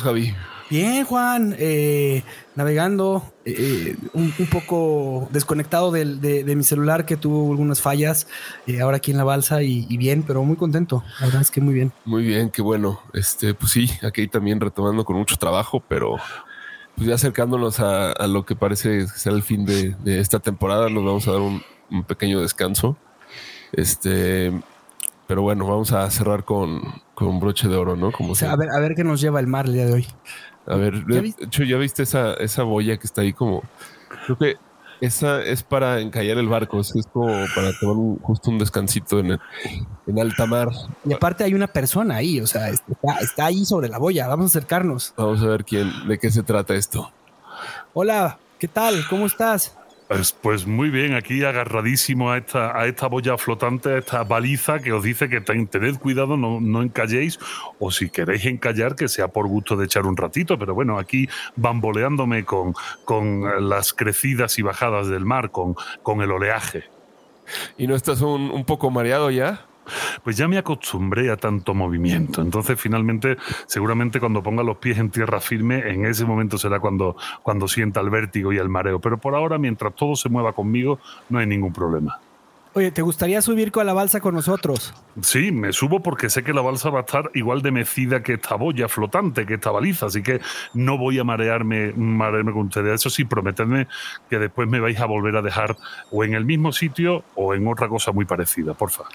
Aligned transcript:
Estamos, 0.00 0.02
Javi? 0.02 0.34
Bien, 0.68 1.04
Juan. 1.04 1.56
Eh, 1.58 2.22
navegando, 2.54 3.24
eh, 3.44 3.54
eh, 3.58 3.96
un, 4.12 4.32
poco 4.50 5.28
desconectado 5.32 5.90
de, 5.90 6.54
mi 6.56 6.62
celular 6.62 7.06
que 7.06 7.16
tuvo 7.16 7.50
algunas 7.50 7.80
fallas. 7.80 8.28
ahora 8.80 8.98
aquí 8.98 9.10
en 9.10 9.16
la 9.16 9.24
balsa 9.24 9.62
y, 9.62 9.96
bien, 9.96 10.22
pero 10.22 10.44
muy 10.44 10.56
contento. 10.56 11.02
La 11.18 11.26
verdad 11.26 11.42
es 11.42 11.50
que 11.50 11.60
muy 11.60 11.74
bien. 11.74 11.92
Muy 12.04 12.24
bien, 12.24 12.50
qué 12.50 12.62
bueno. 12.62 13.00
Este, 13.12 13.54
pues 13.54 13.72
sí, 13.72 13.90
aquí 14.02 14.28
también 14.28 14.60
retomando 14.60 15.04
con 15.04 15.16
mucho 15.16 15.36
trabajo, 15.36 15.82
pero 15.88 16.16
pues 16.94 17.08
ya 17.08 17.14
acercándonos 17.14 17.80
a, 17.80 18.26
lo 18.26 18.44
que 18.44 18.54
parece 18.54 19.08
ser 19.08 19.32
el 19.32 19.42
fin 19.42 19.64
de, 19.64 19.96
esta 20.04 20.38
temporada, 20.38 20.88
nos 20.88 21.04
vamos 21.04 21.26
a 21.26 21.32
dar 21.32 21.40
un, 21.40 21.62
un 21.90 22.04
pequeño 22.04 22.40
descanso. 22.40 22.96
Este, 23.72 24.52
pero 25.30 25.42
bueno, 25.42 25.64
vamos 25.64 25.92
a 25.92 26.10
cerrar 26.10 26.44
con, 26.44 26.82
con 27.14 27.38
broche 27.38 27.68
de 27.68 27.76
oro, 27.76 27.94
¿no? 27.94 28.10
Como 28.10 28.34
a 28.34 28.56
ver, 28.56 28.68
a 28.68 28.80
ver 28.80 28.96
qué 28.96 29.04
nos 29.04 29.20
lleva 29.20 29.38
el 29.38 29.46
mar 29.46 29.66
el 29.66 29.74
día 29.74 29.86
de 29.86 29.92
hoy. 29.92 30.06
A 30.66 30.74
ver, 30.74 31.04
de 31.04 31.32
hecho, 31.38 31.62
ya 31.62 31.76
viste 31.76 32.02
esa, 32.02 32.34
esa 32.34 32.64
boya 32.64 32.96
que 32.96 33.06
está 33.06 33.20
ahí 33.20 33.32
como. 33.32 33.62
Creo 34.26 34.36
que 34.36 34.56
esa 35.00 35.40
es 35.40 35.62
para 35.62 36.00
encallar 36.00 36.36
el 36.38 36.48
barco, 36.48 36.80
es 36.80 36.92
como 37.12 37.28
para 37.54 37.70
tomar 37.78 38.20
justo 38.22 38.50
un 38.50 38.58
descansito 38.58 39.20
en, 39.20 39.38
en 40.08 40.18
alta 40.18 40.46
mar. 40.46 40.70
Y 41.04 41.12
aparte 41.12 41.44
hay 41.44 41.54
una 41.54 41.68
persona 41.68 42.16
ahí, 42.16 42.40
o 42.40 42.48
sea, 42.48 42.68
está, 42.68 43.18
está, 43.20 43.46
ahí 43.46 43.64
sobre 43.64 43.88
la 43.88 43.98
boya. 43.98 44.26
Vamos 44.26 44.46
a 44.46 44.58
acercarnos. 44.58 45.14
Vamos 45.16 45.40
a 45.42 45.46
ver 45.46 45.64
quién, 45.64 46.08
de 46.08 46.18
qué 46.18 46.32
se 46.32 46.42
trata 46.42 46.74
esto. 46.74 47.08
Hola, 47.94 48.36
¿qué 48.58 48.66
tal? 48.66 49.06
¿Cómo 49.08 49.26
estás? 49.26 49.76
Pues, 50.42 50.66
muy 50.66 50.90
bien, 50.90 51.14
aquí 51.14 51.44
agarradísimo 51.44 52.32
a 52.32 52.38
esta, 52.38 52.76
a 52.76 52.86
esta 52.86 53.06
boya 53.06 53.38
flotante, 53.38 53.90
a 53.90 53.98
esta 53.98 54.24
baliza 54.24 54.80
que 54.80 54.92
os 54.92 55.04
dice 55.04 55.28
que 55.28 55.40
tened 55.40 55.98
cuidado, 56.00 56.36
no, 56.36 56.60
no 56.60 56.82
encalléis, 56.82 57.38
o 57.78 57.92
si 57.92 58.10
queréis 58.10 58.44
encallar, 58.46 58.96
que 58.96 59.06
sea 59.06 59.28
por 59.28 59.46
gusto 59.46 59.76
de 59.76 59.84
echar 59.84 60.06
un 60.06 60.16
ratito, 60.16 60.58
pero 60.58 60.74
bueno, 60.74 60.98
aquí 60.98 61.28
bamboleándome 61.54 62.44
con, 62.44 62.74
con 63.04 63.68
las 63.68 63.92
crecidas 63.92 64.58
y 64.58 64.62
bajadas 64.62 65.06
del 65.06 65.24
mar, 65.24 65.52
con, 65.52 65.76
con 66.02 66.22
el 66.22 66.32
oleaje. 66.32 66.82
¿Y 67.78 67.86
no 67.86 67.94
estás 67.94 68.20
un 68.20 68.64
poco 68.64 68.90
mareado 68.90 69.30
ya? 69.30 69.69
Pues 70.22 70.36
ya 70.36 70.48
me 70.48 70.58
acostumbré 70.58 71.30
a 71.30 71.36
tanto 71.36 71.74
movimiento. 71.74 72.42
Entonces, 72.42 72.80
finalmente, 72.80 73.36
seguramente 73.66 74.20
cuando 74.20 74.42
ponga 74.42 74.62
los 74.62 74.78
pies 74.78 74.98
en 74.98 75.10
tierra 75.10 75.40
firme, 75.40 75.90
en 75.90 76.04
ese 76.04 76.24
momento 76.24 76.58
será 76.58 76.80
cuando, 76.80 77.16
cuando 77.42 77.68
sienta 77.68 78.00
el 78.00 78.10
vértigo 78.10 78.52
y 78.52 78.58
el 78.58 78.68
mareo. 78.68 79.00
Pero 79.00 79.18
por 79.18 79.34
ahora, 79.34 79.58
mientras 79.58 79.94
todo 79.94 80.16
se 80.16 80.28
mueva 80.28 80.52
conmigo, 80.52 80.98
no 81.28 81.38
hay 81.38 81.46
ningún 81.46 81.72
problema. 81.72 82.18
Oye, 82.72 82.92
¿te 82.92 83.02
gustaría 83.02 83.42
subir 83.42 83.72
con 83.72 83.84
la 83.84 83.92
balsa 83.94 84.20
con 84.20 84.32
nosotros? 84.32 84.94
Sí, 85.22 85.50
me 85.50 85.72
subo 85.72 86.00
porque 86.04 86.30
sé 86.30 86.44
que 86.44 86.52
la 86.52 86.60
balsa 86.60 86.88
va 86.88 87.00
a 87.00 87.02
estar 87.02 87.28
igual 87.34 87.62
de 87.62 87.72
mecida 87.72 88.22
que 88.22 88.34
esta 88.34 88.54
boya 88.54 88.86
flotante, 88.86 89.44
que 89.44 89.54
esta 89.54 89.72
baliza, 89.72 90.06
así 90.06 90.22
que 90.22 90.40
no 90.72 90.96
voy 90.96 91.18
a 91.18 91.24
marearme, 91.24 91.92
marearme 91.94 92.52
con 92.52 92.66
ustedes. 92.66 92.94
Eso 92.94 93.10
sí, 93.10 93.24
prometedme 93.24 93.88
que 94.28 94.38
después 94.38 94.68
me 94.68 94.78
vais 94.78 95.00
a 95.00 95.06
volver 95.06 95.34
a 95.34 95.42
dejar 95.42 95.76
o 96.12 96.22
en 96.22 96.34
el 96.34 96.44
mismo 96.44 96.70
sitio 96.70 97.24
o 97.34 97.54
en 97.54 97.66
otra 97.66 97.88
cosa 97.88 98.12
muy 98.12 98.24
parecida, 98.24 98.72
por 98.72 98.90
favor. 98.90 99.10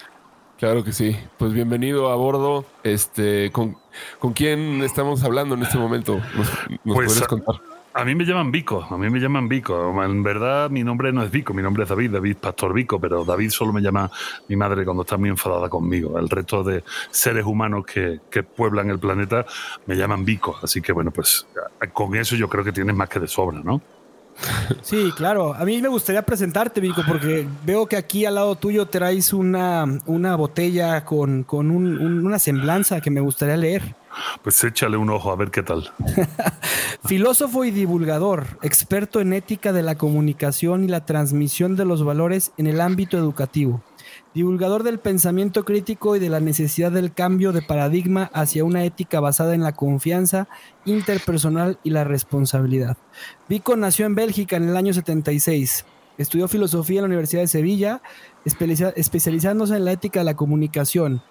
Claro 0.57 0.85
que 0.85 0.93
sí. 0.93 1.17
Pues 1.37 1.51
bienvenido 1.51 2.09
a 2.09 2.15
bordo. 2.15 2.65
Este, 2.83 3.51
¿con, 3.51 3.75
¿con 4.19 4.31
quién 4.31 4.81
estamos 4.83 5.21
hablando 5.23 5.55
en 5.55 5.63
este 5.63 5.77
momento? 5.77 6.21
¿Nos, 6.35 6.49
pues 6.83 7.21
contar? 7.27 7.55
A, 7.93 8.05
mí 8.05 8.15
me 8.15 8.23
llaman 8.23 8.51
Vico, 8.51 8.85
a 8.89 8.97
mí 8.97 9.09
me 9.09 9.19
llaman 9.19 9.49
Vico. 9.49 10.01
En 10.01 10.23
verdad 10.23 10.69
mi 10.69 10.83
nombre 10.83 11.11
no 11.11 11.23
es 11.23 11.31
Vico, 11.31 11.53
mi 11.53 11.61
nombre 11.61 11.83
es 11.83 11.89
David, 11.89 12.11
David 12.11 12.37
Pastor 12.37 12.73
Vico, 12.73 12.99
pero 13.01 13.25
David 13.25 13.49
solo 13.49 13.73
me 13.73 13.81
llama 13.81 14.09
mi 14.47 14.55
madre 14.55 14.85
cuando 14.85 15.03
está 15.03 15.17
muy 15.17 15.27
enfadada 15.27 15.67
conmigo. 15.67 16.17
El 16.17 16.29
resto 16.29 16.63
de 16.63 16.85
seres 17.11 17.45
humanos 17.45 17.85
que, 17.85 18.21
que 18.29 18.43
pueblan 18.43 18.89
el 18.89 18.99
planeta 18.99 19.45
me 19.85 19.95
llaman 19.95 20.23
Vico. 20.23 20.57
Así 20.63 20.81
que 20.81 20.93
bueno, 20.93 21.11
pues 21.11 21.45
con 21.91 22.15
eso 22.15 22.37
yo 22.37 22.47
creo 22.47 22.63
que 22.63 22.71
tienes 22.71 22.95
más 22.95 23.09
que 23.09 23.19
de 23.19 23.27
sobra, 23.27 23.59
¿no? 23.61 23.81
Sí, 24.81 25.11
claro. 25.15 25.53
A 25.53 25.65
mí 25.65 25.81
me 25.81 25.87
gustaría 25.87 26.21
presentarte, 26.21 26.81
Vico, 26.81 27.01
porque 27.07 27.47
veo 27.65 27.87
que 27.87 27.97
aquí 27.97 28.25
al 28.25 28.35
lado 28.35 28.55
tuyo 28.55 28.85
traes 28.87 29.33
una, 29.33 29.85
una 30.05 30.35
botella 30.35 31.03
con, 31.05 31.43
con 31.43 31.71
una 31.71 32.39
semblanza 32.39 33.01
que 33.01 33.11
me 33.11 33.21
gustaría 33.21 33.57
leer. 33.57 33.95
Pues 34.43 34.63
échale 34.63 34.95
un 34.97 35.09
ojo 35.09 35.31
a 35.31 35.35
ver 35.35 35.51
qué 35.51 35.61
tal. 35.63 35.91
Filósofo 37.05 37.65
y 37.65 37.71
divulgador, 37.71 38.45
experto 38.61 39.19
en 39.19 39.33
ética 39.33 39.73
de 39.73 39.83
la 39.83 39.95
comunicación 39.95 40.83
y 40.83 40.87
la 40.87 41.05
transmisión 41.05 41.75
de 41.75 41.85
los 41.85 42.03
valores 42.03 42.51
en 42.57 42.67
el 42.67 42.81
ámbito 42.81 43.17
educativo 43.17 43.81
divulgador 44.35 44.83
del 44.83 44.99
pensamiento 44.99 45.63
crítico 45.63 46.17
y 46.17 46.19
de 46.19 46.29
la 46.29 46.41
necesidad 46.41 46.91
del 46.91 47.13
cambio 47.13 47.53
de 47.53 47.61
paradigma 47.61 48.29
hacia 48.33 48.65
una 48.65 48.83
ética 48.83 49.21
basada 49.21 49.55
en 49.55 49.63
la 49.63 49.71
confianza 49.71 50.49
interpersonal 50.83 51.79
y 51.83 51.91
la 51.91 52.03
responsabilidad. 52.03 52.97
Vico 53.47 53.77
nació 53.77 54.05
en 54.05 54.13
Bélgica 54.13 54.57
en 54.57 54.67
el 54.67 54.75
año 54.75 54.93
76. 54.93 55.85
Estudió 56.17 56.49
filosofía 56.49 56.99
en 56.99 57.03
la 57.03 57.07
Universidad 57.07 57.43
de 57.43 57.47
Sevilla, 57.47 58.01
especializándose 58.43 59.77
en 59.77 59.85
la 59.85 59.93
ética 59.93 60.19
de 60.19 60.25
la 60.25 60.35
comunicación. 60.35 61.21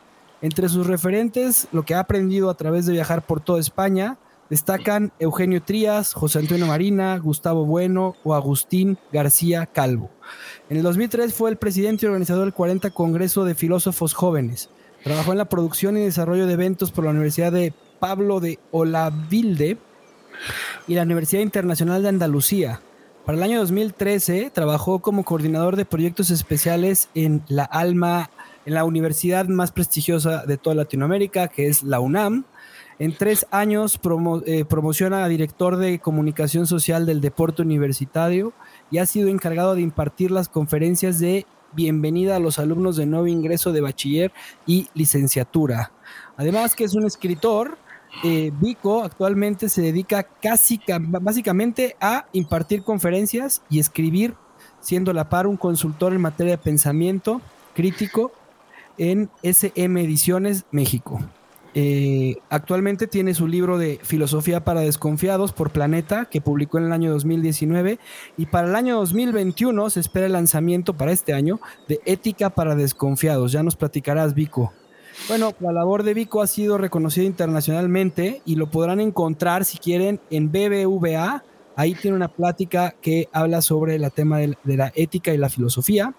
Entre 0.40 0.70
sus 0.70 0.86
referentes, 0.86 1.68
lo 1.72 1.84
que 1.84 1.94
ha 1.94 2.00
aprendido 2.00 2.48
a 2.48 2.54
través 2.54 2.86
de 2.86 2.92
viajar 2.92 3.26
por 3.26 3.40
toda 3.40 3.60
España, 3.60 4.16
destacan 4.54 5.12
Eugenio 5.18 5.60
Trías, 5.64 6.14
José 6.14 6.38
Antonio 6.38 6.64
Marina, 6.68 7.18
Gustavo 7.18 7.66
Bueno 7.66 8.14
o 8.22 8.34
Agustín 8.36 8.98
García 9.12 9.66
Calvo. 9.66 10.10
En 10.70 10.76
el 10.76 10.84
2003 10.84 11.34
fue 11.34 11.50
el 11.50 11.56
presidente 11.56 12.06
y 12.06 12.08
organizador 12.08 12.44
del 12.44 12.54
40 12.54 12.90
Congreso 12.90 13.44
de 13.44 13.56
Filósofos 13.56 14.14
Jóvenes. 14.14 14.70
Trabajó 15.02 15.32
en 15.32 15.38
la 15.38 15.48
producción 15.48 15.96
y 15.96 16.02
desarrollo 16.02 16.46
de 16.46 16.52
eventos 16.52 16.92
por 16.92 17.02
la 17.02 17.10
Universidad 17.10 17.50
de 17.50 17.72
Pablo 17.98 18.38
de 18.38 18.60
Olavilde 18.70 19.76
y 20.86 20.94
la 20.94 21.02
Universidad 21.02 21.42
Internacional 21.42 22.04
de 22.04 22.10
Andalucía. 22.10 22.80
Para 23.26 23.36
el 23.36 23.42
año 23.42 23.58
2013 23.58 24.50
trabajó 24.54 25.00
como 25.00 25.24
coordinador 25.24 25.74
de 25.74 25.84
proyectos 25.84 26.30
especiales 26.30 27.08
en 27.16 27.42
la 27.48 27.64
Alma, 27.64 28.30
en 28.66 28.74
la 28.74 28.84
universidad 28.84 29.48
más 29.48 29.72
prestigiosa 29.72 30.46
de 30.46 30.58
toda 30.58 30.76
Latinoamérica, 30.76 31.48
que 31.48 31.66
es 31.66 31.82
la 31.82 31.98
UNAM, 31.98 32.44
En 32.98 33.16
tres 33.16 33.46
años 33.50 33.98
eh, 34.46 34.64
promociona 34.64 35.24
a 35.24 35.28
director 35.28 35.76
de 35.76 35.98
comunicación 35.98 36.66
social 36.66 37.06
del 37.06 37.20
deporte 37.20 37.62
universitario 37.62 38.52
y 38.90 38.98
ha 38.98 39.06
sido 39.06 39.28
encargado 39.28 39.74
de 39.74 39.82
impartir 39.82 40.30
las 40.30 40.48
conferencias 40.48 41.18
de 41.18 41.46
bienvenida 41.72 42.36
a 42.36 42.40
los 42.40 42.60
alumnos 42.60 42.96
de 42.96 43.06
nuevo 43.06 43.26
ingreso 43.26 43.72
de 43.72 43.80
bachiller 43.80 44.32
y 44.64 44.88
licenciatura. 44.94 45.90
Además 46.36 46.76
que 46.76 46.84
es 46.84 46.94
un 46.94 47.04
escritor, 47.04 47.78
eh, 48.22 48.52
Vico 48.60 49.02
actualmente 49.02 49.68
se 49.68 49.82
dedica 49.82 50.22
casi 50.22 50.80
básicamente 51.20 51.96
a 52.00 52.26
impartir 52.32 52.84
conferencias 52.84 53.62
y 53.68 53.80
escribir, 53.80 54.34
siendo 54.80 55.12
la 55.12 55.28
par 55.28 55.48
un 55.48 55.56
consultor 55.56 56.12
en 56.12 56.20
materia 56.20 56.52
de 56.52 56.62
pensamiento 56.62 57.40
crítico 57.74 58.30
en 58.98 59.30
SM 59.42 60.00
Ediciones 60.00 60.64
México. 60.70 61.20
Eh, 61.76 62.36
actualmente 62.50 63.08
tiene 63.08 63.34
su 63.34 63.48
libro 63.48 63.78
de 63.78 63.98
Filosofía 64.02 64.64
para 64.64 64.82
Desconfiados 64.82 65.52
por 65.52 65.70
Planeta, 65.70 66.26
que 66.26 66.40
publicó 66.40 66.78
en 66.78 66.84
el 66.84 66.92
año 66.92 67.10
2019, 67.10 67.98
y 68.36 68.46
para 68.46 68.68
el 68.68 68.76
año 68.76 68.96
2021 68.96 69.90
se 69.90 69.98
espera 69.98 70.26
el 70.26 70.32
lanzamiento 70.32 70.94
para 70.94 71.10
este 71.10 71.34
año 71.34 71.60
de 71.88 72.00
Ética 72.06 72.50
para 72.50 72.76
Desconfiados. 72.76 73.50
Ya 73.50 73.64
nos 73.64 73.74
platicarás, 73.74 74.34
Vico. 74.34 74.72
Bueno, 75.28 75.52
la 75.58 75.72
labor 75.72 76.04
de 76.04 76.14
Vico 76.14 76.42
ha 76.42 76.46
sido 76.46 76.78
reconocida 76.78 77.24
internacionalmente 77.24 78.40
y 78.44 78.54
lo 78.54 78.70
podrán 78.70 79.00
encontrar 79.00 79.64
si 79.64 79.78
quieren 79.78 80.20
en 80.30 80.50
BBVA. 80.52 81.44
Ahí 81.76 81.94
tiene 81.94 82.16
una 82.16 82.28
plática 82.28 82.94
que 83.00 83.28
habla 83.32 83.62
sobre 83.62 83.96
el 83.96 84.12
tema 84.12 84.38
de 84.38 84.76
la 84.76 84.92
ética 84.94 85.34
y 85.34 85.38
la 85.38 85.48
filosofía 85.48 86.14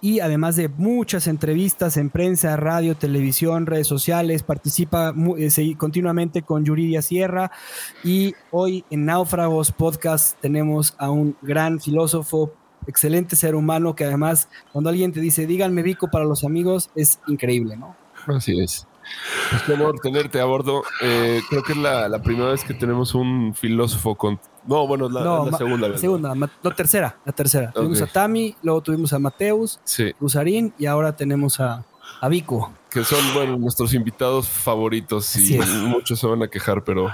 y 0.00 0.20
además 0.20 0.56
de 0.56 0.68
muchas 0.68 1.26
entrevistas 1.26 1.96
en 1.96 2.10
prensa, 2.10 2.56
radio, 2.56 2.96
televisión, 2.96 3.66
redes 3.66 3.86
sociales, 3.86 4.42
participa 4.42 5.14
eh, 5.38 5.76
continuamente 5.76 6.42
con 6.42 6.64
Yuridia 6.64 7.02
Sierra 7.02 7.50
y 8.04 8.34
hoy 8.50 8.84
en 8.90 9.04
Náufragos 9.06 9.72
Podcast 9.72 10.38
tenemos 10.40 10.94
a 10.98 11.10
un 11.10 11.36
gran 11.42 11.80
filósofo, 11.80 12.52
excelente 12.86 13.36
ser 13.36 13.54
humano 13.54 13.94
que 13.94 14.04
además 14.04 14.48
cuando 14.72 14.90
alguien 14.90 15.12
te 15.12 15.20
dice 15.20 15.46
díganme 15.46 15.82
Vico 15.82 16.08
para 16.08 16.24
los 16.24 16.44
amigos 16.44 16.90
es 16.94 17.20
increíble, 17.26 17.76
¿no? 17.76 17.96
Así 18.26 18.58
es. 18.60 18.86
Es 19.54 19.62
qué 19.62 19.72
honor 19.72 19.98
tenerte 20.00 20.40
a 20.40 20.44
bordo. 20.44 20.82
Eh, 21.02 21.40
creo 21.48 21.62
que 21.62 21.72
es 21.72 21.78
la, 21.78 22.20
primera 22.22 22.50
vez 22.50 22.64
que 22.64 22.74
tenemos 22.74 23.14
un 23.14 23.54
filósofo 23.54 24.14
con. 24.14 24.40
No, 24.66 24.86
bueno, 24.86 25.08
la, 25.08 25.44
la 25.50 25.56
segunda 25.56 25.88
vez. 25.88 26.00
Segunda, 26.00 26.34
la 26.34 26.74
tercera, 26.74 27.16
la 27.24 27.32
tercera. 27.32 27.72
Tuvimos 27.72 28.02
a 28.02 28.06
Tami, 28.06 28.54
luego 28.62 28.80
tuvimos 28.80 29.12
a 29.12 29.18
Mateus, 29.18 29.78
sí. 29.84 30.12
y 30.78 30.86
ahora 30.86 31.14
tenemos 31.14 31.60
a, 31.60 31.84
a 32.20 32.28
Vico. 32.28 32.72
Que 32.90 33.04
son, 33.04 33.20
bueno, 33.34 33.56
nuestros 33.56 33.94
invitados 33.94 34.48
favoritos 34.48 35.36
y 35.36 35.58
muchos 35.86 36.18
se 36.18 36.26
van 36.26 36.42
a 36.42 36.48
quejar, 36.48 36.82
pero 36.82 37.10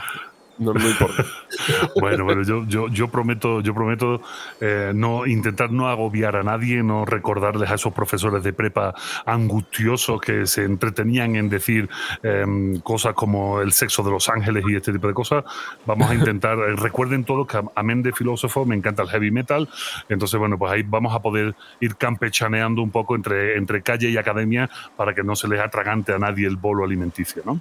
no, 0.63 0.75
me 0.75 0.91
importa. 0.91 1.25
bueno, 2.01 2.25
bueno, 2.25 2.43
yo, 2.43 2.89
yo, 2.89 3.09
prometo, 3.09 3.61
yo 3.61 3.75
prometo 3.75 4.23
eh, 4.61 4.93
no 4.95 5.27
intentar 5.27 5.71
no 5.71 5.89
agobiar 5.89 6.37
a 6.37 6.43
nadie, 6.43 6.83
no 6.83 7.05
recordarles 7.05 7.71
a 7.71 7.75
esos 7.75 7.93
profesores 7.93 8.43
de 8.43 8.53
prepa 8.53 8.95
angustiosos 9.27 10.21
que 10.21 10.47
se 10.47 10.65
entretenían 10.65 11.37
en 11.37 11.49
decir 11.49 11.89
em, 12.23 12.81
cosas 12.81 13.15
como 13.15 13.61
el 13.61 13.73
sexo 13.73 14.03
de 14.03 14.11
los 14.11 14.29
ángeles 14.29 14.65
y 14.69 14.77
este 14.77 14.93
tipo 14.93 15.09
de 15.09 15.15
cosas. 15.15 15.45
Vamos 15.87 16.11
a 16.11 16.15
intentar, 16.15 16.59
eh, 16.59 16.77
recuerden 16.77 17.25
todos 17.25 17.47
que 17.47 17.61
amén 17.75 18.03
de 18.03 18.13
filósofo 18.13 18.65
me 18.65 18.77
encanta 18.77 19.03
el 19.03 19.09
heavy 19.09 19.31
metal, 19.31 19.69
entonces 20.09 20.39
bueno, 20.39 20.59
pues 20.59 20.73
ahí 20.73 20.83
vamos 20.83 21.15
a 21.15 21.21
poder 21.21 21.55
ir 21.81 21.97
campechaneando 21.97 22.83
un 22.83 22.91
poco 22.91 23.17
entre, 23.17 23.57
entre 23.57 23.83
calle 23.83 24.11
y 24.11 24.17
academia 24.17 24.71
para 24.97 25.15
que 25.15 25.23
no 25.23 25.37
se 25.37 25.49
les 25.49 25.61
atragante 25.61 26.13
a 26.13 26.19
nadie 26.19 26.47
el 26.47 26.57
bolo 26.57 26.85
alimenticio, 26.85 27.43
¿no? 27.45 27.61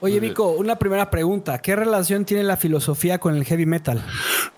Oye, 0.00 0.20
Vico, 0.20 0.50
una 0.50 0.76
primera 0.76 1.10
pregunta. 1.10 1.58
¿Qué 1.58 1.76
relación 1.76 2.24
tiene 2.24 2.44
la 2.44 2.56
filosofía 2.56 3.18
con 3.18 3.34
el 3.34 3.44
heavy 3.44 3.66
metal? 3.66 4.04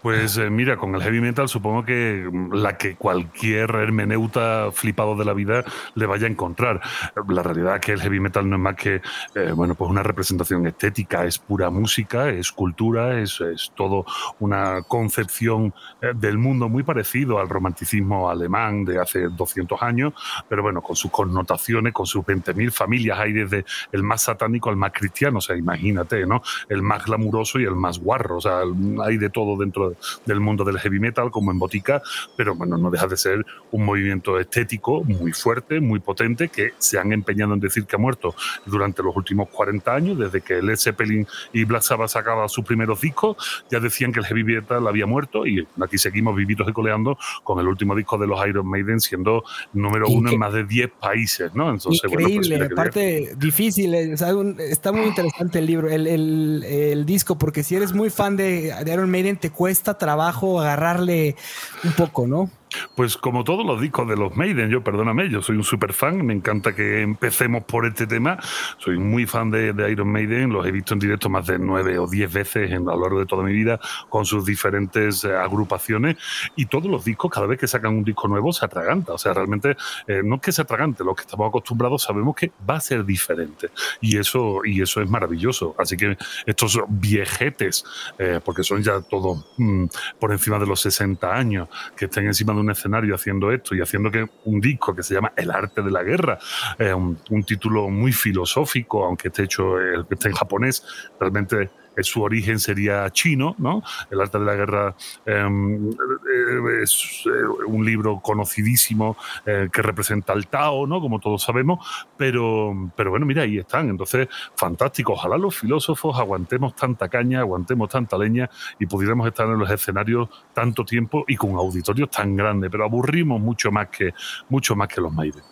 Pues 0.02 0.36
eh, 0.38 0.50
mira, 0.50 0.76
con 0.76 0.94
el 0.94 1.02
heavy 1.02 1.20
metal 1.20 1.48
supongo 1.48 1.84
que 1.84 2.28
mm, 2.30 2.54
la 2.54 2.76
que 2.76 2.96
cualquier 2.96 3.70
hermeneuta 3.70 4.70
flipado 4.72 5.16
de 5.16 5.24
la 5.24 5.32
vida 5.32 5.64
le 5.94 6.06
vaya 6.06 6.26
a 6.26 6.30
encontrar. 6.30 6.80
La 7.28 7.42
realidad 7.42 7.76
es 7.76 7.80
que 7.80 7.92
el 7.92 8.00
heavy 8.00 8.20
metal 8.20 8.48
no 8.48 8.56
es 8.56 8.62
más 8.62 8.76
que 8.76 9.00
eh, 9.34 9.52
bueno, 9.52 9.74
pues 9.74 9.90
una 9.90 10.02
representación 10.02 10.66
estética, 10.66 11.24
es 11.24 11.38
pura 11.38 11.70
música, 11.70 12.28
es 12.30 12.52
cultura, 12.52 13.20
es, 13.20 13.40
es 13.40 13.72
todo 13.74 14.04
una 14.38 14.82
concepción 14.82 15.74
eh, 16.00 16.12
del 16.14 16.38
mundo 16.38 16.68
muy 16.68 16.82
parecido 16.82 17.38
al 17.38 17.48
romanticismo 17.48 18.30
alemán 18.30 18.84
de 18.84 18.98
hace 18.98 19.28
200 19.28 19.82
años, 19.82 20.14
pero 20.48 20.62
bueno, 20.62 20.82
con 20.82 20.96
sus 20.96 21.10
connotaciones, 21.10 21.92
con 21.92 22.06
sus 22.06 22.24
20.000 22.24 22.70
familias, 22.70 23.18
hay 23.18 23.32
desde 23.32 23.64
el 23.92 24.02
más 24.02 24.22
satánico 24.22 24.70
al 24.70 24.76
más 24.76 24.92
cristiano, 25.00 25.38
o 25.38 25.41
sea, 25.41 25.56
imagínate, 25.56 26.26
¿no? 26.26 26.43
El 26.69 26.82
más 26.82 27.05
glamuroso 27.05 27.58
y 27.58 27.64
el 27.64 27.75
más 27.75 27.99
guarro, 27.99 28.37
o 28.37 28.41
sea, 28.41 28.61
hay 29.05 29.17
de 29.17 29.31
todo 29.31 29.58
dentro 29.58 29.94
del 30.26 30.41
mundo 30.41 30.62
del 30.64 30.79
heavy 30.79 31.00
metal, 31.00 31.31
como 31.31 31.50
en 31.50 31.58
Botica, 31.58 32.02
pero 32.37 32.55
bueno, 32.55 32.76
no 32.76 32.91
deja 32.91 33.06
de 33.06 33.17
ser 33.17 33.44
un 33.70 33.85
movimiento 33.85 34.38
estético 34.38 35.02
muy 35.05 35.32
fuerte, 35.32 35.81
muy 35.81 36.00
potente, 36.00 36.49
que 36.49 36.73
se 36.79 36.99
han 36.99 37.12
empeñado 37.12 37.55
en 37.55 37.61
decir 37.61 37.85
que 37.87 37.97
ha 37.97 37.99
muerto 37.99 38.35
durante 38.67 39.02
los 39.02 39.17
últimos 39.17 39.49
40 39.49 39.94
años, 39.94 40.19
desde 40.19 40.41
que 40.41 40.61
Led 40.62 40.76
Zeppelin 40.76 41.26
y 41.53 41.64
Black 41.64 41.82
Sabbath 41.82 42.11
sacaban 42.11 42.49
sus 42.49 42.64
primeros 42.64 43.00
discos, 43.00 43.37
ya 43.70 43.81
decían 43.81 44.12
que 44.12 44.20
el 44.20 44.26
heavy 44.26 44.44
metal 44.44 44.87
había 44.87 45.06
muerto 45.06 45.46
y 45.46 45.67
aquí 45.82 45.99
seguimos 45.99 46.37
vivitos 46.37 46.69
y 46.69 46.73
coleando 46.73 47.17
con 47.43 47.58
el 47.58 47.67
último 47.67 47.94
disco 47.94 48.19
de 48.19 48.26
los 48.26 48.46
Iron 48.46 48.69
Maiden 48.69 49.00
siendo 49.00 49.44
número 49.73 50.08
uno 50.08 50.31
en 50.31 50.38
más 50.38 50.53
de 50.53 50.64
10 50.64 50.91
países, 51.00 51.55
¿no? 51.55 51.70
Entonces, 51.70 52.03
pues 52.12 52.29
increíble, 52.29 52.69
aparte 52.73 53.35
difícil, 53.37 53.94
es 53.94 54.80
está 54.81 54.93
muy 54.93 55.06
interesante 55.06 55.59
el 55.59 55.67
libro, 55.67 55.91
el, 55.91 57.05
disco, 57.05 57.37
porque 57.37 57.62
si 57.62 57.77
eres 57.77 57.93
muy 57.93 58.09
fan 58.09 58.37
de, 58.37 58.75
de 58.82 58.93
Iron 58.93 59.11
Maiden, 59.11 59.37
te 59.37 59.50
cuesta 59.50 59.99
trabajo 59.99 60.59
agarrarle 60.59 61.37
un 61.85 61.93
poco, 61.93 62.27
¿no? 62.27 62.50
Pues 62.94 63.17
como 63.17 63.44
todos 63.44 63.67
los 63.67 63.81
discos 63.81 64.08
de 64.08 64.17
los 64.17 64.37
Maiden, 64.37 64.70
yo 64.70 64.82
perdóname, 64.82 65.28
yo 65.28 65.43
soy 65.43 65.56
un 65.56 65.64
super 65.64 65.93
fan, 65.93 66.25
me 66.25 66.32
encanta 66.32 66.75
que 66.75 67.02
empecemos 67.02 67.64
por 67.64 67.87
este 67.87 68.06
tema, 68.06 68.38
soy 68.78 68.99
muy 68.99 69.26
fan 69.26 69.50
de, 69.50 69.70
Iron 69.90 70.11
Maiden, 70.12 70.52
los 70.52 70.67
he 70.67 70.70
visto 70.70 70.94
en 70.94 71.00
directo 71.00 71.28
más 71.28 71.46
de 71.46 71.58
nueve 71.58 71.99
o 71.99 72.06
diez 72.06 72.32
veces 72.32 72.70
en, 72.70 72.88
a 72.88 72.94
lo 72.94 73.02
largo 73.02 73.20
de 73.20 73.26
toda 73.26 73.43
mi 73.43 73.52
vida 73.52 73.81
con 74.08 74.25
sus 74.25 74.44
diferentes 74.44 75.25
eh, 75.25 75.34
agrupaciones. 75.34 76.17
Y 76.56 76.67
todos 76.67 76.90
los 76.90 77.05
discos, 77.05 77.31
cada 77.31 77.46
vez 77.46 77.58
que 77.58 77.67
sacan 77.67 77.96
un 77.96 78.05
disco 78.05 78.28
nuevo, 78.28 78.52
se 78.52 78.64
atraganta, 78.64 79.12
o 79.14 79.19
sea, 79.19 79.34
realmente 79.34 79.76
eh, 80.06 80.22
no 80.25 80.37
es 80.37 80.40
que 80.40 80.52
se 80.52 80.62
atragante, 80.62 81.05
los 81.05 81.17
que 81.17 81.22
estamos 81.22 81.49
acostumbrados 81.49 82.02
sabemos 82.02 82.37
que 82.37 82.52
va 82.69 82.76
a 82.76 82.81
ser 82.81 83.05
diferente. 83.05 83.70
Y 84.00 84.19
eso, 84.19 84.61
y 84.64 84.81
eso 84.81 85.00
es 85.00 85.11
maravilloso, 85.11 85.75
así 85.78 85.96
que 85.96 86.17
estos 86.46 86.81
viejetes, 86.88 87.84
eh, 88.19 88.41
porque 88.44 88.62
son 88.62 88.82
ya 88.82 89.00
todos 89.00 89.46
mm, 89.56 89.86
por 90.19 90.32
encima 90.32 90.58
de 90.58 90.67
los 90.67 90.81
60 90.81 91.34
años, 91.34 91.69
que 91.96 92.05
estén 92.05 92.27
encima 92.27 92.53
de 92.53 92.59
un 92.60 92.70
escenario 92.70 93.14
haciendo 93.14 93.50
esto 93.50 93.74
y 93.74 93.81
haciendo 93.81 94.10
que 94.10 94.26
un 94.44 94.60
disco 94.60 94.94
que 94.94 95.02
se 95.02 95.14
llama 95.14 95.32
El 95.36 95.50
arte 95.50 95.82
de 95.82 95.90
la 95.90 96.02
guerra, 96.02 96.38
eh, 96.79 96.93
un, 96.94 97.19
título 97.44 97.88
muy 97.88 98.12
filosófico, 98.12 99.05
aunque 99.05 99.29
esté 99.29 99.44
hecho 99.44 99.81
eh, 99.81 100.05
esté 100.10 100.29
en 100.29 100.34
japonés, 100.34 100.84
realmente 101.19 101.70
su 102.02 102.22
origen 102.22 102.58
sería 102.58 103.08
chino, 103.10 103.54
¿no? 103.58 103.82
El 104.10 104.20
arte 104.20 104.38
de 104.38 104.44
la 104.44 104.54
guerra 104.54 104.94
em, 105.26 105.90
eh, 105.90 106.82
es 106.82 107.24
eh, 107.26 107.30
un 107.66 107.84
libro 107.84 108.20
conocidísimo 108.20 109.16
eh, 109.46 109.69
que 109.72 109.82
representa 109.82 110.32
al 110.32 110.46
Tao, 110.48 110.86
¿no? 110.86 111.00
Como 111.00 111.20
todos 111.20 111.42
sabemos, 111.42 111.86
pero, 112.16 112.92
pero 112.96 113.10
bueno, 113.10 113.26
mira, 113.26 113.42
ahí 113.42 113.58
están. 113.58 113.88
Entonces, 113.88 114.28
fantástico. 114.56 115.12
Ojalá 115.12 115.36
los 115.38 115.58
filósofos 115.58 116.19
aguantemos 116.19 116.74
tanta 116.74 117.08
caña, 117.08 117.40
aguantemos 117.40 117.88
tanta 117.88 118.16
leña 118.19 118.48
y 118.78 118.86
pudiéramos 118.86 119.26
estar 119.26 119.46
en 119.46 119.58
los 119.58 119.70
escenarios 119.70 120.28
tanto 120.52 120.84
tiempo 120.84 121.24
y 121.26 121.36
con 121.36 121.54
auditorios 121.56 122.10
tan 122.10 122.36
grandes, 122.36 122.70
pero 122.70 122.84
aburrimos 122.84 123.40
mucho 123.40 123.70
más 123.70 123.88
que, 123.88 124.12
mucho 124.48 124.76
más 124.76 124.88
que 124.88 125.00
los 125.00 125.12
Maiden. 125.12 125.49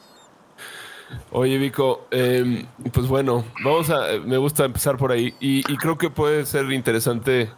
Oye, 1.30 1.58
Vico, 1.58 2.06
em, 2.10 2.66
pues 2.92 3.06
bueno, 3.06 3.44
vamos 3.62 3.90
a. 3.90 4.18
Me 4.24 4.38
gusta 4.38 4.64
empezar 4.64 4.96
por 4.96 5.12
ahí 5.12 5.34
y, 5.40 5.62
creo 5.76 5.98
que 5.98 6.10
puede 6.10 6.46
ser 6.46 6.70
interesante 6.72 7.50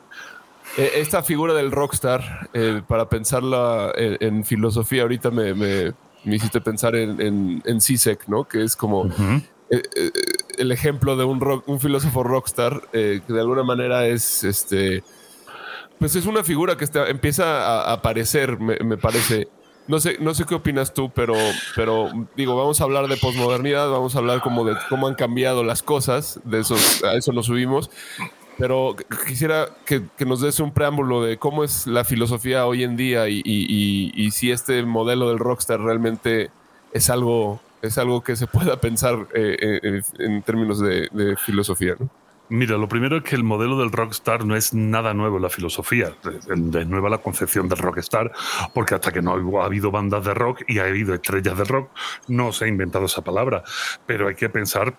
eh, 0.76 0.92
esta 0.96 1.22
figura 1.22 1.54
del 1.54 1.70
rockstar 1.70 2.50
eh, 2.52 2.82
para 2.86 3.08
pensarla 3.08 3.92
en, 3.96 4.44
filosofía. 4.44 5.02
Ahorita 5.02 5.30
me, 5.30 5.54
me, 5.54 5.94
hiciste 6.24 6.60
pensar 6.60 6.96
en, 6.96 7.20
en, 7.20 7.62
en 7.64 7.80
CISEC, 7.80 8.28
¿no? 8.28 8.44
Que 8.44 8.62
es 8.62 8.76
como 8.76 9.08
eh, 9.70 9.82
el 10.58 10.72
ejemplo 10.72 11.16
de 11.16 11.24
un, 11.24 11.40
rock, 11.40 11.68
un 11.68 11.80
filósofo 11.80 12.22
rockstar 12.22 12.82
que 12.92 13.22
de 13.26 13.40
alguna 13.40 13.62
manera 13.62 14.06
es 14.06 14.44
este. 14.44 15.02
Pues 15.98 16.16
es 16.16 16.24
una 16.24 16.42
figura 16.42 16.76
que 16.76 16.84
está, 16.84 17.08
empieza 17.08 17.84
a 17.84 17.92
aparecer, 17.92 18.58
me, 18.58 18.76
me 18.78 18.96
parece. 18.96 19.48
No 19.90 19.98
sé, 19.98 20.18
no 20.20 20.34
sé 20.34 20.44
qué 20.44 20.54
opinas 20.54 20.94
tú, 20.94 21.10
pero, 21.10 21.34
pero 21.74 22.12
digo, 22.36 22.56
vamos 22.56 22.80
a 22.80 22.84
hablar 22.84 23.08
de 23.08 23.16
posmodernidad, 23.16 23.90
vamos 23.90 24.14
a 24.14 24.20
hablar 24.20 24.40
como 24.40 24.64
de 24.64 24.76
cómo 24.88 25.08
han 25.08 25.16
cambiado 25.16 25.64
las 25.64 25.82
cosas, 25.82 26.38
de 26.44 26.60
eso, 26.60 26.76
a 27.04 27.14
eso 27.14 27.32
nos 27.32 27.46
subimos. 27.46 27.90
Pero 28.56 28.94
quisiera 29.26 29.68
que, 29.84 30.04
nos 30.24 30.42
des 30.42 30.60
un 30.60 30.70
preámbulo 30.70 31.24
de 31.24 31.38
cómo 31.38 31.64
es 31.64 31.88
la 31.88 32.04
filosofía 32.04 32.66
hoy 32.66 32.84
en 32.84 32.96
día 32.96 33.28
y, 33.28 34.30
si 34.30 34.52
este 34.52 34.80
modelo 34.84 35.28
del 35.28 35.40
rockstar 35.40 35.80
realmente 35.80 36.52
es 36.92 37.10
algo, 37.10 37.60
es 37.82 37.98
algo 37.98 38.22
que 38.22 38.36
se 38.36 38.46
pueda 38.46 38.80
pensar 38.80 39.26
eh, 39.34 39.80
eh, 39.82 40.02
en 40.20 40.42
términos 40.42 40.78
de, 40.78 41.36
filosofía. 41.44 41.96
Mira, 42.50 42.76
lo 42.76 42.88
primero 42.88 43.16
es 43.16 43.22
que 43.22 43.36
el 43.36 43.44
modelo 43.44 43.78
del 43.78 43.92
rockstar 43.92 44.44
no 44.44 44.56
es 44.56 44.74
nada 44.74 45.14
nuevo 45.14 45.36
en 45.36 45.42
la 45.42 45.50
filosofía. 45.50 46.12
Es 46.48 46.48
nueva 46.88 47.08
la 47.08 47.18
concepción 47.18 47.68
del 47.68 47.78
rockstar, 47.78 48.32
porque 48.74 48.96
hasta 48.96 49.12
que 49.12 49.22
no 49.22 49.60
ha 49.60 49.64
habido 49.64 49.92
bandas 49.92 50.24
de 50.24 50.34
rock 50.34 50.62
y 50.66 50.80
ha 50.80 50.84
habido 50.84 51.14
estrellas 51.14 51.56
de 51.56 51.62
rock, 51.62 51.90
no 52.26 52.50
se 52.50 52.64
ha 52.64 52.68
inventado 52.68 53.06
esa 53.06 53.22
palabra. 53.22 53.62
Pero 54.04 54.26
hay 54.26 54.34
que 54.34 54.48
pensar 54.48 54.96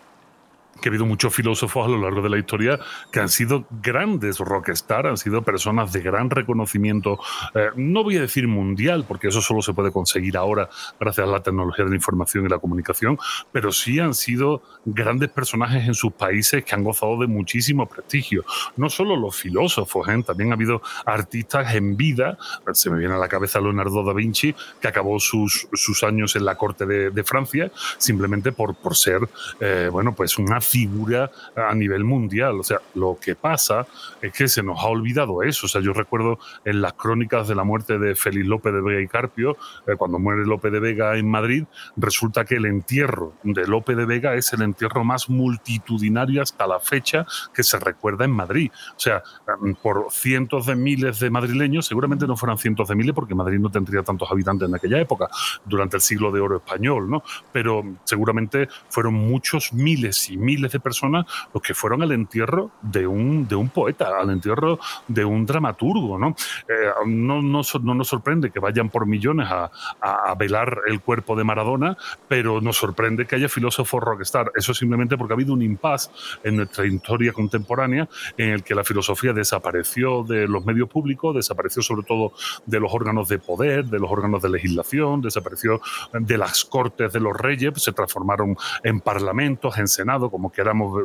que 0.80 0.90
ha 0.90 0.92
habido 0.92 1.06
muchos 1.06 1.34
filósofos 1.34 1.86
a 1.86 1.90
lo 1.90 2.02
largo 2.02 2.22
de 2.22 2.30
la 2.30 2.38
historia 2.38 2.80
que 3.12 3.20
han 3.20 3.30
sido 3.30 3.66
grandes 3.82 4.40
rockstar, 4.40 5.08
han 5.08 5.18
sido 5.18 5.42
personas 5.42 5.92
de 5.94 6.02
gran 6.02 6.30
reconocimiento, 6.30 7.20
eh, 7.54 7.70
no 7.76 8.04
voy 8.04 8.18
a 8.18 8.22
decir 8.22 8.48
mundial, 8.48 9.06
porque 9.08 9.28
eso 9.28 9.42
solo 9.42 9.62
se 9.62 9.74
puede 9.74 9.92
conseguir 9.92 10.38
ahora 10.38 10.70
gracias 11.00 11.28
a 11.28 11.32
la 11.32 11.44
tecnología 11.44 11.86
de 11.86 11.92
la 11.92 11.96
información 11.96 12.46
y 12.46 12.50
la 12.50 12.60
comunicación, 12.60 13.18
pero 13.52 13.72
sí 13.72 14.00
han 14.00 14.14
sido 14.14 14.64
grandes 14.86 15.30
personajes 15.30 15.88
en 15.88 15.94
sus 15.94 16.14
países 16.14 16.64
que 16.64 16.76
han 16.76 16.84
gozado 16.84 17.20
de 17.20 17.28
muchísimo 17.28 17.88
prestigio. 17.88 18.44
No 18.78 18.90
solo 18.90 19.16
los 19.16 19.36
filósofos, 19.36 20.08
¿eh? 20.08 20.24
también 20.26 20.52
ha 20.52 20.56
habido 20.56 20.82
artistas 21.06 21.76
en 21.76 21.98
vida, 21.98 22.38
se 22.74 22.90
me 22.90 22.98
viene 22.98 23.16
a 23.16 23.18
la 23.18 23.28
cabeza 23.28 23.60
Leonardo 23.60 24.04
da 24.04 24.14
Vinci, 24.14 24.56
que 24.80 24.88
acabó 24.88 25.20
sus, 25.20 25.68
sus 25.74 26.04
años 26.04 26.36
en 26.36 26.46
la 26.46 26.56
corte 26.56 26.86
de, 26.86 27.12
de 27.12 27.24
Francia 27.24 27.72
simplemente 27.98 28.52
por, 28.52 28.76
por 28.76 28.96
ser, 28.96 29.22
eh, 29.60 29.90
bueno, 29.92 30.14
pues 30.14 30.38
una 30.38 30.61
figura 30.62 31.32
a 31.56 31.74
nivel 31.74 32.04
mundial. 32.04 32.60
O 32.60 32.64
sea, 32.64 32.80
lo 32.96 33.18
que 33.20 33.36
pasa 33.36 33.88
es 34.22 34.34
que 34.34 34.48
se 34.48 34.64
nos 34.64 34.80
ha 34.80 34.88
olvidado 34.88 35.44
eso. 35.44 35.66
O 35.66 35.70
sea, 35.70 35.82
yo 35.82 35.94
recuerdo 35.94 36.40
en 36.66 36.82
las 36.82 36.94
crónicas 36.94 37.48
de 37.48 37.56
la 37.56 37.64
muerte 37.64 37.98
de 38.00 38.16
Félix 38.16 38.48
López 38.48 38.74
de 38.74 38.82
Vega 38.82 39.02
y 39.02 39.08
Carpio, 39.08 39.58
eh, 39.88 39.96
cuando 39.98 40.20
muere 40.20 40.46
López 40.46 40.72
de 40.72 40.80
Vega 40.80 41.18
en 41.18 41.30
Madrid, 41.30 41.66
resulta 41.96 42.46
que 42.46 42.56
el 42.56 42.66
entierro 42.66 43.34
de 43.44 43.68
López 43.68 43.98
de 43.98 44.06
Vega 44.06 44.36
es 44.36 44.54
el 44.54 44.62
entierro 44.62 45.04
más 45.04 45.30
multitudinario 45.30 46.42
hasta 46.42 46.68
la 46.68 46.80
fecha 46.80 47.26
que 47.54 47.64
se 47.64 47.80
recuerda 47.80 48.26
en 48.26 48.32
Madrid. 48.32 48.72
O 48.96 49.00
sea, 49.00 49.24
mm, 49.60 49.74
por 49.82 50.08
cientos 50.12 50.66
de 50.66 50.76
miles 50.76 51.20
de 51.20 51.30
madrileños, 51.30 51.86
seguramente 51.86 52.28
no 52.28 52.38
fueran 52.38 52.58
cientos 52.58 52.88
de 52.88 52.96
miles 52.96 53.14
porque 53.14 53.36
Madrid 53.36 53.60
no 53.60 53.70
tendría 53.70 54.04
tantos 54.04 54.32
habitantes 54.32 54.68
en 54.68 54.76
aquella 54.76 55.00
época, 55.00 55.30
durante 55.66 55.98
el 55.98 56.02
siglo 56.02 56.32
de 56.32 56.40
oro 56.40 56.58
español, 56.58 57.10
¿no? 57.10 57.24
Pero 57.52 57.84
seguramente 58.04 58.68
fueron 58.90 59.14
muchos 59.14 59.74
miles 59.74 60.30
y 60.30 60.38
miles 60.38 60.51
de 60.60 60.80
personas 60.80 61.26
los 61.54 61.64
que 61.64 61.74
fueron 61.74 62.02
al 62.02 62.12
entierro 62.12 62.72
de 62.82 63.08
un, 63.08 63.48
de 63.48 63.56
un 63.56 63.70
poeta, 63.70 64.20
al 64.20 64.30
entierro 64.30 64.80
de 65.08 65.24
un 65.24 65.46
dramaturgo. 65.46 66.18
¿no? 66.18 66.36
Eh, 66.68 66.90
no, 67.06 67.42
no, 67.42 67.62
nos 67.62 68.08
sorprende 68.08 68.52
que 68.52 68.60
vayan 68.60 68.90
por 68.90 69.06
millones 69.06 69.48
a, 69.50 69.72
a, 70.02 70.36
velar 70.36 70.82
el 70.88 71.02
cuerpo 71.02 71.36
de 71.36 71.44
Maradona, 71.44 71.98
pero 72.28 72.62
nos 72.62 72.78
sorprende 72.78 73.26
que 73.26 73.36
haya 73.36 73.50
filósofos 73.50 74.02
rockstar. 74.02 74.52
Eso 74.56 74.74
simplemente 74.74 75.18
porque 75.18 75.34
ha 75.34 75.36
habido 75.36 75.54
un 75.54 75.62
impasse 75.62 76.10
en 76.44 76.58
nuestra 76.58 76.86
historia 76.86 77.34
contemporánea 77.34 78.08
en 78.38 78.50
el 78.50 78.64
que 78.64 78.76
la 78.76 78.84
filosofía 78.84 79.34
desapareció 79.34 80.24
de 80.24 80.48
los 80.48 80.66
medios 80.66 80.90
públicos, 80.90 81.36
desapareció 81.36 81.82
sobre 81.82 82.06
todo 82.06 82.34
de 82.66 82.80
los 82.80 82.94
órganos 82.94 83.28
de 83.28 83.40
poder, 83.40 83.86
de 83.86 84.00
los 84.00 84.10
órganos 84.10 84.42
de 84.42 84.50
legislación, 84.50 85.22
desapareció 85.22 85.82
de 86.14 86.38
las 86.38 86.66
cortes 86.66 87.14
de 87.14 87.20
los 87.20 87.36
reyes, 87.36 87.74
se 87.76 87.92
transformaron 87.92 88.58
en 88.84 89.00
parlamentos, 89.00 89.78
en 89.78 89.88
senado, 89.88 90.30
como 90.42 90.52
que 90.52 90.62
éramos 90.62 91.04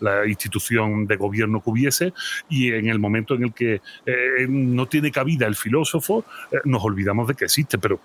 la, 0.00 0.26
institución 0.26 1.06
de 1.06 1.16
gobierno 1.16 1.62
que 1.62 1.70
hubiese, 1.70 2.12
y 2.48 2.72
en 2.72 2.88
el 2.88 2.98
momento 2.98 3.34
en 3.34 3.44
el 3.44 3.52
que 3.52 3.82
eh, 4.06 4.46
no 4.48 4.86
tiene 4.86 5.10
cabida 5.10 5.46
el 5.46 5.54
filósofo, 5.54 6.24
eh, 6.50 6.56
nos 6.64 6.82
olvidamos 6.82 7.28
de 7.28 7.34
que 7.34 7.44
existe, 7.44 7.76
pero 7.76 8.00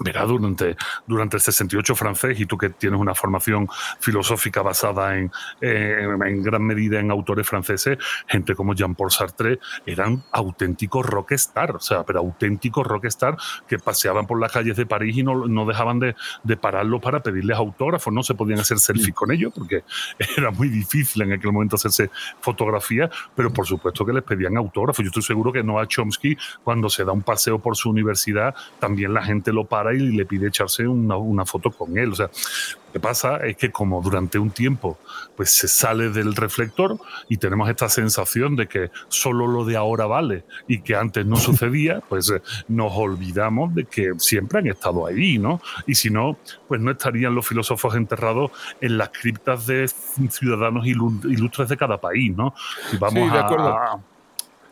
Verá, 0.00 0.24
durante, 0.24 0.76
durante 1.06 1.36
el 1.36 1.42
68 1.42 1.94
francés, 1.96 2.38
y 2.38 2.46
tú 2.46 2.56
que 2.56 2.70
tienes 2.70 3.00
una 3.00 3.14
formación 3.14 3.68
filosófica 4.00 4.62
basada 4.62 5.16
en, 5.16 5.30
en, 5.60 6.42
gran 6.42 6.62
medida 6.62 7.00
en 7.00 7.10
autores 7.10 7.46
franceses, 7.46 7.98
gente 8.26 8.54
como 8.54 8.74
Jean-Paul 8.74 9.10
Sartre 9.10 9.58
eran 9.86 10.22
auténticos 10.30 11.04
rockstar, 11.04 11.76
o 11.76 11.80
sea, 11.80 12.04
pero 12.04 12.20
auténticos 12.20 12.86
rockstar 12.86 13.36
que 13.66 13.78
paseaban 13.78 14.26
por 14.26 14.40
las 14.40 14.52
calles 14.52 14.76
de 14.76 14.86
París 14.86 15.16
y 15.16 15.22
no, 15.22 15.46
no 15.46 15.66
dejaban 15.66 15.98
de, 15.98 16.14
de 16.44 16.56
pararlos 16.56 17.00
para 17.00 17.20
pedirles 17.22 17.56
autógrafos, 17.56 18.12
no 18.12 18.22
se 18.22 18.34
podían 18.34 18.60
hacer 18.60 18.78
selfies 18.78 19.14
con 19.14 19.32
ellos 19.32 19.52
porque 19.54 19.84
era 20.36 20.50
muy 20.50 20.68
difícil 20.68 21.22
en 21.22 21.32
aquel 21.32 21.52
momento 21.52 21.76
hacerse 21.76 22.10
fotografía, 22.40 23.10
pero 23.34 23.52
por 23.52 23.66
supuesto 23.66 24.04
que 24.04 24.12
les 24.12 24.22
pedían 24.22 24.56
autógrafos. 24.56 25.04
Yo 25.04 25.08
estoy 25.08 25.22
seguro 25.22 25.52
que 25.52 25.62
Noah 25.62 25.86
Chomsky, 25.86 26.36
cuando 26.62 26.88
se 26.88 27.04
da 27.04 27.12
un 27.12 27.22
paseo 27.22 27.58
por 27.58 27.76
su 27.76 27.90
universidad, 27.90 28.54
también 28.78 29.12
la 29.12 29.22
gente 29.22 29.52
lo 29.52 29.64
para 29.64 29.87
y 29.96 30.16
le 30.16 30.26
pide 30.26 30.48
echarse 30.48 30.86
una, 30.86 31.16
una, 31.16 31.44
foto 31.44 31.70
con 31.70 31.96
él. 31.96 32.12
O 32.12 32.14
sea, 32.14 32.26
lo 32.26 32.92
que 32.92 33.00
pasa 33.00 33.38
es 33.38 33.56
que 33.56 33.70
como 33.70 34.00
durante 34.00 34.38
un 34.38 34.50
tiempo 34.50 34.98
pues 35.36 35.50
se 35.50 35.68
sale 35.68 36.10
del 36.10 36.34
reflector 36.34 36.98
y 37.28 37.36
tenemos 37.36 37.68
esta 37.68 37.88
sensación 37.88 38.56
de 38.56 38.66
que 38.66 38.90
solo 39.08 39.46
lo 39.46 39.64
de 39.64 39.76
ahora 39.76 40.06
vale 40.06 40.44
y 40.66 40.80
que 40.80 40.96
antes 40.96 41.24
no 41.26 41.36
sucedía, 41.36 42.00
pues 42.08 42.30
eh, 42.30 42.42
nos 42.68 42.92
olvidamos 42.94 43.74
de 43.74 43.84
que 43.84 44.12
siempre 44.18 44.58
han 44.58 44.66
estado 44.66 45.06
ahí, 45.06 45.38
¿no? 45.38 45.60
Y 45.86 45.94
si 45.94 46.10
no, 46.10 46.38
pues 46.66 46.80
no 46.80 46.90
estarían 46.90 47.34
los 47.34 47.46
filósofos 47.46 47.94
enterrados 47.94 48.50
en 48.80 48.98
las 48.98 49.10
criptas 49.10 49.66
de 49.66 49.88
ciudadanos 50.30 50.86
ilustres 50.86 51.68
de 51.68 51.76
cada 51.76 51.98
país, 51.98 52.36
¿no? 52.36 52.54
Vamos 52.98 53.32
de 53.32 53.38
acuerdo. 53.38 53.68
a... 53.68 54.00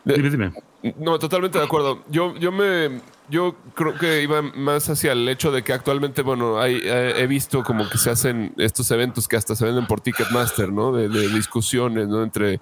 Dime, 0.04 0.30
dime. 0.30 0.52
No, 0.98 1.18
totalmente 1.18 1.58
de 1.58 1.64
acuerdo. 1.64 2.02
Yo, 2.08 2.36
yo 2.36 2.52
me 2.52 3.00
yo 3.28 3.56
creo 3.74 3.94
que 3.94 4.22
iba 4.22 4.40
más 4.42 4.88
hacia 4.88 5.12
el 5.12 5.28
hecho 5.28 5.50
de 5.50 5.64
que 5.64 5.72
actualmente, 5.72 6.22
bueno, 6.22 6.60
hay, 6.60 6.80
eh, 6.82 7.14
he 7.16 7.26
visto 7.26 7.64
como 7.64 7.88
que 7.88 7.98
se 7.98 8.10
hacen 8.10 8.54
estos 8.56 8.90
eventos 8.90 9.26
que 9.26 9.36
hasta 9.36 9.56
se 9.56 9.64
venden 9.64 9.86
por 9.86 10.00
Ticketmaster, 10.00 10.70
¿no? 10.70 10.92
De, 10.92 11.08
discusiones, 11.08 12.06
¿no? 12.06 12.22
Entre 12.22 12.60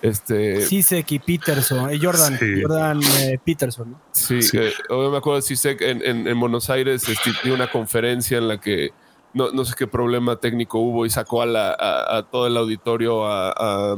este. 0.00 0.62
Sisek 0.62 1.12
y 1.12 1.18
Peterson, 1.18 1.90
eh, 1.90 1.98
Jordan, 2.00 2.38
Jordan 2.62 3.00
eh, 3.20 3.38
Peterson, 3.44 3.90
¿no? 3.90 4.00
Sí, 4.12 4.40
me 4.90 5.16
acuerdo 5.16 5.36
de 5.36 5.42
Sisek 5.42 5.80
en, 5.82 6.26
en, 6.26 6.40
Buenos 6.40 6.70
Aires 6.70 7.04
dio 7.44 7.54
una 7.54 7.70
conferencia 7.70 8.38
en 8.38 8.48
la 8.48 8.58
que 8.58 8.92
no, 9.34 9.50
no 9.50 9.64
sé 9.66 9.74
qué 9.76 9.86
problema 9.86 10.36
técnico 10.36 10.78
hubo 10.78 11.04
y 11.04 11.10
sacó 11.10 11.42
a, 11.42 11.46
la, 11.46 11.76
a, 11.78 12.22
todo 12.22 12.46
el 12.46 12.56
auditorio 12.56 13.26
a 13.26 13.94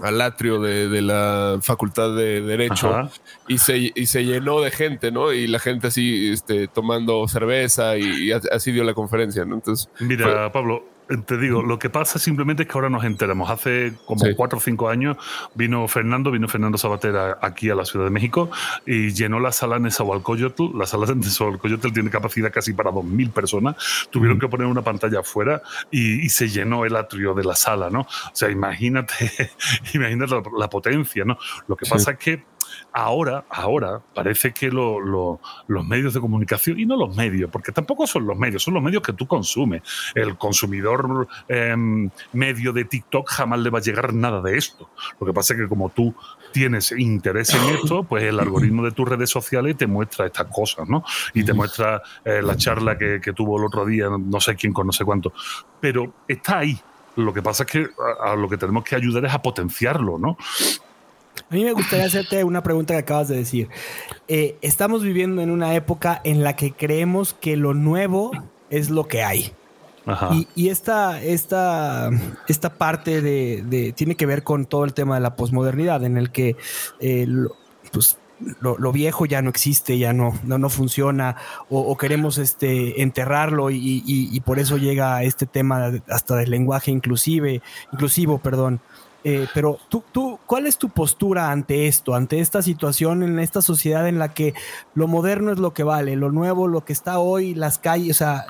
al 0.00 0.20
atrio 0.20 0.60
de, 0.60 1.02
la 1.02 1.58
Facultad 1.60 2.14
de 2.16 2.40
Derecho 2.40 3.10
y 3.48 3.58
se, 3.58 3.92
y 3.94 4.06
se, 4.06 4.24
llenó 4.24 4.60
de 4.60 4.70
gente, 4.70 5.10
¿no? 5.10 5.32
Y 5.32 5.46
la 5.46 5.58
gente 5.58 5.88
así 5.88 6.30
este, 6.32 6.68
tomando 6.68 7.26
cerveza 7.28 7.96
y, 7.98 8.32
así 8.32 8.72
dio 8.72 8.84
la 8.84 8.94
conferencia, 8.94 9.44
¿no? 9.44 9.56
Entonces, 9.56 9.88
Mira, 10.00 10.50
Pablo, 10.52 10.84
te 11.26 11.36
digo, 11.36 11.62
lo 11.62 11.78
que 11.78 11.90
pasa 11.90 12.18
simplemente 12.18 12.62
es 12.62 12.68
que 12.68 12.74
ahora 12.74 12.88
nos 12.88 13.04
enteramos. 13.04 13.50
Hace 13.50 13.92
como 14.06 14.24
cuatro 14.36 14.58
o 14.58 14.60
cinco 14.60 14.88
años 14.88 15.16
vino 15.54 15.86
Fernando, 15.88 16.30
vino 16.30 16.48
Fernando 16.48 16.78
Sabatera 16.78 17.38
aquí 17.42 17.70
a 17.70 17.74
la 17.74 17.84
Ciudad 17.84 18.06
de 18.06 18.10
México 18.10 18.50
y 18.86 19.12
llenó 19.12 19.40
la 19.40 19.52
sala 19.52 19.76
en 19.76 19.84
Nezahualcóyotl. 19.84 20.76
La 20.78 20.86
sala 20.86 21.06
de 21.06 21.16
Nezahualcóyotl 21.16 21.92
tiene 21.92 22.10
capacidad 22.10 22.52
casi 22.52 22.72
para 22.72 22.90
dos 22.90 23.04
mil 23.04 23.30
personas. 23.30 23.76
Tuvieron 24.10 24.38
que 24.38 24.48
poner 24.48 24.66
una 24.66 24.82
pantalla 24.82 25.20
afuera 25.20 25.62
y, 25.90 26.28
se 26.32 26.48
llenó 26.48 26.86
el 26.86 26.96
atrio 26.96 27.34
de 27.34 27.44
la 27.44 27.54
sala, 27.54 27.90
¿no? 27.90 28.00
O 28.00 28.30
sea, 28.32 28.48
imagínate, 28.48 29.50
imagínate 29.94 30.34
la, 30.56 30.70
potencia, 30.70 31.24
¿no? 31.24 31.36
Lo 31.68 31.76
que 31.76 31.84
pasa 31.84 32.12
es 32.12 32.18
que 32.18 32.42
Ahora, 32.92 33.44
ahora 33.48 34.00
parece 34.14 34.52
que 34.52 34.70
los 34.70 35.38
medios 35.86 36.14
de 36.14 36.20
comunicación, 36.20 36.78
y 36.78 36.86
no 36.86 36.96
los 36.96 37.16
medios, 37.16 37.50
porque 37.50 37.72
tampoco 37.72 38.06
son 38.06 38.26
los 38.26 38.36
medios, 38.36 38.62
son 38.62 38.74
los 38.74 38.82
medios 38.82 39.02
que 39.02 39.12
tú 39.12 39.26
consumes. 39.26 39.82
El 40.14 40.36
consumidor 40.36 41.26
em, 41.48 42.10
medio 42.32 42.72
de 42.72 42.84
TikTok 42.84 43.28
jamás 43.28 43.60
le 43.60 43.70
va 43.70 43.78
a 43.78 43.82
llegar 43.82 44.12
nada 44.14 44.40
de 44.42 44.56
esto. 44.56 44.90
Lo 45.20 45.26
que 45.26 45.32
pasa 45.32 45.54
es 45.54 45.60
que 45.60 45.68
como 45.68 45.90
tú 45.90 46.14
tienes 46.52 46.92
interés 46.92 47.54
en 47.54 47.62
esto, 47.74 48.04
pues 48.04 48.24
el 48.24 48.38
algoritmo 48.38 48.84
de 48.84 48.92
tus 48.92 49.08
redes 49.08 49.30
sociales 49.30 49.76
te 49.76 49.86
muestra 49.86 50.26
estas 50.26 50.46
cosas, 50.48 50.88
¿no? 50.88 51.04
Y 51.34 51.44
te 51.44 51.52
muestra 51.52 52.02
eh, 52.24 52.42
la 52.42 52.56
charla 52.56 52.96
que, 52.98 53.20
tuvo 53.34 53.58
el 53.58 53.64
otro 53.64 53.86
día, 53.86 54.08
no 54.10 54.40
sé 54.40 54.54
quién 54.54 54.72
con 54.72 54.86
no 54.86 54.92
sé 54.92 55.04
cuánto. 55.04 55.32
Pero 55.80 56.12
está 56.28 56.58
ahí. 56.58 56.78
Lo 57.16 57.32
que 57.32 57.42
pasa 57.42 57.64
es 57.64 57.70
que 57.70 57.88
a 58.22 58.34
lo 58.36 58.48
que 58.48 58.56
tenemos 58.56 58.84
que 58.84 58.94
ayudar 58.94 59.24
es 59.24 59.34
a 59.34 59.42
potenciarlo, 59.42 60.18
¿no? 60.18 60.36
A 61.50 61.54
mí 61.54 61.64
me 61.64 61.72
gustaría 61.72 62.06
hacerte 62.06 62.44
una 62.44 62.62
pregunta 62.62 62.94
que 62.94 63.00
acabas 63.00 63.28
de 63.28 63.36
decir. 63.36 63.68
Eh, 64.28 64.56
estamos 64.62 65.02
viviendo 65.02 65.42
en 65.42 65.50
una 65.50 65.74
época 65.74 66.20
en 66.24 66.42
la 66.42 66.56
que 66.56 66.72
creemos 66.72 67.34
que 67.34 67.56
lo 67.56 67.74
nuevo 67.74 68.30
es 68.70 68.90
lo 68.90 69.06
que 69.06 69.22
hay. 69.22 69.52
Y, 70.56 70.68
esta, 70.68 71.22
esta, 71.22 72.10
esta 72.48 72.74
parte 72.74 73.22
de, 73.22 73.92
tiene 73.96 74.16
que 74.16 74.26
ver 74.26 74.42
con 74.42 74.66
todo 74.66 74.84
el 74.84 74.94
tema 74.94 75.14
de 75.14 75.20
la 75.20 75.36
posmodernidad, 75.36 76.02
en 76.04 76.16
el 76.16 76.32
que 76.32 76.56
eh, 76.98 77.24
lo, 77.28 77.54
pues, 77.92 78.18
lo, 78.60 78.92
viejo 78.92 79.26
ya 79.26 79.42
no 79.42 79.50
existe, 79.50 79.98
ya 79.98 80.12
no, 80.12 80.38
no, 80.44 80.58
no 80.58 80.68
funciona, 80.68 81.36
o, 81.68 81.96
queremos 81.96 82.38
este, 82.38 83.02
enterrarlo 83.02 83.70
y, 83.70 84.42
por 84.44 84.58
eso 84.58 84.76
llega 84.76 85.22
este 85.22 85.46
tema 85.46 85.92
hasta 86.08 86.36
del 86.36 86.50
lenguaje 86.50 86.90
inclusive, 86.90 87.62
inclusivo, 87.92 88.38
perdón. 88.38 88.80
Eh, 89.24 89.46
pero 89.54 89.78
tú, 89.88 90.02
tú, 90.10 90.38
¿cuál 90.46 90.66
es 90.66 90.78
tu 90.78 90.88
postura 90.88 91.50
ante 91.50 91.86
esto, 91.86 92.14
ante 92.14 92.40
esta 92.40 92.60
situación, 92.62 93.22
en 93.22 93.38
esta 93.38 93.62
sociedad 93.62 94.08
en 94.08 94.18
la 94.18 94.34
que 94.34 94.54
lo 94.94 95.06
moderno 95.06 95.52
es 95.52 95.58
lo 95.58 95.72
que 95.72 95.84
vale, 95.84 96.16
lo 96.16 96.30
nuevo, 96.30 96.66
lo 96.66 96.84
que 96.84 96.92
está 96.92 97.18
hoy, 97.18 97.54
las 97.54 97.78
calles, 97.78 98.16
o 98.16 98.18
sea, 98.18 98.46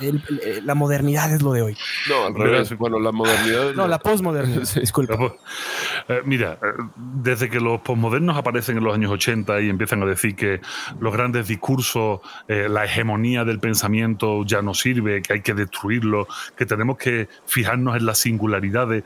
la 0.62 0.74
modernidad 0.74 1.32
es 1.32 1.42
lo 1.42 1.52
de 1.52 1.62
hoy? 1.62 1.76
No, 2.08 2.26
al 2.26 2.34
revés. 2.34 2.76
Bueno, 2.78 2.98
la 2.98 3.12
modernidad. 3.12 3.74
No, 3.74 3.86
la 3.86 3.98
posmodernidad. 3.98 4.62
Disculpa. 4.80 5.34
Eh, 6.08 6.22
mira, 6.24 6.58
eh, 6.62 6.66
desde 6.96 7.50
que 7.50 7.60
los 7.60 7.80
posmodernos 7.82 8.36
aparecen 8.36 8.78
en 8.78 8.84
los 8.84 8.94
años 8.94 9.10
80 9.10 9.60
y 9.60 9.68
empiezan 9.68 10.02
a 10.02 10.06
decir 10.06 10.34
que 10.34 10.60
los 11.00 11.12
grandes 11.12 11.48
discursos, 11.48 12.20
la 12.48 12.84
hegemonía 12.84 13.44
del 13.44 13.60
pensamiento 13.60 14.44
ya 14.44 14.62
no 14.62 14.74
sirve, 14.74 15.22
que 15.22 15.34
hay 15.34 15.40
que 15.42 15.54
destruirlo, 15.54 16.26
que 16.56 16.66
tenemos 16.66 16.96
que 16.96 17.28
fijarnos 17.46 17.96
en 17.96 18.06
las 18.06 18.18
singularidades 18.18 19.04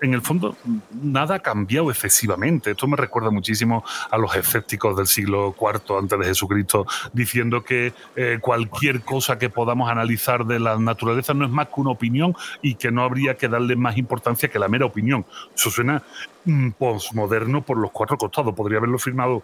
en 0.00 0.14
el 0.14 0.22
fondo 0.22 0.56
nada 0.90 1.36
ha 1.36 1.38
cambiado 1.40 1.90
excesivamente. 1.90 2.72
Esto 2.72 2.86
me 2.86 2.96
recuerda 2.96 3.30
muchísimo 3.30 3.84
a 4.10 4.18
los 4.18 4.34
escépticos 4.36 4.96
del 4.96 5.06
siglo 5.06 5.54
IV 5.58 5.98
antes 5.98 6.18
de 6.18 6.24
Jesucristo, 6.24 6.86
diciendo 7.12 7.62
que 7.62 7.92
eh, 8.16 8.38
cualquier 8.40 9.02
cosa 9.02 9.38
que 9.38 9.50
podamos 9.50 9.90
analizar 9.90 10.44
de 10.44 10.60
la 10.60 10.78
naturaleza 10.78 11.34
no 11.34 11.44
es 11.44 11.50
más 11.50 11.68
que 11.68 11.80
una 11.80 11.90
opinión 11.90 12.34
y 12.62 12.74
que 12.74 12.90
no 12.90 13.02
habría 13.02 13.36
que 13.36 13.48
darle 13.48 13.76
más 13.76 13.96
importancia 13.96 14.48
que 14.48 14.58
la 14.58 14.68
mera 14.68 14.86
opinión. 14.86 15.24
Eso 15.54 15.70
suena 15.70 16.02
mm, 16.44 16.70
postmoderno 16.70 17.62
por 17.62 17.78
los 17.78 17.90
cuatro 17.90 18.16
costados. 18.16 18.54
Podría 18.54 18.78
haberlo 18.78 18.98
firmado 18.98 19.42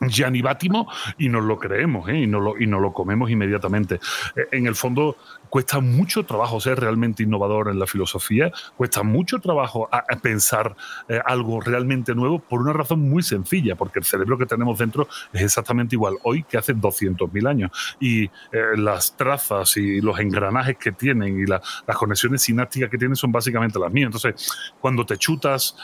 Gianni 0.00 0.42
Bátimo 0.42 0.88
y 1.18 1.28
nos 1.28 1.44
lo 1.44 1.58
creemos 1.58 2.08
¿eh? 2.08 2.18
y, 2.18 2.26
nos 2.26 2.42
lo, 2.42 2.60
y 2.60 2.66
nos 2.66 2.80
lo 2.80 2.92
comemos 2.92 3.30
inmediatamente. 3.30 4.00
Eh, 4.36 4.48
en 4.52 4.66
el 4.66 4.74
fondo, 4.74 5.16
cuesta 5.54 5.78
mucho 5.78 6.24
trabajo 6.24 6.58
ser 6.58 6.80
realmente 6.80 7.22
innovador 7.22 7.68
en 7.68 7.78
la 7.78 7.86
filosofía, 7.86 8.50
cuesta 8.76 9.04
mucho 9.04 9.38
trabajo 9.38 9.88
pensar 10.20 10.74
eh, 11.08 11.20
algo 11.24 11.60
realmente 11.60 12.12
nuevo 12.12 12.40
por 12.40 12.60
una 12.60 12.72
razón 12.72 13.08
muy 13.08 13.22
sencilla, 13.22 13.76
porque 13.76 14.00
el 14.00 14.04
cerebro 14.04 14.36
que 14.36 14.46
tenemos 14.46 14.76
dentro 14.76 15.06
es 15.32 15.42
exactamente 15.42 15.94
igual 15.94 16.16
hoy 16.24 16.42
que 16.42 16.58
hace 16.58 16.74
200.000 16.74 17.48
años. 17.48 17.70
Y 18.00 18.24
eh, 18.24 18.30
las 18.76 19.16
trazas 19.16 19.76
y 19.76 20.00
los 20.00 20.18
engranajes 20.18 20.76
que 20.76 20.90
tienen 20.90 21.38
y 21.38 21.46
las 21.46 21.62
conexiones 21.96 22.42
sinápticas 22.42 22.90
que 22.90 22.98
tienen 22.98 23.14
son 23.14 23.30
básicamente 23.30 23.78
las 23.78 23.92
mías. 23.92 24.06
Entonces, 24.06 24.74
cuando 24.80 25.06
te 25.06 25.16
chutas 25.18 25.76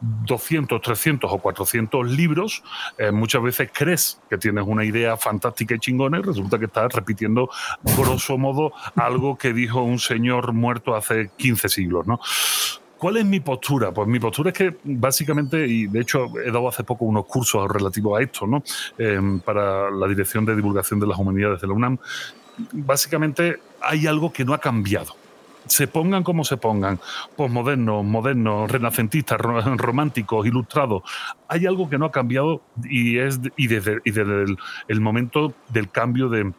200, 0.00 0.78
eh, 0.78 0.80
300 0.82 1.30
o 1.30 1.36
400 1.36 2.10
libros, 2.10 2.62
muchas 3.12 3.42
veces 3.42 3.68
crees 3.74 4.22
que 4.30 4.38
tienes 4.38 4.64
una 4.66 4.86
idea 4.86 5.18
fantástica 5.18 5.74
y 5.74 5.80
chingona 5.80 6.18
y 6.18 6.22
resulta 6.22 6.58
que 6.58 6.64
estás 6.64 6.90
repitiendo 6.94 7.50
grosso 7.94 8.38
modo 8.38 8.72
algo 8.94 9.36
que 9.36 9.52
dijo 9.52 9.82
un 9.82 9.98
señor 9.98 10.52
muerto 10.52 10.94
hace 10.94 11.30
15 11.36 11.68
siglos, 11.68 12.06
¿no? 12.06 12.20
¿Cuál 12.98 13.18
es 13.18 13.26
mi 13.26 13.40
postura? 13.40 13.92
Pues 13.92 14.08
mi 14.08 14.18
postura 14.18 14.50
es 14.50 14.56
que 14.56 14.76
básicamente, 14.84 15.66
y 15.66 15.86
de 15.86 16.00
hecho 16.00 16.26
he 16.38 16.50
dado 16.50 16.68
hace 16.68 16.82
poco 16.82 17.04
unos 17.04 17.26
cursos 17.26 17.70
relativos 17.70 18.18
a 18.18 18.22
esto, 18.22 18.46
¿no? 18.46 18.62
Em, 18.96 19.40
para 19.40 19.90
la 19.90 20.06
Dirección 20.08 20.46
de 20.46 20.56
Divulgación 20.56 20.98
de 20.98 21.06
las 21.06 21.18
Humanidades 21.18 21.60
de 21.60 21.66
la 21.66 21.74
UNAM, 21.74 21.98
básicamente 22.72 23.58
hay 23.82 24.06
algo 24.06 24.32
que 24.32 24.44
no 24.44 24.54
ha 24.54 24.58
cambiado 24.58 25.14
se 25.66 25.88
pongan 25.88 26.22
como 26.22 26.44
se 26.44 26.56
pongan, 26.56 27.00
posmodernos, 27.34 28.04
modernos, 28.04 28.70
renacentistas, 28.70 29.40
románticos, 29.40 30.46
ilustrados, 30.46 31.02
hay 31.48 31.66
algo 31.66 31.90
que 31.90 31.98
no 31.98 32.06
ha 32.06 32.12
cambiado 32.12 32.62
y 32.84 33.18
es 33.18 33.40
y 33.56 33.66
desde, 33.66 33.98
y 34.04 34.12
desde 34.12 34.56
el 34.88 35.00
momento 35.00 35.54
del 35.68 35.90
cambio 35.90 36.28
de, 36.28 36.52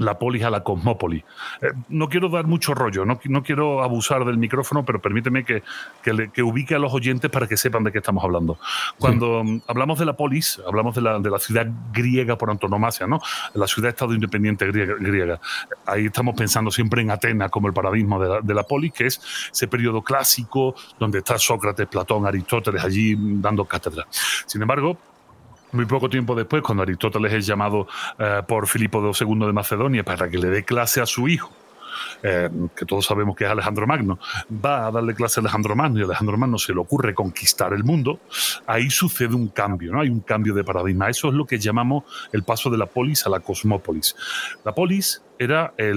la 0.00 0.18
polis 0.18 0.42
a 0.42 0.50
la 0.50 0.62
cosmópolis. 0.62 1.24
Eh, 1.60 1.68
no 1.88 2.08
quiero 2.08 2.28
dar 2.28 2.46
mucho 2.46 2.74
rollo, 2.74 3.04
no, 3.04 3.20
no, 3.24 3.42
quiero 3.42 3.82
abusar 3.82 4.24
del 4.24 4.38
micrófono, 4.38 4.84
pero 4.84 5.00
permíteme 5.00 5.44
que, 5.44 5.62
que, 6.02 6.42
ubique 6.42 6.74
a 6.74 6.78
los 6.78 6.92
oyentes 6.92 7.30
para 7.30 7.46
que 7.46 7.56
sepan 7.56 7.84
de 7.84 7.92
qué 7.92 7.98
estamos 7.98 8.24
hablando. 8.24 8.58
Cuando 8.98 9.44
mm, 9.44 9.62
hablamos 9.66 9.98
de 9.98 10.06
la 10.06 10.14
polis, 10.14 10.60
hablamos 10.66 10.94
de 10.94 11.02
la, 11.02 11.18
de 11.18 11.30
la, 11.30 11.38
ciudad 11.38 11.66
griega 11.92 12.36
por 12.36 12.50
antonomasia, 12.50 13.06
¿no? 13.06 13.20
la 13.54 13.66
ciudad-estado 13.66 14.14
independiente 14.14 14.66
griega, 14.70 15.40
Ahí 15.86 16.06
estamos 16.06 16.34
pensando 16.34 16.70
siempre 16.70 17.02
en 17.02 17.10
Atenas 17.10 17.50
como 17.50 17.68
el 17.68 17.74
paradigma 17.74 18.18
de 18.18 18.28
la, 18.28 18.40
de 18.40 18.54
la 18.54 18.62
polis, 18.62 18.92
que 18.92 19.06
es 19.06 19.20
ese 19.52 19.68
periodo 19.68 20.02
clásico 20.02 20.74
donde 20.98 21.18
está 21.18 21.38
Sócrates, 21.38 21.86
Platón, 21.86 22.26
Aristóteles 22.26 22.82
allí 22.82 23.16
dando 23.18 23.64
cátedra. 23.66 24.06
Sin 24.46 24.62
embargo, 24.62 24.96
muy 25.72 25.86
poco 25.86 26.08
tiempo 26.08 26.34
después, 26.34 26.62
cuando 26.62 26.82
Aristóteles 26.82 27.32
es 27.32 27.46
llamado 27.46 27.86
eh, 28.18 28.42
por 28.46 28.66
Filipo 28.66 29.00
II 29.00 29.46
de 29.46 29.52
Macedonia 29.52 30.04
para 30.04 30.28
que 30.28 30.38
le 30.38 30.48
dé 30.48 30.64
clase 30.64 31.00
a 31.00 31.06
su 31.06 31.28
hijo, 31.28 31.52
eh, 32.22 32.48
que 32.74 32.84
todos 32.84 33.06
sabemos 33.06 33.36
que 33.36 33.44
es 33.44 33.50
Alejandro 33.50 33.86
Magno, 33.86 34.18
va 34.64 34.86
a 34.86 34.90
darle 34.90 35.14
clase 35.14 35.40
a 35.40 35.42
Alejandro 35.42 35.76
Magno 35.76 36.00
y 36.00 36.02
Alejandro 36.02 36.36
Magno 36.36 36.58
se 36.58 36.72
le 36.72 36.80
ocurre 36.80 37.14
conquistar 37.14 37.72
el 37.72 37.84
mundo, 37.84 38.20
ahí 38.66 38.90
sucede 38.90 39.34
un 39.34 39.48
cambio, 39.48 39.92
¿no? 39.92 40.00
Hay 40.00 40.08
un 40.08 40.20
cambio 40.20 40.54
de 40.54 40.64
paradigma. 40.64 41.08
Eso 41.08 41.28
es 41.28 41.34
lo 41.34 41.46
que 41.46 41.58
llamamos 41.58 42.04
el 42.32 42.42
paso 42.42 42.70
de 42.70 42.78
la 42.78 42.86
polis 42.86 43.26
a 43.26 43.30
la 43.30 43.40
cosmópolis. 43.40 44.16
La 44.64 44.74
polis 44.74 45.22
era 45.40 45.72
eh, 45.78 45.94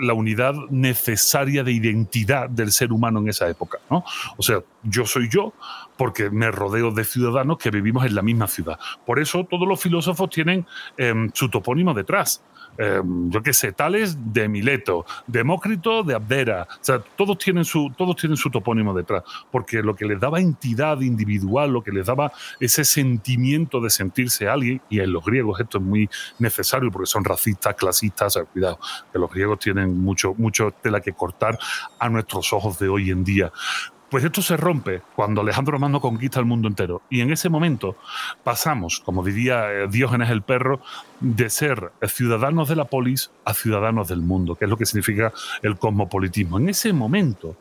la 0.00 0.14
unidad 0.14 0.54
necesaria 0.70 1.62
de 1.62 1.72
identidad 1.72 2.48
del 2.48 2.72
ser 2.72 2.92
humano 2.92 3.20
en 3.20 3.28
esa 3.28 3.46
época, 3.46 3.78
¿no? 3.90 4.04
O 4.38 4.42
sea, 4.42 4.60
yo 4.82 5.04
soy 5.04 5.28
yo 5.28 5.52
porque 5.98 6.30
me 6.30 6.50
rodeo 6.50 6.90
de 6.90 7.04
ciudadanos 7.04 7.58
que 7.58 7.70
vivimos 7.70 8.06
en 8.06 8.14
la 8.14 8.22
misma 8.22 8.46
ciudad. 8.46 8.78
Por 9.04 9.18
eso 9.18 9.44
todos 9.44 9.68
los 9.68 9.82
filósofos 9.82 10.30
tienen 10.30 10.66
em, 10.96 11.30
su 11.34 11.50
topónimo 11.50 11.92
detrás. 11.92 12.42
Em, 12.76 13.30
yo 13.30 13.42
qué 13.42 13.52
sé, 13.52 13.72
Tales 13.72 14.16
de 14.32 14.48
Mileto, 14.48 15.06
Demócrito 15.26 16.02
de 16.02 16.14
Abdera, 16.14 16.66
o 16.70 16.84
sea, 16.84 16.98
todos 16.98 17.38
tienen, 17.38 17.64
su, 17.64 17.92
todos 17.96 18.16
tienen 18.16 18.36
su 18.36 18.50
topónimo 18.50 18.92
detrás, 18.92 19.22
porque 19.50 19.82
lo 19.82 19.94
que 19.94 20.06
les 20.06 20.18
daba 20.18 20.40
entidad 20.40 21.00
individual, 21.00 21.72
lo 21.72 21.82
que 21.82 21.92
les 21.92 22.06
daba 22.06 22.32
ese 22.58 22.84
sentimiento 22.84 23.80
de 23.80 23.90
sentirse 23.90 24.48
alguien, 24.48 24.80
y 24.88 25.00
en 25.00 25.12
los 25.12 25.24
griegos 25.24 25.60
esto 25.60 25.78
es 25.78 25.84
muy 25.84 26.10
necesario 26.38 26.90
porque 26.90 27.06
son 27.06 27.24
racistas, 27.24 27.74
clasistas, 27.76 28.38
cuidado, 28.52 28.78
que 29.12 29.18
los 29.18 29.30
griegos 29.30 29.58
tienen 29.60 29.96
mucho, 29.98 30.34
mucho 30.36 30.72
tela 30.72 31.00
que 31.00 31.12
cortar 31.12 31.58
a 31.98 32.08
nuestros 32.08 32.52
ojos 32.52 32.78
de 32.78 32.88
hoy 32.88 33.10
en 33.10 33.24
día. 33.24 33.52
Pues 34.14 34.22
esto 34.22 34.42
se 34.42 34.56
rompe 34.56 35.02
cuando 35.16 35.40
Alejandro 35.40 35.76
Magno 35.78 36.00
conquista 36.00 36.38
el 36.38 36.46
mundo 36.46 36.68
entero. 36.68 37.02
Y 37.10 37.20
en 37.20 37.32
ese 37.32 37.48
momento 37.48 37.96
pasamos, 38.44 39.00
como 39.00 39.24
diría 39.24 39.72
eh, 39.72 39.88
Diógenes 39.88 40.30
el 40.30 40.42
perro, 40.42 40.80
de 41.24 41.48
ser 41.48 41.90
ciudadanos 42.06 42.68
de 42.68 42.76
la 42.76 42.84
polis 42.84 43.30
a 43.46 43.54
ciudadanos 43.54 44.08
del 44.08 44.20
mundo, 44.20 44.56
que 44.56 44.66
es 44.66 44.70
lo 44.70 44.76
que 44.76 44.84
significa 44.84 45.32
el 45.62 45.78
cosmopolitismo. 45.78 46.58
En 46.58 46.68
ese 46.68 46.92
momento 46.92 47.56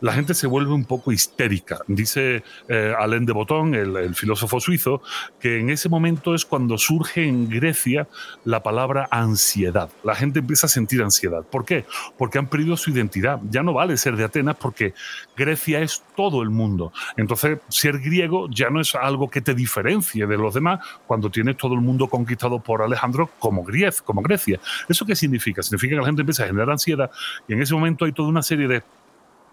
la 0.00 0.12
gente 0.12 0.34
se 0.34 0.46
vuelve 0.46 0.72
un 0.72 0.84
poco 0.84 1.10
histérica. 1.10 1.80
Dice 1.88 2.44
eh, 2.68 2.94
Alain 2.96 3.26
de 3.26 3.32
Botton, 3.32 3.74
el, 3.74 4.14
filósofo 4.14 4.60
suizo, 4.60 5.02
que 5.40 5.58
en 5.58 5.70
ese 5.70 5.88
momento 5.88 6.34
es 6.34 6.44
cuando 6.44 6.78
surge 6.78 7.26
en 7.26 7.48
Grecia 7.48 8.06
la 8.44 8.62
palabra 8.62 9.08
ansiedad. 9.10 9.90
La 10.04 10.14
gente 10.14 10.38
empieza 10.38 10.66
a 10.66 10.70
sentir 10.70 11.02
ansiedad. 11.02 11.42
¿Por 11.42 11.64
qué? 11.64 11.84
Porque 12.16 12.38
han 12.38 12.46
perdido 12.46 12.76
su 12.76 12.90
identidad. 12.90 13.40
Ya 13.50 13.64
no 13.64 13.72
vale 13.72 13.96
ser 13.96 14.16
de 14.16 14.24
Atenas 14.24 14.56
porque 14.56 14.94
Grecia 15.36 15.80
es 15.80 16.04
todo 16.16 16.42
el 16.42 16.50
mundo. 16.50 16.92
Entonces, 17.16 17.58
ser 17.68 17.98
griego 17.98 18.48
ya 18.50 18.70
no 18.70 18.80
es 18.80 18.94
algo 18.94 19.28
que 19.28 19.40
te 19.40 19.54
diferencie 19.54 20.26
de 20.26 20.36
los 20.36 20.54
demás 20.54 20.80
cuando 21.06 21.30
tienes 21.30 21.56
todo 21.56 21.74
el 21.74 21.80
mundo 21.80 22.08
conquistado 22.08 22.60
por 22.60 22.82
Alejandro 22.82 23.07
como, 23.38 23.64
como 24.04 24.22
Grecia. 24.22 24.60
¿Eso 24.88 25.04
qué 25.04 25.14
significa? 25.14 25.62
Significa 25.62 25.94
que 25.94 26.00
la 26.00 26.06
gente 26.06 26.22
empieza 26.22 26.44
a 26.44 26.46
generar 26.46 26.70
ansiedad 26.70 27.10
y 27.46 27.52
en 27.52 27.62
ese 27.62 27.74
momento 27.74 28.04
hay 28.04 28.12
toda 28.12 28.28
una 28.28 28.42
serie 28.42 28.68
de 28.68 28.82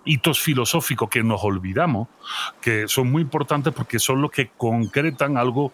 hitos 0.06 0.39
filosóficos 0.39 1.10
que 1.10 1.24
nos 1.24 1.44
olvidamos, 1.44 2.08
que 2.62 2.88
son 2.88 3.12
muy 3.12 3.24
importantes 3.24 3.74
porque 3.74 4.00
son 4.00 4.22
los 4.22 4.32
que 4.32 4.52
concretan 4.56 5.38
algo 5.38 5.74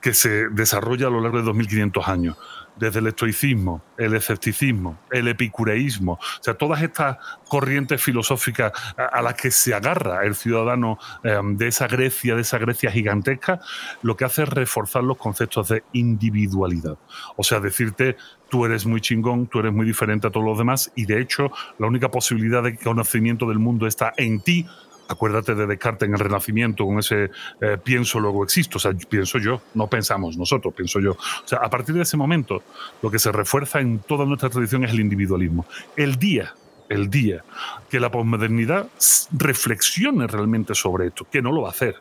que 0.00 0.14
se 0.14 0.48
desarrolla 0.48 1.08
a 1.08 1.10
lo 1.10 1.20
largo 1.20 1.38
de 1.38 1.44
2500 1.44 2.08
años 2.08 2.36
desde 2.78 3.00
el 3.00 3.08
estoicismo, 3.08 3.82
el 3.96 4.14
escepticismo, 4.14 4.98
el 5.10 5.28
epicureísmo, 5.28 6.12
o 6.12 6.42
sea, 6.42 6.54
todas 6.54 6.82
estas 6.82 7.18
corrientes 7.48 8.00
filosóficas 8.02 8.72
a, 8.96 9.20
las 9.20 9.34
que 9.34 9.50
se 9.50 9.74
agarra 9.74 10.24
el 10.24 10.34
ciudadano 10.34 10.98
em, 11.24 11.56
de 11.56 11.68
esa 11.68 11.88
Grecia, 11.88 12.34
de 12.34 12.42
esa 12.42 12.58
Grecia 12.58 12.90
gigantesca, 12.90 13.60
lo 14.02 14.16
que 14.16 14.24
hace 14.24 14.44
es 14.44 14.48
reforzar 14.48 15.02
los 15.02 15.16
conceptos 15.16 15.68
de 15.68 15.82
individualidad. 15.92 16.96
O 17.36 17.42
sea, 17.42 17.60
decirte, 17.60 18.16
tú 18.48 18.64
eres 18.64 18.86
muy 18.86 19.00
chingón, 19.00 19.48
tú 19.48 19.60
eres 19.60 19.72
muy 19.72 19.86
diferente 19.86 20.28
a 20.28 20.30
todos 20.30 20.46
los 20.46 20.58
demás 20.58 20.92
y 20.94 21.06
de 21.06 21.20
hecho 21.20 21.50
la 21.78 21.86
única 21.86 22.10
posibilidad 22.10 22.62
de 22.62 22.76
conocimiento 22.76 23.48
del 23.48 23.58
mundo 23.58 23.86
está 23.86 24.12
en 24.16 24.40
ti 24.40 24.66
acuérdate 25.08 25.54
de 25.54 25.66
Descartes 25.66 26.06
en 26.06 26.14
el 26.14 26.20
Renacimiento 26.20 26.84
con 26.84 26.98
ese 26.98 27.30
eh, 27.60 27.78
pienso 27.82 28.20
luego 28.20 28.44
existo, 28.44 28.76
o 28.76 28.80
sea, 28.80 28.92
pienso 28.92 29.38
yo, 29.38 29.62
no 29.74 29.88
pensamos 29.88 30.36
nosotros, 30.36 30.74
pienso 30.74 31.00
yo. 31.00 31.12
O 31.12 31.48
sea, 31.48 31.58
a 31.58 31.70
partir 31.70 31.94
de 31.94 32.02
ese 32.02 32.16
momento, 32.16 32.62
lo 33.02 33.10
que 33.10 33.18
se 33.18 33.32
refuerza 33.32 33.80
en 33.80 34.00
toda 34.00 34.24
nuestra 34.24 34.50
tradición 34.50 34.84
es 34.84 34.92
el 34.92 35.00
individualismo. 35.00 35.66
El 35.96 36.16
día, 36.16 36.54
el 36.88 37.10
día 37.10 37.44
que 37.90 38.00
la 38.00 38.10
posmodernidad 38.10 38.86
reflexione 39.32 40.26
realmente 40.26 40.74
sobre 40.74 41.08
esto, 41.08 41.26
que 41.30 41.42
no 41.42 41.52
lo 41.52 41.62
va 41.62 41.68
a 41.68 41.72
hacer, 41.72 41.96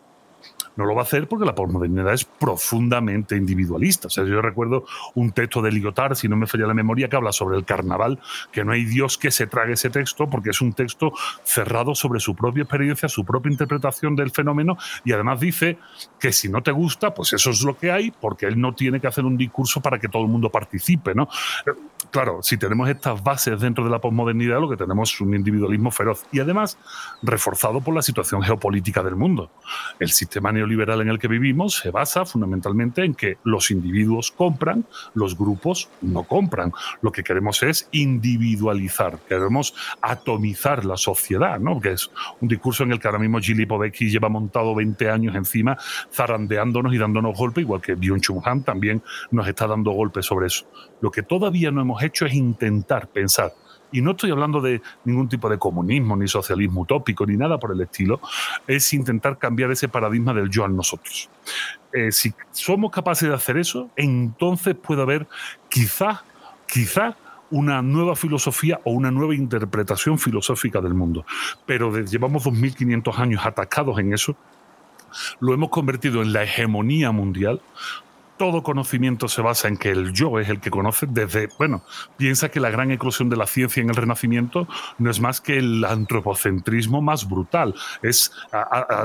No 0.78 0.86
lo 0.86 0.96
va 0.96 1.02
a 1.02 1.04
hacer 1.04 1.28
porque 1.28 1.46
la 1.46 1.56
posmodernidad 1.56 2.14
es 2.14 2.24
profundamente 2.24 3.36
individualista. 3.36 4.08
O 4.08 4.10
sea, 4.10 4.24
yo 4.24 4.42
recuerdo 4.42 4.86
un 5.16 5.32
texto 5.32 5.62
de 5.62 5.72
Lyotard, 5.72 6.16
si 6.16 6.28
no 6.28 6.38
me 6.38 6.48
falla 6.48 6.68
la 6.68 6.74
memoria, 6.74 7.10
que 7.10 7.16
habla 7.16 7.32
sobre 7.32 7.58
el 7.58 7.66
carnaval, 7.66 8.20
que 8.52 8.64
no 8.64 8.72
hay 8.72 8.86
Dios 8.86 9.18
que 9.18 9.32
se 9.32 9.48
trague 9.48 9.74
ese 9.74 9.90
texto 9.90 10.30
porque 10.30 10.52
es 10.52 10.62
un 10.62 10.74
texto 10.74 11.12
cerrado 11.44 11.96
sobre 11.96 12.20
su 12.20 12.36
propia 12.36 12.64
experiencia, 12.64 13.10
su 13.10 13.26
propia 13.26 13.52
interpretación 13.52 14.16
del 14.16 14.32
fenómeno 14.32 14.78
y 15.04 15.12
además 15.12 15.40
dice 15.40 15.78
que 16.20 16.32
si 16.32 16.50
no 16.50 16.62
te 16.62 16.72
gusta, 16.72 17.14
pues 17.14 17.34
eso 17.34 17.50
es 17.50 17.62
lo 17.62 17.78
que 17.78 17.92
hay, 17.92 18.12
porque 18.12 18.46
él 18.46 18.60
no 18.60 18.74
tiene 18.74 19.00
que 19.00 19.08
hacer 19.08 19.26
un 19.26 19.38
discurso 19.38 19.82
para 19.82 20.00
que 20.00 20.08
todo 20.08 20.24
el 20.24 20.30
mundo 20.30 20.50
participe, 20.50 21.14
¿no? 21.14 21.28
Claro, 22.12 22.40
si 22.42 22.58
tenemos 22.58 22.90
estas 22.90 23.22
bases 23.22 23.60
dentro 23.60 23.84
de 23.84 23.90
la 23.90 24.00
posmodernidad, 24.00 24.62
lo 24.62 24.70
que 24.70 24.78
tenemos 24.78 25.14
es 25.14 25.22
un 25.22 25.34
individualismo 25.34 25.92
feroz 25.92 26.26
y 26.32 26.40
además 26.40 26.78
reforzado 27.22 27.82
por 27.82 27.94
la 27.94 28.02
situación 28.02 28.42
geopolítica 28.42 29.04
del 29.04 29.16
mundo. 29.16 29.52
El 30.00 30.10
sistema 30.10 30.52
neoliberal 30.52 31.02
en 31.02 31.10
el 31.10 31.20
que 31.20 31.28
vivimos 31.28 31.76
se 31.76 31.92
basa 31.92 32.26
fundamentalmente 32.26 33.04
en 33.04 33.14
que 33.14 33.38
los 33.44 33.72
individuos 33.72 34.32
compran, 34.32 34.86
los 35.14 35.38
grupos 35.38 35.90
no 36.02 36.24
compran. 36.24 36.72
Lo 37.02 37.12
que 37.12 37.24
queremos 37.24 37.62
es 37.64 37.90
individualizar, 37.92 39.20
queremos 39.28 39.74
atomizar 40.02 40.86
la 40.86 40.98
sociedad, 40.98 41.60
¿no? 41.60 41.82
Que 41.82 41.92
es 41.94 42.10
un 42.40 42.48
discurso 42.48 42.84
en 42.84 42.94
el 42.94 43.00
que 43.00 43.08
ahora 43.08 43.20
mismo 43.20 43.40
Gili 43.40 43.66
Povecki 43.66 44.10
lleva 44.10 44.30
montado 44.30 44.74
20 44.76 45.10
años 45.10 45.36
encima, 45.36 45.78
zarandeándonos 46.14 46.94
y 46.94 46.98
dándonos 46.98 47.38
golpes, 47.38 47.64
igual 47.64 47.82
que 47.82 47.98
Byung-Chul 47.98 48.42
Han 48.46 48.64
también 48.64 49.04
nos 49.32 49.48
está 49.48 49.68
dando 49.68 49.92
golpes 49.92 50.26
sobre 50.26 50.48
eso. 50.48 50.66
Lo 51.02 51.12
que 51.12 51.24
todavía 51.24 51.72
no 51.72 51.82
hemos 51.82 52.02
hecho 52.04 52.26
es 52.26 52.34
intentar 52.34 53.08
pensar 53.08 53.54
y 53.92 54.02
no 54.02 54.12
estoy 54.12 54.32
hablando 54.32 54.62
de 54.62 54.82
ningún 55.06 55.30
tipo 55.30 55.50
de 55.50 55.58
comunismo, 55.58 56.16
ni 56.16 56.28
socialismo 56.28 56.82
utópico, 56.82 57.26
ni 57.26 57.38
nada 57.38 57.58
por 57.58 57.72
el 57.72 57.82
estilo, 57.82 58.20
es 58.68 58.94
intentar 58.94 59.38
cambiar 59.38 59.72
ese 59.72 59.88
paradigma 59.88 60.34
del 60.34 60.50
yo 60.50 60.66
a 60.66 60.68
nosotros. 60.68 61.30
Eh, 61.94 62.12
si 62.12 62.34
somos 62.52 62.92
capaces 62.92 63.30
de 63.30 63.36
hacer 63.36 63.58
eso, 63.58 63.90
entonces 63.96 64.76
puede 64.76 65.02
haber 65.02 65.28
quizá, 65.70 66.24
quizá 66.68 67.16
una 67.50 67.82
nueva 67.82 68.16
filosofía 68.18 68.82
o 68.84 68.92
una 68.92 69.10
nueva 69.10 69.34
interpretación 69.34 70.20
filosófica 70.20 70.82
del 70.82 70.94
mundo. 70.94 71.26
Pero 71.66 71.98
llevamos 71.98 72.44
2.500 72.46 73.18
años 73.18 73.46
atacados 73.46 73.98
en 74.00 74.14
eso, 74.14 74.36
lo 75.40 75.54
hemos 75.54 75.70
convertido 75.70 76.22
en 76.22 76.34
la 76.34 76.44
hegemonía 76.44 77.12
mundial, 77.12 77.62
todo 78.38 78.64
conocimiento 78.64 79.28
se 79.28 79.42
basa 79.42 79.68
en 79.68 79.78
que 79.78 79.90
el 79.90 80.14
yo 80.14 80.40
es 80.40 80.50
el 80.50 80.60
que 80.60 80.70
conoce 80.70 81.08
desde, 81.08 81.50
bueno, 81.58 81.82
piensa 82.18 82.50
que 82.50 82.60
la 82.60 82.70
gran 82.70 82.92
eclosión 82.92 83.30
de 83.30 83.36
la 83.36 83.48
ciencia 83.48 83.82
en 83.82 83.90
el 83.90 83.96
Renacimiento 83.96 84.68
no 84.98 85.10
es 85.10 85.20
más 85.20 85.42
que 85.42 85.58
el 85.58 85.84
antropocentrismo 85.84 87.02
más 87.02 87.28
brutal, 87.28 87.76
es 88.02 88.32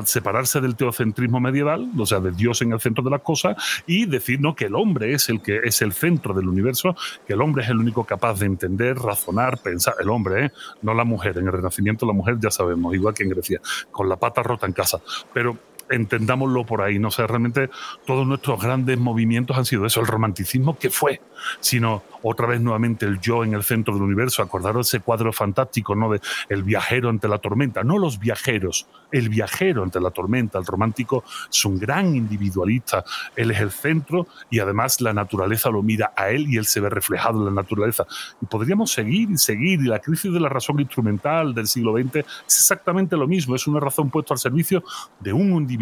separarse 0.04 0.60
del 0.60 0.76
teocentrismo 0.76 1.40
medieval, 1.40 1.90
o 1.98 2.06
sea, 2.06 2.20
de 2.20 2.32
Dios 2.32 2.62
en 2.62 2.72
el 2.72 2.80
centro 2.80 3.02
de 3.02 3.10
las 3.10 3.22
cosas 3.22 3.56
y 3.86 4.06
decir 4.06 4.40
no 4.40 4.54
que 4.54 4.66
el 4.66 4.74
hombre 4.74 5.14
es 5.14 5.28
el 5.28 5.42
que 5.42 5.60
es 5.64 5.82
el 5.82 5.92
centro 5.92 6.34
del 6.34 6.48
universo, 6.48 6.94
que 7.26 7.32
el 7.32 7.40
hombre 7.40 7.64
es 7.64 7.70
el 7.70 7.78
único 7.78 8.04
capaz 8.04 8.38
de 8.38 8.46
entender, 8.46 8.96
razonar, 8.96 9.58
pensar, 9.58 9.94
el 10.00 10.10
hombre, 10.10 10.46
¿eh? 10.46 10.52
no 10.82 10.94
la 10.94 11.04
mujer, 11.04 11.38
en 11.38 11.46
el 11.46 11.52
Renacimiento 11.52 12.06
la 12.06 12.12
mujer 12.12 12.36
ya 12.40 12.50
sabemos, 12.50 12.94
igual 12.94 13.14
que 13.14 13.22
en 13.22 13.30
Grecia, 13.30 13.60
con 13.90 14.08
la 14.08 14.16
pata 14.16 14.42
rota 14.42 14.66
en 14.66 14.72
casa, 14.72 15.00
pero 15.32 15.56
entendámoslo 15.90 16.64
por 16.64 16.82
ahí. 16.82 16.98
No 16.98 17.10
sé, 17.10 17.26
realmente 17.26 17.70
todos 18.06 18.26
nuestros 18.26 18.60
grandes 18.60 18.98
movimientos 18.98 19.56
han 19.56 19.64
sido 19.64 19.86
eso, 19.86 20.00
el 20.00 20.06
romanticismo 20.06 20.78
que 20.78 20.90
fue, 20.90 21.20
sino 21.60 22.02
otra 22.22 22.46
vez 22.46 22.60
nuevamente 22.60 23.04
el 23.04 23.20
yo 23.20 23.44
en 23.44 23.54
el 23.54 23.62
centro 23.62 23.94
del 23.94 24.02
universo. 24.02 24.42
Acordaros 24.42 24.88
ese 24.88 25.00
cuadro 25.00 25.32
fantástico, 25.32 25.94
¿no? 25.94 26.10
De 26.10 26.20
el 26.48 26.62
viajero 26.62 27.08
ante 27.08 27.28
la 27.28 27.38
tormenta, 27.38 27.82
no 27.82 27.98
los 27.98 28.18
viajeros, 28.18 28.86
el 29.10 29.28
viajero 29.28 29.82
ante 29.82 30.00
la 30.00 30.10
tormenta. 30.10 30.58
El 30.58 30.66
romántico 30.66 31.24
es 31.50 31.64
un 31.64 31.78
gran 31.78 32.14
individualista, 32.14 33.04
él 33.36 33.50
es 33.50 33.60
el 33.60 33.70
centro 33.70 34.26
y 34.50 34.60
además 34.60 35.00
la 35.00 35.12
naturaleza 35.12 35.70
lo 35.70 35.82
mira 35.82 36.12
a 36.16 36.30
él 36.30 36.46
y 36.48 36.56
él 36.56 36.66
se 36.66 36.80
ve 36.80 36.88
reflejado 36.88 37.40
en 37.40 37.46
la 37.46 37.62
naturaleza. 37.62 38.06
Y 38.40 38.46
podríamos 38.46 38.92
seguir 38.92 39.30
y 39.30 39.38
seguir, 39.38 39.80
y 39.80 39.88
la 39.88 39.98
crisis 39.98 40.32
de 40.32 40.40
la 40.40 40.48
razón 40.48 40.80
instrumental 40.80 41.54
del 41.54 41.66
siglo 41.66 41.92
XX 41.96 42.16
es 42.16 42.26
exactamente 42.46 43.16
lo 43.16 43.26
mismo, 43.26 43.54
es 43.54 43.66
una 43.66 43.80
razón 43.80 44.10
puesta 44.10 44.34
al 44.34 44.38
servicio 44.38 44.84
de 45.20 45.32
un 45.32 45.52
individuo 45.52 45.81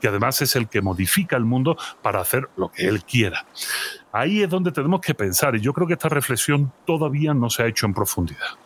que 0.00 0.08
además 0.08 0.40
es 0.42 0.56
el 0.56 0.68
que 0.68 0.80
modifica 0.80 1.36
el 1.36 1.44
mundo 1.44 1.76
para 2.02 2.20
hacer 2.20 2.48
lo 2.56 2.70
que 2.70 2.86
él 2.86 3.04
quiera. 3.04 3.46
Ahí 4.12 4.42
es 4.42 4.50
donde 4.50 4.72
tenemos 4.72 5.00
que 5.00 5.14
pensar 5.14 5.54
y 5.56 5.60
yo 5.60 5.72
creo 5.72 5.86
que 5.86 5.94
esta 5.94 6.08
reflexión 6.08 6.72
todavía 6.84 7.34
no 7.34 7.50
se 7.50 7.62
ha 7.62 7.66
hecho 7.66 7.86
en 7.86 7.94
profundidad. 7.94 8.56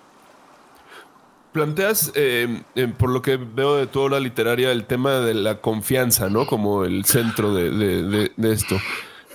Planteas, 1.53 2.13
eh, 2.15 2.63
por 2.97 3.11
lo 3.11 3.23
que 3.23 3.37
veo 3.37 3.77
de 3.77 3.89
toda 3.89 4.11
la 4.11 4.21
literaria, 4.21 4.71
el 4.71 4.85
tema 4.85 5.15
de 5.15 5.35
la 5.35 5.61
confianza, 5.61 6.29
¿no? 6.31 6.47
Como 6.47 6.85
el 6.85 7.05
centro 7.05 7.53
de, 7.53 8.31
esto. 8.45 8.77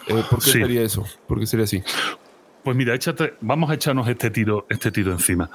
Eh, 0.07 0.23
¿Por 0.29 0.41
qué 0.41 0.51
sería 0.51 0.81
eso? 0.81 1.05
¿Por 1.27 1.41
qué 1.41 1.45
sería 1.45 1.65
así? 1.65 1.83
Pues 2.63 2.77
mira, 2.77 2.95
échate, 2.95 3.33
vamos 3.41 3.69
a 3.69 3.73
echarnos 3.73 4.07
este 4.07 4.31
tiro, 4.31 4.65
este 4.69 4.91
tiro 4.91 5.11
encima 5.11 5.51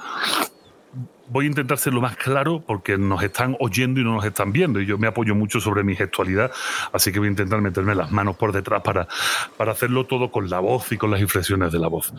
voy 1.31 1.45
a 1.45 1.47
intentar 1.47 1.77
ser 1.77 1.93
lo 1.93 2.01
más 2.01 2.17
claro 2.17 2.61
porque 2.65 2.97
nos 2.97 3.23
están 3.23 3.55
oyendo 3.59 3.99
y 4.01 4.03
no 4.03 4.13
nos 4.15 4.25
están 4.25 4.51
viendo. 4.51 4.81
Y 4.81 4.85
yo 4.85 4.97
me 4.97 5.07
apoyo 5.07 5.33
mucho 5.33 5.61
sobre 5.61 5.83
mi 5.83 5.95
gestualidad, 5.95 6.51
así 6.91 7.11
que 7.11 7.19
voy 7.19 7.29
a 7.29 7.31
intentar 7.31 7.61
meterme 7.61 7.95
las 7.95 8.11
manos 8.11 8.35
por 8.35 8.51
detrás 8.51 8.81
para, 8.81 9.07
para 9.57 9.71
hacerlo 9.71 10.05
todo 10.05 10.29
con 10.29 10.49
la 10.49 10.59
voz 10.59 10.91
y 10.91 10.97
con 10.97 11.09
las 11.09 11.21
inflexiones 11.21 11.71
de 11.71 11.79
la 11.79 11.87
voz. 11.87 12.13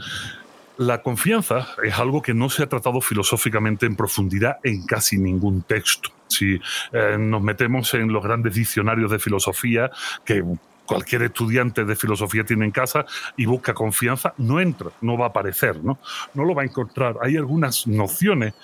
La 0.78 1.02
confianza 1.02 1.68
es 1.84 1.98
algo 1.98 2.22
que 2.22 2.32
no 2.32 2.48
se 2.48 2.62
ha 2.62 2.66
tratado 2.66 3.02
filosóficamente 3.02 3.84
en 3.84 3.94
profundidad 3.94 4.56
en 4.64 4.86
casi 4.86 5.18
ningún 5.18 5.62
texto. 5.62 6.08
Si 6.28 6.58
eh, 6.92 7.16
nos 7.18 7.42
metemos 7.42 7.92
en 7.92 8.10
los 8.10 8.24
grandes 8.24 8.54
diccionarios 8.54 9.10
de 9.10 9.18
filosofía, 9.18 9.90
que 10.24 10.42
cualquier 10.86 11.22
estudiante 11.24 11.84
de 11.84 11.94
filosofía 11.94 12.44
tiene 12.44 12.64
en 12.64 12.70
casa 12.70 13.04
y 13.36 13.44
busca 13.44 13.74
confianza, 13.74 14.32
no 14.38 14.60
entra, 14.60 14.88
no 15.02 15.18
va 15.18 15.26
a 15.26 15.28
aparecer, 15.28 15.84
¿no? 15.84 15.98
No 16.32 16.44
lo 16.44 16.54
va 16.54 16.62
a 16.62 16.64
encontrar. 16.64 17.16
Hay 17.22 17.36
algunas 17.36 17.86
nociones 17.86 18.54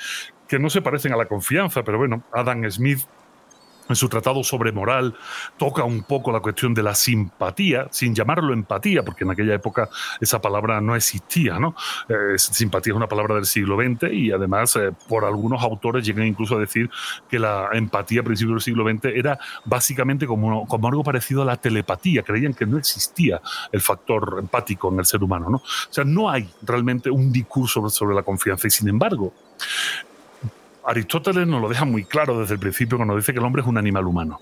que 0.48 0.58
no 0.58 0.70
se 0.70 0.82
parecen 0.82 1.12
a 1.12 1.16
la 1.16 1.26
confianza, 1.26 1.82
pero 1.82 1.98
bueno, 1.98 2.22
Adam 2.32 2.68
Smith 2.70 3.00
en 3.88 3.96
su 3.96 4.08
tratado 4.08 4.44
sobre 4.44 4.72
moral 4.72 5.14
toca 5.56 5.84
un 5.84 6.02
poco 6.02 6.30
la 6.30 6.40
cuestión 6.40 6.74
de 6.74 6.82
la 6.82 6.94
simpatía, 6.94 7.88
sin 7.90 8.14
llamarlo 8.14 8.52
empatía, 8.52 9.02
porque 9.02 9.24
en 9.24 9.30
aquella 9.30 9.54
época 9.54 9.88
esa 10.20 10.40
palabra 10.40 10.80
no 10.80 10.94
existía, 10.94 11.58
¿no? 11.58 11.74
Eh, 12.08 12.38
simpatía 12.38 12.92
es 12.92 12.96
una 12.96 13.08
palabra 13.08 13.34
del 13.36 13.46
siglo 13.46 13.76
XX 13.76 14.12
y 14.12 14.30
además 14.30 14.76
eh, 14.76 14.92
por 15.08 15.24
algunos 15.24 15.62
autores 15.62 16.04
llegan 16.04 16.26
incluso 16.26 16.56
a 16.56 16.60
decir 16.60 16.90
que 17.28 17.38
la 17.38 17.70
empatía 17.72 18.20
a 18.20 18.24
principios 18.24 18.56
del 18.56 18.74
siglo 18.74 18.88
XX 18.88 19.06
era 19.16 19.38
básicamente 19.64 20.26
como, 20.26 20.66
como 20.66 20.88
algo 20.88 21.02
parecido 21.02 21.42
a 21.42 21.44
la 21.44 21.56
telepatía, 21.56 22.22
creían 22.22 22.54
que 22.54 22.66
no 22.66 22.78
existía 22.78 23.40
el 23.72 23.80
factor 23.80 24.36
empático 24.38 24.92
en 24.92 24.98
el 24.98 25.06
ser 25.06 25.22
humano, 25.22 25.48
¿no? 25.48 25.56
O 25.56 25.92
sea, 25.92 26.04
no 26.04 26.28
hay 26.28 26.48
realmente 26.62 27.10
un 27.10 27.32
discurso 27.32 27.88
sobre 27.88 28.14
la 28.14 28.22
confianza 28.22 28.66
y 28.66 28.70
sin 28.70 28.88
embargo 28.88 29.32
Aristóteles 30.88 31.46
nos 31.46 31.60
lo 31.60 31.68
deja 31.68 31.84
muy 31.84 32.04
claro 32.04 32.40
desde 32.40 32.54
el 32.54 32.60
principio 32.60 32.96
cuando 32.96 33.14
dice 33.14 33.34
que 33.34 33.38
el 33.38 33.44
hombre 33.44 33.60
es 33.60 33.68
un 33.68 33.76
animal 33.76 34.06
humano. 34.06 34.40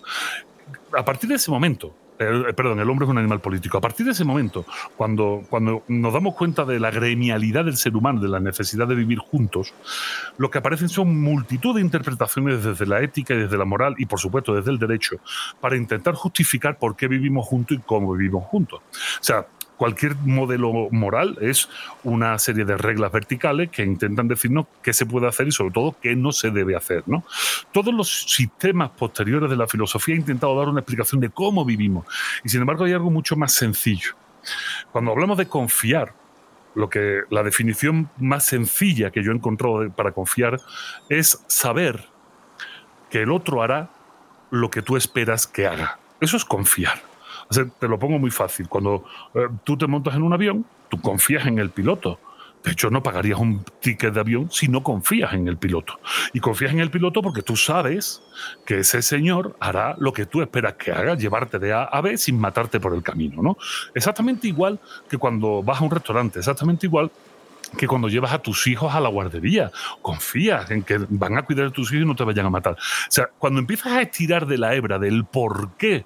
A 0.97 1.05
partir 1.05 1.29
de 1.29 1.35
ese 1.35 1.51
momento, 1.51 1.93
eh, 2.21 2.53
perdón, 2.57 2.79
el 2.79 2.89
hombre 2.89 3.05
es 3.05 3.11
un 3.11 3.19
animal 3.19 3.41
político. 3.41 3.77
A 3.79 3.81
partir 3.81 4.07
de 4.07 4.13
ese 4.13 4.25
momento, 4.25 4.65
cuando, 4.97 5.43
cuando 5.51 5.83
nos 5.89 6.13
damos 6.13 6.37
cuenta 6.37 6.65
de 6.65 6.79
la 6.79 6.93
gremialidad 6.93 7.65
del 7.65 7.77
ser 7.77 7.97
humano, 7.97 8.21
de 8.21 8.29
la 8.29 8.39
necesidad 8.39 8.87
de 8.87 8.95
vivir 8.95 9.19
juntos, 9.19 9.75
lo 10.39 10.49
que 10.49 10.59
aparecen 10.59 10.89
son 10.89 11.21
multitud 11.21 11.75
de 11.75 11.81
interpretaciones 11.81 12.63
desde 12.63 12.87
la 12.87 13.01
ética 13.03 13.35
y 13.35 13.39
desde 13.39 13.59
la 13.59 13.65
moral 13.65 13.97
y, 13.99 14.07
por 14.07 14.21
supuesto, 14.21 14.55
desde 14.55 14.71
el 14.71 14.79
derecho, 14.79 15.17
para 15.61 15.77
intentar 15.77 16.15
justificar 16.15 16.79
por 16.79 16.95
qué 16.95 17.09
vivimos 17.09 17.45
juntos 17.45 17.77
y 17.77 17.81
cómo 17.81 18.13
vivimos 18.13 18.45
juntos. 18.45 18.81
O 18.81 19.25
sea, 19.25 19.47
cualquier 19.77 20.17
modelo 20.17 20.89
moral 20.91 21.39
es 21.41 21.69
una 22.05 22.39
serie 22.39 22.65
de 22.65 22.77
reglas 22.77 23.13
verticales 23.13 23.71
que 23.71 23.83
intentan 23.83 24.29
decirnos 24.29 24.67
qué 24.83 24.93
se 24.93 25.07
puede 25.07 25.29
hacer 25.29 25.49
y 25.49 25.53
sobre 25.53 25.73
todo 25.73 25.97
qué 26.01 26.17
no 26.17 26.33
se 26.33 26.51
debe 26.51 26.77
hacer. 26.77 27.03
¿no? 27.07 27.25
Todos 27.73 27.93
los 27.95 28.25
sistemas 28.25 28.91
posteriores 28.91 29.51
de 29.51 29.57
la 29.57 29.67
filosofía 29.67 30.15
han 30.15 30.23
intentado 30.23 30.59
dar 30.59 30.69
una 30.69 30.81
explicación 30.81 31.21
de 31.21 31.31
cómo 31.31 31.65
vivimos 31.65 32.07
y 32.45 32.49
sin 32.49 32.61
embargo 32.61 32.85
hay 32.85 32.93
algo 32.93 33.11
mucho 33.11 33.37
más 33.37 33.53
sencillo. 33.53 34.13
Cuando 34.93 35.13
hablamos 35.13 35.39
de 35.39 35.47
confiar, 35.47 36.15
lo 36.75 36.91
que 36.91 37.23
la 37.31 37.43
definición 37.43 38.11
más 38.19 38.45
sencilla 38.45 39.11
que 39.11 39.23
yo 39.23 39.33
he 39.33 39.35
encontrado 39.35 39.91
para 39.91 40.13
confiar 40.13 40.61
es 41.09 41.43
saber 41.47 42.05
que 43.11 43.23
el 43.23 43.33
otro 43.33 43.63
hará 43.63 43.91
lo 44.51 44.71
que 44.71 44.83
tú 44.83 44.97
esperas 44.97 45.47
que 45.47 45.67
haga. 45.67 45.99
Eso 46.21 46.37
es 46.37 46.45
confiar 46.45 47.06
te 47.49 47.89
lo 47.89 47.99
pongo 47.99 48.19
muy 48.19 48.31
fácil. 48.31 48.69
Cuando 48.69 49.05
eh, 49.35 49.49
tú 49.65 49.77
te 49.77 49.87
montas 49.87 50.15
en 50.15 50.23
un 50.23 50.33
avión, 50.33 50.67
tú 50.89 51.01
confías 51.01 51.47
en 51.47 51.59
el 51.59 51.71
piloto. 51.71 52.19
De 52.65 52.73
hecho, 52.73 52.91
no 52.91 53.01
pagarías 53.01 53.39
un 53.39 53.65
ticket 53.81 54.13
de 54.13 54.19
avión 54.19 54.51
si 54.51 54.67
no 54.67 54.83
confías 54.83 55.33
en 55.35 55.47
el 55.47 55.57
piloto. 55.57 56.01
Y 56.33 56.41
confías 56.41 56.73
en 56.73 56.81
el 56.81 56.91
piloto 56.91 57.23
porque 57.23 57.43
tú 57.43 57.55
sabes 57.55 58.23
que 58.65 58.81
ese 58.81 59.03
señor 59.03 59.57
hará 59.61 59.95
lo 59.99 60.13
que 60.13 60.27
tú 60.27 60.43
esperas 60.43 60.75
que 60.75 60.91
haga, 60.91 61.15
llevarte 61.15 61.61
de 61.61 61.73
A 61.73 61.85
a 61.85 62.01
B 62.01 62.19
sin 62.19 62.41
matarte 62.41 62.81
por 62.81 62.93
el 62.93 63.05
camino, 63.05 63.41
¿no? 63.41 63.57
Exactamente 63.95 64.49
igual 64.49 64.81
que 65.09 65.17
cuando 65.17 65.63
vas 65.63 65.81
a 65.81 65.85
un 65.85 65.93
restaurante, 65.93 66.41
exactamente 66.41 66.87
igual 66.87 67.13
que 67.79 67.87
cuando 67.87 68.09
llevas 68.09 68.33
a 68.33 68.39
tus 68.41 68.67
hijos 68.67 68.93
a 68.95 69.01
la 69.01 69.11
guardería. 69.11 69.71
Confías 70.03 70.69
en 70.71 70.83
que 70.83 70.99
van 71.09 71.39
a 71.39 71.43
cuidar 71.43 71.67
de 71.67 71.71
tus 71.71 71.93
hijos 71.93 72.05
y 72.05 72.09
no 72.09 72.17
te 72.17 72.25
vayan 72.25 72.47
a 72.47 72.51
matar. 72.51 72.73
O 72.73 73.11
sea, 73.11 73.31
cuando 73.39 73.61
empiezas 73.61 73.93
a 73.93 74.03
estirar 74.03 74.47
de 74.47 74.59
la 74.59 74.75
hebra 74.75 74.99
del 74.99 75.25
por 75.25 75.77
qué 75.77 76.05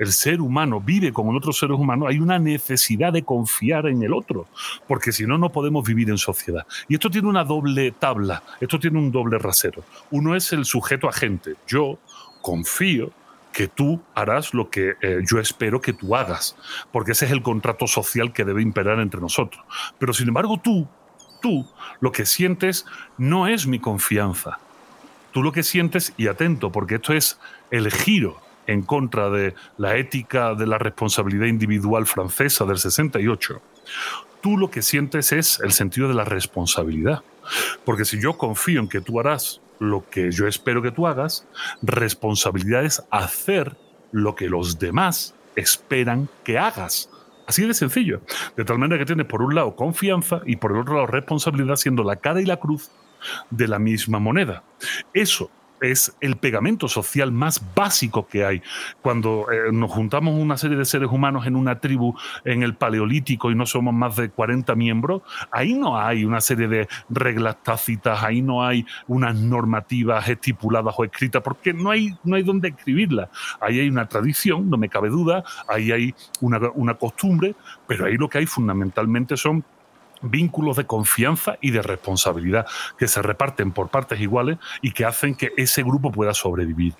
el 0.00 0.12
ser 0.12 0.40
humano 0.40 0.80
vive 0.80 1.12
con 1.12 1.36
otros 1.36 1.58
seres 1.58 1.78
humanos, 1.78 2.08
hay 2.08 2.18
una 2.20 2.38
necesidad 2.38 3.12
de 3.12 3.22
confiar 3.22 3.86
en 3.86 4.02
el 4.02 4.14
otro, 4.14 4.48
porque 4.88 5.12
si 5.12 5.26
no, 5.26 5.36
no 5.36 5.52
podemos 5.52 5.86
vivir 5.86 6.08
en 6.08 6.16
sociedad. 6.16 6.66
Y 6.88 6.94
esto 6.94 7.10
tiene 7.10 7.28
una 7.28 7.44
doble 7.44 7.92
tabla, 7.92 8.42
esto 8.62 8.80
tiene 8.80 8.98
un 8.98 9.12
doble 9.12 9.36
rasero. 9.38 9.84
Uno 10.10 10.34
es 10.34 10.54
el 10.54 10.64
sujeto 10.64 11.06
agente. 11.06 11.56
Yo 11.68 11.98
confío 12.40 13.12
que 13.52 13.68
tú 13.68 14.00
harás 14.14 14.54
lo 14.54 14.70
que 14.70 14.94
eh, 15.02 15.20
yo 15.30 15.38
espero 15.38 15.82
que 15.82 15.92
tú 15.92 16.16
hagas, 16.16 16.56
porque 16.92 17.12
ese 17.12 17.26
es 17.26 17.32
el 17.32 17.42
contrato 17.42 17.86
social 17.86 18.32
que 18.32 18.46
debe 18.46 18.62
imperar 18.62 19.00
entre 19.00 19.20
nosotros. 19.20 19.62
Pero 19.98 20.14
sin 20.14 20.28
embargo 20.28 20.58
tú, 20.64 20.88
tú, 21.42 21.66
lo 22.00 22.10
que 22.10 22.24
sientes 22.24 22.86
no 23.18 23.48
es 23.48 23.66
mi 23.66 23.78
confianza. 23.78 24.60
Tú 25.32 25.42
lo 25.42 25.52
que 25.52 25.62
sientes, 25.62 26.14
y 26.16 26.28
atento, 26.28 26.72
porque 26.72 26.94
esto 26.94 27.12
es 27.12 27.38
el 27.70 27.92
giro 27.92 28.40
en 28.70 28.82
contra 28.82 29.30
de 29.30 29.54
la 29.78 29.96
ética 29.96 30.54
de 30.54 30.66
la 30.66 30.78
responsabilidad 30.78 31.46
individual 31.46 32.06
francesa 32.06 32.64
del 32.64 32.78
68, 32.78 33.60
tú 34.40 34.56
lo 34.56 34.70
que 34.70 34.80
sientes 34.80 35.32
es 35.32 35.58
el 35.60 35.72
sentido 35.72 36.06
de 36.06 36.14
la 36.14 36.24
responsabilidad. 36.24 37.22
Porque 37.84 38.04
si 38.04 38.20
yo 38.20 38.38
confío 38.38 38.80
en 38.80 38.88
que 38.88 39.00
tú 39.00 39.18
harás 39.18 39.60
lo 39.80 40.08
que 40.08 40.30
yo 40.30 40.46
espero 40.46 40.82
que 40.82 40.92
tú 40.92 41.08
hagas, 41.08 41.48
responsabilidad 41.82 42.84
es 42.84 43.02
hacer 43.10 43.76
lo 44.12 44.36
que 44.36 44.48
los 44.48 44.78
demás 44.78 45.34
esperan 45.56 46.28
que 46.44 46.56
hagas. 46.58 47.10
Así 47.48 47.66
de 47.66 47.74
sencillo. 47.74 48.20
De 48.56 48.64
tal 48.64 48.78
manera 48.78 49.00
que 49.00 49.06
tienes 49.06 49.26
por 49.26 49.42
un 49.42 49.56
lado 49.56 49.74
confianza 49.74 50.42
y 50.46 50.56
por 50.56 50.70
el 50.70 50.78
otro 50.78 50.94
lado 50.94 51.06
responsabilidad 51.08 51.74
siendo 51.74 52.04
la 52.04 52.16
cara 52.16 52.40
y 52.40 52.44
la 52.44 52.58
cruz 52.58 52.92
de 53.50 53.66
la 53.66 53.80
misma 53.80 54.20
moneda. 54.20 54.62
Eso 55.12 55.50
es 55.80 56.16
el 56.20 56.36
pegamento 56.36 56.88
social 56.88 57.32
más 57.32 57.62
básico 57.74 58.26
que 58.26 58.44
hay. 58.44 58.62
Cuando 59.02 59.46
eh, 59.50 59.72
nos 59.72 59.90
juntamos 59.90 60.34
una 60.38 60.56
serie 60.56 60.76
de 60.76 60.84
seres 60.84 61.10
humanos 61.10 61.46
en 61.46 61.56
una 61.56 61.80
tribu 61.80 62.14
en 62.44 62.62
el 62.62 62.74
Paleolítico 62.74 63.50
y 63.50 63.54
no 63.54 63.66
somos 63.66 63.94
más 63.94 64.16
de 64.16 64.30
40 64.30 64.74
miembros, 64.74 65.22
ahí 65.50 65.74
no 65.74 65.98
hay 65.98 66.24
una 66.24 66.40
serie 66.40 66.68
de 66.68 66.88
reglas 67.08 67.62
tácitas, 67.62 68.22
ahí 68.22 68.42
no 68.42 68.64
hay 68.64 68.86
unas 69.06 69.36
normativas 69.36 70.28
estipuladas 70.28 70.94
o 70.96 71.04
escritas, 71.04 71.42
porque 71.42 71.72
no 71.72 71.90
hay, 71.90 72.14
no 72.24 72.36
hay 72.36 72.42
donde 72.42 72.68
escribirlas. 72.68 73.28
Ahí 73.60 73.80
hay 73.80 73.88
una 73.88 74.06
tradición, 74.06 74.68
no 74.68 74.76
me 74.76 74.88
cabe 74.88 75.08
duda, 75.08 75.44
ahí 75.68 75.92
hay 75.92 76.14
una, 76.40 76.60
una 76.74 76.94
costumbre, 76.94 77.54
pero 77.86 78.06
ahí 78.06 78.16
lo 78.16 78.28
que 78.28 78.38
hay 78.38 78.46
fundamentalmente 78.46 79.36
son 79.36 79.64
vínculos 80.22 80.76
de 80.76 80.86
confianza 80.86 81.56
y 81.60 81.70
de 81.70 81.82
responsabilidad 81.82 82.66
que 82.98 83.08
se 83.08 83.22
reparten 83.22 83.72
por 83.72 83.88
partes 83.88 84.20
iguales 84.20 84.58
y 84.82 84.92
que 84.92 85.04
hacen 85.04 85.34
que 85.34 85.52
ese 85.56 85.82
grupo 85.82 86.12
pueda 86.12 86.34
sobrevivir. 86.34 86.94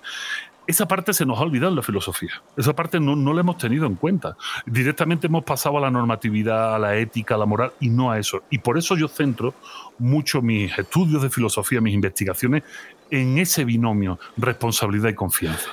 Esa 0.67 0.87
parte 0.87 1.13
se 1.13 1.25
nos 1.25 1.39
ha 1.39 1.41
olvidado 1.41 1.71
en 1.71 1.75
la 1.75 1.81
filosofía. 1.81 2.41
Esa 2.55 2.73
parte 2.73 2.99
no, 2.99 3.15
no 3.15 3.33
la 3.33 3.41
hemos 3.41 3.57
tenido 3.57 3.87
en 3.87 3.95
cuenta. 3.95 4.37
Directamente 4.65 5.27
hemos 5.27 5.43
pasado 5.43 5.77
a 5.77 5.81
la 5.81 5.91
normatividad, 5.91 6.75
a 6.75 6.79
la 6.79 6.95
ética, 6.95 7.35
a 7.35 7.37
la 7.37 7.45
moral 7.45 7.73
y 7.79 7.89
no 7.89 8.11
a 8.11 8.19
eso. 8.19 8.43
Y 8.49 8.59
por 8.59 8.77
eso 8.77 8.95
yo 8.95 9.07
centro 9.07 9.53
mucho 9.97 10.41
mis 10.41 10.77
estudios 10.77 11.23
de 11.23 11.29
filosofía, 11.29 11.81
mis 11.81 11.95
investigaciones 11.95 12.63
en 13.09 13.37
ese 13.39 13.65
binomio 13.65 14.19
responsabilidad 14.37 15.09
y 15.09 15.15
confianza. 15.15 15.69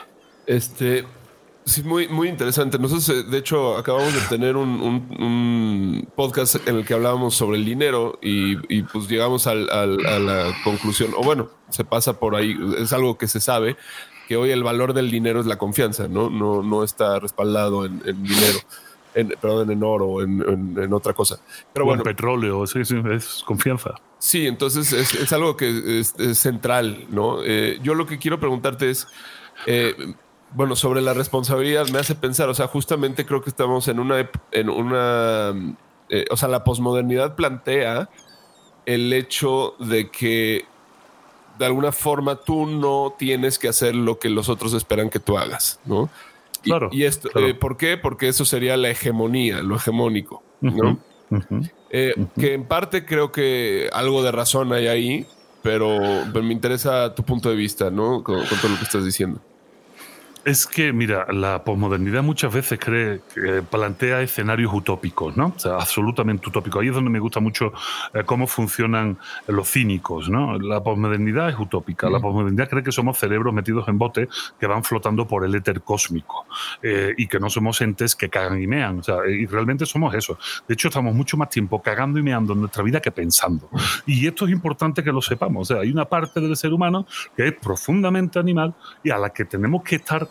Este, 0.47 1.05
Sí, 1.69 1.83
muy, 1.83 2.09
muy 2.09 2.29
interesante. 2.29 2.79
Nosotros, 2.79 3.11
eh, 3.11 3.25
de 3.25 3.37
hecho, 3.37 3.77
acabamos 3.77 4.15
de 4.15 4.21
tener 4.23 4.57
un, 4.57 6.09
podcast 6.17 6.67
en 6.67 6.77
el 6.77 6.87
que 6.87 6.95
hablábamos 6.95 7.35
sobre 7.35 7.59
el 7.59 7.65
dinero 7.67 8.19
y, 8.23 8.83
pues 8.85 9.07
llegamos 9.07 9.47
a 9.47 9.55
la 9.55 10.57
conclusión, 10.65 11.11
o 11.15 11.23
bueno, 11.23 11.51
se 11.69 11.85
pasa 11.85 12.19
por 12.19 12.37
ahí, 12.37 12.57
es 12.79 12.95
algo 12.95 13.19
que 13.19 13.29
se 13.29 13.41
sabe, 13.41 13.77
que 14.27 14.39
hoy 14.39 14.51
el 14.51 14.63
valor 14.63 14.95
del 14.95 15.11
dinero 15.11 15.41
es 15.41 15.47
la 15.47 15.59
confianza, 15.59 16.09
¿no? 16.09 16.31
No, 16.31 16.63
no 16.63 16.83
está 16.85 17.21
respaldado 17.21 17.85
en, 17.85 17.99
dinero. 18.03 18.59
En, 19.15 19.29
perdón, 19.41 19.71
en 19.71 19.83
oro 19.83 20.07
o 20.07 20.23
en, 20.23 20.93
otra 20.93 21.13
cosa. 21.13 21.39
Pero 21.75 21.85
bueno, 21.85 22.01
en 22.01 22.05
petróleo, 22.05 22.67
sí, 22.67 22.83
sí, 22.85 22.97
es 23.13 23.43
confianza. 23.45 23.95
Sí, 24.19 24.47
entonces 24.47 24.93
es, 24.93 25.33
algo 25.35 25.55
que 25.57 26.01
es, 26.01 26.15
central, 26.39 27.07
¿no? 27.11 27.43
Eh, 27.45 27.79
yo 27.83 27.95
lo 27.95 28.07
que 28.07 28.19
quiero 28.19 28.41
preguntarte 28.41 28.91
es, 28.91 29.07
eh, 29.67 29.95
bueno, 30.53 30.77
sobre 30.77 31.03
la 31.03 31.15
responsabilidad 31.15 31.89
me 31.89 31.99
hace 31.99 32.15
pensar, 32.15 32.49
o 32.49 32.55
sea, 32.55 32.67
justamente 32.67 33.27
creo 33.27 33.43
que 33.43 33.51
estamos 33.51 33.89
en 33.89 34.01
una, 34.01 34.31
en 34.53 34.71
una, 34.71 35.55
eh, 36.09 36.25
o 36.31 36.37
sea, 36.37 36.49
la 36.49 36.65
posmodernidad 36.65 37.37
plantea 37.37 38.09
el 38.87 39.13
hecho 39.13 39.75
de 39.79 40.11
que 40.11 40.65
de 41.59 41.67
alguna 41.67 41.93
forma 41.93 42.37
tú 42.37 42.67
no 42.67 43.15
tienes 43.19 43.59
que 43.59 43.69
hacer 43.69 43.95
lo 43.95 44.19
que 44.19 44.31
los 44.31 44.49
otros 44.49 44.73
esperan 44.75 45.11
que 45.11 45.21
tú 45.21 45.37
hagas, 45.37 45.81
¿no? 45.85 46.09
Claro. 46.63 46.89
Y, 46.93 47.05
esto, 47.05 47.29
eh, 47.39 47.55
¿por 47.55 47.77
qué? 47.77 47.97
Porque 47.97 48.29
eso 48.29 48.45
sería 48.45 48.77
la 48.77 48.91
hegemonía, 48.91 49.63
lo 49.63 49.77
hegemónico, 49.77 50.43
¿no? 50.61 50.99
Eh, 51.91 52.15
que 52.39 52.55
en 52.55 52.65
parte 52.65 53.05
creo 53.05 53.33
que 53.33 53.91
algo 53.93 54.23
de 54.23 54.33
razón 54.33 54.73
hay 54.73 54.87
ahí, 54.87 55.27
pero, 55.63 55.99
me 56.33 56.53
interesa 56.53 57.15
tu 57.15 57.23
punto 57.23 57.51
de 57.51 57.57
vista, 57.57 57.91
¿no? 57.91 58.23
con 58.23 58.37
todo 58.37 58.71
lo 58.71 58.79
que 58.79 58.85
estás 58.85 59.05
diciendo. 59.05 59.41
Es 60.49 60.67
que, 60.67 60.95
mira, 60.95 61.27
la 61.31 61.63
posmodernidad 61.63 62.23
muchas 62.23 62.55
veces 62.55 62.79
cree 62.83 63.21
que 63.35 63.61
plantea 63.61 64.23
escenarios 64.23 64.73
utópicos, 64.73 65.37
¿no? 65.37 65.53
O 65.55 65.59
sea, 65.59 65.75
absolutamente 65.75 66.49
utópicos. 66.49 66.81
Ahí 66.81 66.89
es 66.89 66.95
donde 66.95 67.11
me 67.11 67.19
gusta 67.19 67.39
mucho 67.39 67.71
eh, 68.15 68.23
cómo 68.25 68.47
funcionan 68.47 69.19
los 69.47 69.71
cínicos, 69.71 70.31
¿no? 70.31 70.59
La 70.59 70.83
posmodernidad 70.83 71.51
es 71.51 71.59
utópica. 71.59 72.09
La 72.09 72.19
posmodernidad 72.19 72.67
cree 72.71 72.83
que 72.83 72.93
somos 72.93 73.19
cerebros 73.19 73.53
metidos 73.53 73.87
en 73.89 73.99
bote 73.99 74.27
que 74.59 74.67
van 74.67 74.85
flotando 74.85 75.29
por 75.29 75.45
el 75.45 75.55
éter 75.55 75.83
cósmico 75.83 76.47
eh, 76.83 77.13
y 77.19 77.27
que 77.27 77.39
no 77.39 77.51
somos 77.51 77.83
entes 77.83 78.17
que 78.17 78.31
cagan 78.31 78.63
y 78.63 78.67
mean. 78.67 79.01
O 79.01 79.03
sea, 79.03 79.17
y 79.29 79.45
realmente 79.45 79.85
somos 79.85 80.15
eso. 80.15 80.39
De 80.67 80.73
hecho, 80.73 80.89
estamos 80.89 81.15
mucho 81.15 81.37
más 81.37 81.51
tiempo 81.51 81.83
cagando 81.83 82.19
y 82.19 82.23
meando 82.23 82.55
en 82.55 82.61
nuestra 82.61 82.83
vida 82.83 83.03
que 83.03 83.11
pensando. 83.11 83.69
Y 84.07 84.27
esto 84.27 84.47
es 84.47 84.53
importante 84.53 85.05
que 85.05 85.13
lo 85.13 85.21
sepamos. 85.21 85.71
O 85.71 85.75
sea, 85.75 85.83
hay 85.83 85.91
una 85.91 86.07
parte 86.07 86.41
del 86.41 86.57
ser 86.57 86.73
humano 86.73 87.07
que 87.37 87.49
es 87.49 87.53
profundamente 87.53 88.39
animal 88.39 88.73
y 89.05 89.11
a 89.11 89.19
la 89.19 89.29
que 89.29 89.45
tenemos 89.45 89.83
que 89.83 89.97
estar 89.97 90.27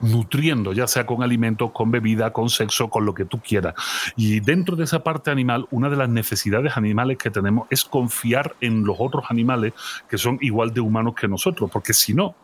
nutriendo, 0.00 0.72
ya 0.72 0.86
sea 0.86 1.06
con 1.06 1.22
alimentos, 1.22 1.70
con 1.72 1.90
bebida, 1.90 2.32
con 2.32 2.50
sexo, 2.50 2.88
con 2.88 3.06
lo 3.06 3.14
que 3.14 3.24
tú 3.24 3.40
quieras. 3.40 3.74
Y 4.16 4.40
dentro 4.40 4.76
de 4.76 4.84
esa 4.84 5.02
parte 5.02 5.30
animal, 5.30 5.66
una 5.70 5.88
de 5.88 5.96
las 5.96 6.08
necesidades 6.08 6.76
animales 6.76 7.18
que 7.18 7.30
tenemos 7.30 7.66
es 7.70 7.84
confiar 7.84 8.54
en 8.60 8.84
los 8.84 8.96
otros 8.98 9.24
animales 9.28 9.72
que 10.08 10.18
son 10.18 10.38
igual 10.40 10.72
de 10.72 10.80
humanos 10.80 11.14
que 11.14 11.28
nosotros, 11.28 11.70
porque 11.70 11.92
si 11.92 12.14
no, 12.14 12.34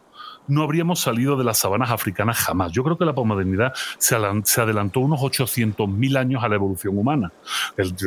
no 0.49 0.63
habríamos 0.63 1.01
salido 1.01 1.37
de 1.37 1.45
las 1.45 1.59
sabanas 1.59 1.91
africanas 1.91 2.39
jamás. 2.39 2.73
Yo 2.73 2.83
creo 2.83 2.99
que 2.99 3.05
la 3.05 3.15
posmodernidad 3.15 3.73
se 3.99 4.17
adelantó 4.17 5.01
unos 5.01 5.21
800.000 5.21 6.19
años 6.19 6.43
a 6.43 6.49
la 6.49 6.57
evolución 6.57 6.99
humana. 6.99 7.33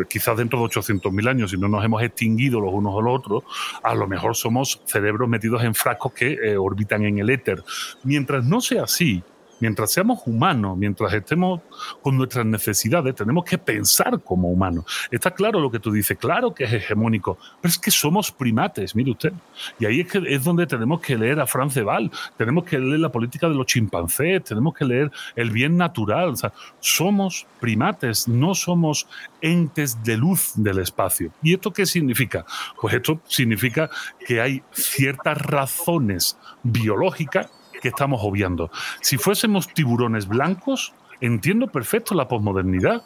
quizás 0.10 0.38
dentro 0.38 0.60
de 0.60 0.66
800.000 0.66 1.30
años, 1.30 1.52
si 1.52 1.58
no 1.58 1.68
nos 1.68 1.84
hemos 1.84 2.02
extinguido 2.04 2.60
los 2.60 2.74
unos 2.74 2.94
o 2.94 3.02
los 3.02 3.20
otros, 3.20 3.44
a 3.84 3.96
lo 3.96 4.08
mejor 4.08 4.36
somos 4.36 4.82
cerebros 4.86 5.30
metidos 5.30 5.64
en 5.64 5.74
frascos 5.74 6.14
que 6.14 6.34
eh, 6.34 6.58
orbitan 6.58 7.04
en 7.06 7.20
el 7.20 7.30
éter. 7.30 7.64
Mientras 8.04 8.44
no 8.44 8.62
sea 8.62 8.84
así, 8.84 9.24
mientras 9.60 9.92
seamos 9.92 10.22
humanos, 10.26 10.78
mientras 10.78 11.14
estemos 11.14 11.62
con 12.02 12.18
nuestras 12.18 12.46
necesidades, 12.46 13.16
tenemos 13.16 13.46
que 13.46 13.58
pensar 13.58 14.22
como 14.22 14.50
humanos. 14.50 14.86
Está 15.12 15.32
claro 15.32 15.60
lo 15.60 15.72
que 15.72 15.80
tú 15.80 15.92
dices, 15.92 16.18
claro 16.18 16.54
que 16.54 16.66
es 16.66 16.74
hegemónico, 16.74 17.38
pero 17.62 17.70
es 17.70 17.78
que 17.78 17.92
somos 17.92 18.32
primates, 18.32 18.96
mire 18.96 19.12
usted. 19.12 19.34
Y 19.80 19.86
ahí 19.86 20.02
es, 20.02 20.08
que 20.12 20.22
es 20.28 20.44
donde 20.44 20.68
tenemos 20.68 21.02
que 21.02 21.18
leer 21.18 21.40
a 21.40 21.48
Franz 21.48 21.76
Val, 21.84 22.12
tenemos 22.38 22.64
que 22.66 22.80
leer 22.80 23.00
la 23.00 23.12
política 23.12 23.48
de 23.48 23.56
los 23.56 23.66
chimpancés, 23.66 24.44
tenemos 24.44 24.74
que 24.74 24.86
leer 24.86 25.12
el 25.36 25.52
bien 25.52 25.78
natural. 25.78 26.30
O 26.30 26.36
sea, 26.36 26.54
somos 26.80 27.48
primates, 27.60 28.28
no 28.28 28.56
somos 28.56 29.08
entes 29.42 30.04
de 30.04 30.18
luz 30.18 30.54
del 30.56 30.80
espacio. 30.80 31.32
¿Y 31.42 31.54
esto 31.54 31.72
qué 31.72 31.86
significa? 31.86 32.46
Pues 32.80 32.96
esto 32.96 33.20
significa 33.28 33.90
que 34.26 34.42
hay 34.42 34.64
ciertas 34.72 35.38
razones 35.38 36.38
biológicas 36.64 37.50
que 37.86 37.90
estamos 37.90 38.20
obviando. 38.24 38.72
Si 39.00 39.16
fuésemos 39.18 39.68
tiburones 39.68 40.28
blancos, 40.28 40.96
entiendo 41.22 41.68
perfecto 41.68 42.16
la 42.16 42.28
posmodernidad. 42.28 43.04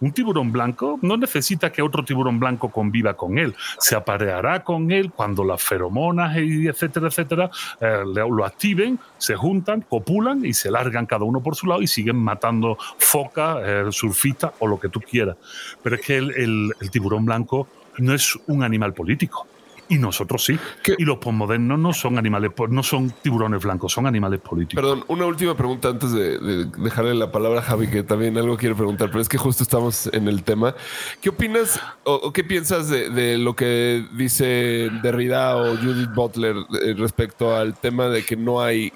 Un 0.00 0.10
tiburón 0.10 0.50
blanco 0.50 0.98
no 1.00 1.16
necesita 1.16 1.70
que 1.70 1.80
otro 1.80 2.04
tiburón 2.04 2.40
blanco 2.40 2.72
conviva 2.72 3.14
con 3.14 3.38
él. 3.38 3.54
Se 3.78 3.94
apareará 3.94 4.64
con 4.64 4.90
él 4.90 5.12
cuando 5.12 5.44
las 5.44 5.62
feromonas, 5.62 6.36
etcétera, 6.36 7.06
etcétera, 7.06 7.50
eh, 7.80 8.02
lo 8.04 8.44
activen, 8.44 8.98
se 9.16 9.36
juntan, 9.36 9.82
copulan 9.82 10.44
y 10.44 10.52
se 10.52 10.72
largan 10.72 11.06
cada 11.06 11.24
uno 11.24 11.40
por 11.40 11.54
su 11.54 11.68
lado 11.68 11.80
y 11.80 11.86
siguen 11.86 12.16
matando 12.16 12.76
focas, 12.98 13.58
eh, 13.64 13.84
surfistas 13.90 14.50
o 14.58 14.66
lo 14.66 14.80
que 14.80 14.88
tú 14.88 15.00
quieras. 15.00 15.36
Pero 15.84 15.94
es 15.94 16.02
que 16.02 16.16
el 16.16 16.72
tiburón 16.90 17.24
blanco 17.24 17.68
no 17.98 18.12
es 18.12 18.36
un 18.48 18.64
animal 18.64 18.92
político. 18.92 19.46
Y 19.88 19.98
nosotros 19.98 20.44
sí. 20.44 20.58
Y 20.98 21.04
los 21.04 21.18
posmodernos 21.18 21.78
no 21.78 21.92
son 21.92 22.18
animales, 22.18 22.50
no 22.68 22.82
son 22.82 23.10
tiburones 23.22 23.62
blancos, 23.62 23.92
son 23.92 24.06
animales 24.06 24.40
políticos. 24.40 24.82
Perdón, 24.82 25.04
una 25.08 25.26
última 25.26 25.56
pregunta 25.56 25.88
antes 25.88 26.12
de, 26.12 26.66
dejarle 26.78 27.14
la 27.14 27.30
palabra 27.30 27.60
a 27.60 27.62
Javi, 27.62 27.88
que 27.88 28.02
también 28.02 28.36
algo 28.36 28.56
quiere 28.56 28.74
preguntar, 28.74 29.08
pero 29.08 29.20
es 29.20 29.28
que 29.28 29.38
justo 29.38 29.62
estamos 29.62 30.08
en 30.12 30.28
el 30.28 30.42
tema. 30.42 30.74
¿Qué 31.20 31.28
opinas 31.28 31.80
o, 32.04 32.32
qué 32.32 32.42
piensas 32.42 32.88
de, 32.88 33.38
lo 33.38 33.54
que 33.54 34.04
dice 34.14 34.90
Derrida 35.02 35.56
o 35.56 35.76
Judith 35.76 36.12
Butler 36.14 36.56
eh, 36.82 36.94
respecto 36.96 37.54
al 37.54 37.74
tema 37.74 38.08
de 38.08 38.24
que 38.24 38.36
no 38.36 38.60
hay, 38.60 38.92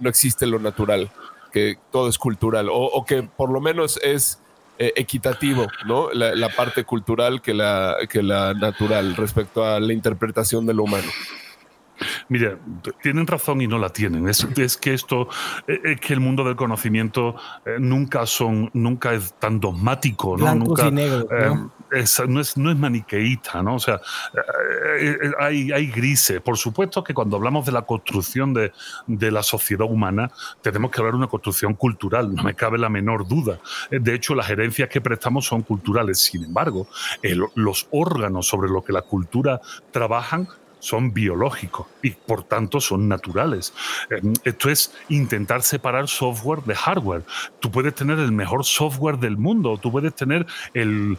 no 0.00 0.08
existe 0.08 0.46
lo 0.46 0.58
natural? 0.58 1.10
que 1.50 1.78
todo 1.90 2.08
es 2.08 2.18
cultural 2.18 2.68
o, 2.70 3.04
que 3.04 3.22
por 3.22 3.50
lo 3.50 3.60
menos 3.60 3.98
es 4.02 4.38
eh, 4.82 4.94
equitativo, 4.96 5.66
¿no? 5.86 6.10
La, 6.14 6.48
parte 6.48 6.84
cultural 6.84 7.42
que 7.42 7.52
la, 7.52 7.98
que 8.08 8.22
la 8.22 8.54
natural 8.54 9.14
respecto 9.14 9.62
a 9.62 9.78
la 9.78 9.92
interpretación 9.92 10.64
de 10.64 10.72
lo 10.72 10.84
humano. 10.84 11.10
Mire, 12.30 12.56
tienen 13.02 13.26
razón 13.26 13.60
y 13.60 13.66
no 13.66 13.76
la 13.76 13.90
tienen. 13.90 14.26
Es, 14.26 14.46
que 14.78 14.94
esto, 14.94 15.28
es 15.66 15.80
eh, 15.84 15.96
que 16.00 16.14
el 16.14 16.20
mundo 16.20 16.44
del 16.44 16.56
conocimiento 16.56 17.36
eh, 17.66 17.76
nunca 17.78 18.24
son, 18.24 18.70
nunca 18.72 19.12
es 19.12 19.34
tan 19.34 19.60
dogmático, 19.60 20.38
¿no? 20.38 20.54
nunca, 20.54 20.88
y 20.88 20.92
negros, 20.92 21.26
¿no? 21.30 21.72
No, 22.28 22.40
es, 22.40 22.56
no 22.56 22.70
es 22.70 22.76
maniqueíta, 22.76 23.62
¿no? 23.62 23.76
O 23.76 23.78
sea, 23.78 24.00
eh, 24.98 25.16
eh, 25.22 25.32
hay, 25.38 25.72
hay 25.72 25.86
grises. 25.86 26.40
Por 26.40 26.56
supuesto 26.56 27.02
que 27.02 27.14
cuando 27.14 27.36
hablamos 27.36 27.66
de 27.66 27.72
la 27.72 27.82
construcción 27.82 28.54
de, 28.54 28.72
de, 29.06 29.30
la 29.30 29.42
sociedad 29.42 29.86
humana, 29.90 30.30
tenemos 30.62 30.90
que 30.90 31.00
hablar 31.00 31.14
de 31.14 31.18
una 31.18 31.26
construcción 31.26 31.74
cultural, 31.74 32.34
no 32.34 32.42
me 32.42 32.54
cabe 32.54 32.78
la 32.78 32.88
menor 32.88 33.26
duda. 33.26 33.58
Eh, 33.90 33.98
de 34.00 34.14
hecho, 34.14 34.34
las 34.34 34.50
herencias 34.50 34.88
que 34.88 35.00
prestamos 35.00 35.46
son 35.46 35.62
culturales. 35.62 36.20
Sin 36.20 36.44
embargo, 36.44 36.88
los 37.54 37.88
órganos 37.90 38.46
sobre 38.46 38.70
los 38.70 38.84
que 38.84 38.92
la 38.92 39.02
cultura 39.02 39.60
trabajan 39.90 40.48
son 40.80 41.12
biológicos 41.12 41.86
y 42.02 42.10
por 42.10 42.42
tanto 42.42 42.80
son 42.80 43.08
naturales. 43.08 43.72
Em, 44.10 44.32
esto 44.44 44.70
es 44.70 44.92
intentar 45.08 45.62
separar 45.62 46.08
software 46.08 46.62
de 46.62 46.74
hardware. 46.74 47.22
Tú 47.60 47.70
puedes 47.70 47.94
tener 47.94 48.18
el 48.18 48.32
mejor 48.32 48.64
software 48.64 49.18
del 49.18 49.36
mundo, 49.36 49.78
tú 49.78 49.92
puedes 49.92 50.14
tener 50.14 50.46
el, 50.74 51.18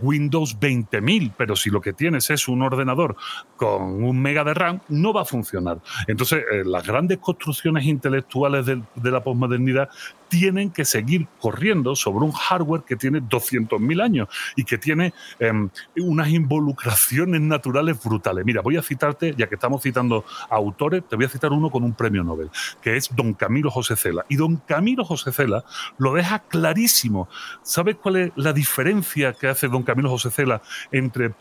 Windows 0.00 0.58
20.000, 0.58 1.32
pero 1.36 1.56
si 1.56 1.70
lo 1.70 1.80
que 1.80 1.92
tienes 1.92 2.30
es 2.30 2.48
un 2.48 2.62
ordenador 2.62 3.16
con 3.56 4.04
un 4.04 4.20
mega 4.20 4.44
de 4.44 4.54
RAM, 4.54 4.80
no 4.88 5.12
va 5.12 5.22
a 5.22 5.24
funcionar. 5.24 5.78
Entonces, 6.06 6.44
eh, 6.52 6.62
las 6.64 6.86
grandes 6.86 7.18
construcciones 7.18 7.84
intelectuales 7.84 8.66
de, 8.66 8.82
de 8.94 9.10
la 9.10 9.22
posmodernidad 9.22 9.88
tienen 10.28 10.70
que 10.70 10.84
seguir 10.84 11.26
corriendo 11.40 11.96
sobre 11.96 12.24
un 12.24 12.32
hardware 12.32 12.82
que 12.82 12.96
tiene 12.96 13.20
200.000 13.20 14.02
años 14.02 14.28
y 14.56 14.64
que 14.64 14.78
tiene 14.78 15.12
em, 15.38 15.68
unas 15.96 16.28
involucraciones 16.28 17.40
naturales 17.40 18.02
brutales. 18.02 18.44
Mira, 18.44 18.62
voy 18.62 18.76
a 18.76 18.82
citarte, 18.82 19.34
ya 19.36 19.48
que 19.48 19.54
estamos 19.54 19.82
citando 19.82 20.24
autores, 20.50 21.02
te 21.08 21.16
voy 21.16 21.24
a 21.24 21.28
citar 21.28 21.52
uno 21.52 21.70
con 21.70 21.84
un 21.84 21.94
premio 21.94 22.22
Nobel, 22.24 22.50
que 22.82 22.96
es 22.96 23.14
don 23.14 23.34
Camilo 23.34 23.70
José 23.70 23.96
Cela. 23.96 24.24
Y 24.28 24.36
don 24.36 24.56
Camilo 24.56 25.04
José 25.04 25.32
Cela 25.32 25.64
lo 25.98 26.14
deja 26.14 26.40
clarísimo. 26.40 27.28
¿Sabes 27.62 27.96
cuál 27.96 28.16
es 28.16 28.32
la 28.36 28.52
diferencia 28.52 29.32
que 29.32 29.48
hace 29.48 29.68
don 29.68 29.82
Camilo 29.82 30.10
José 30.10 30.30
Cela 30.30 30.62
entre 30.92 31.32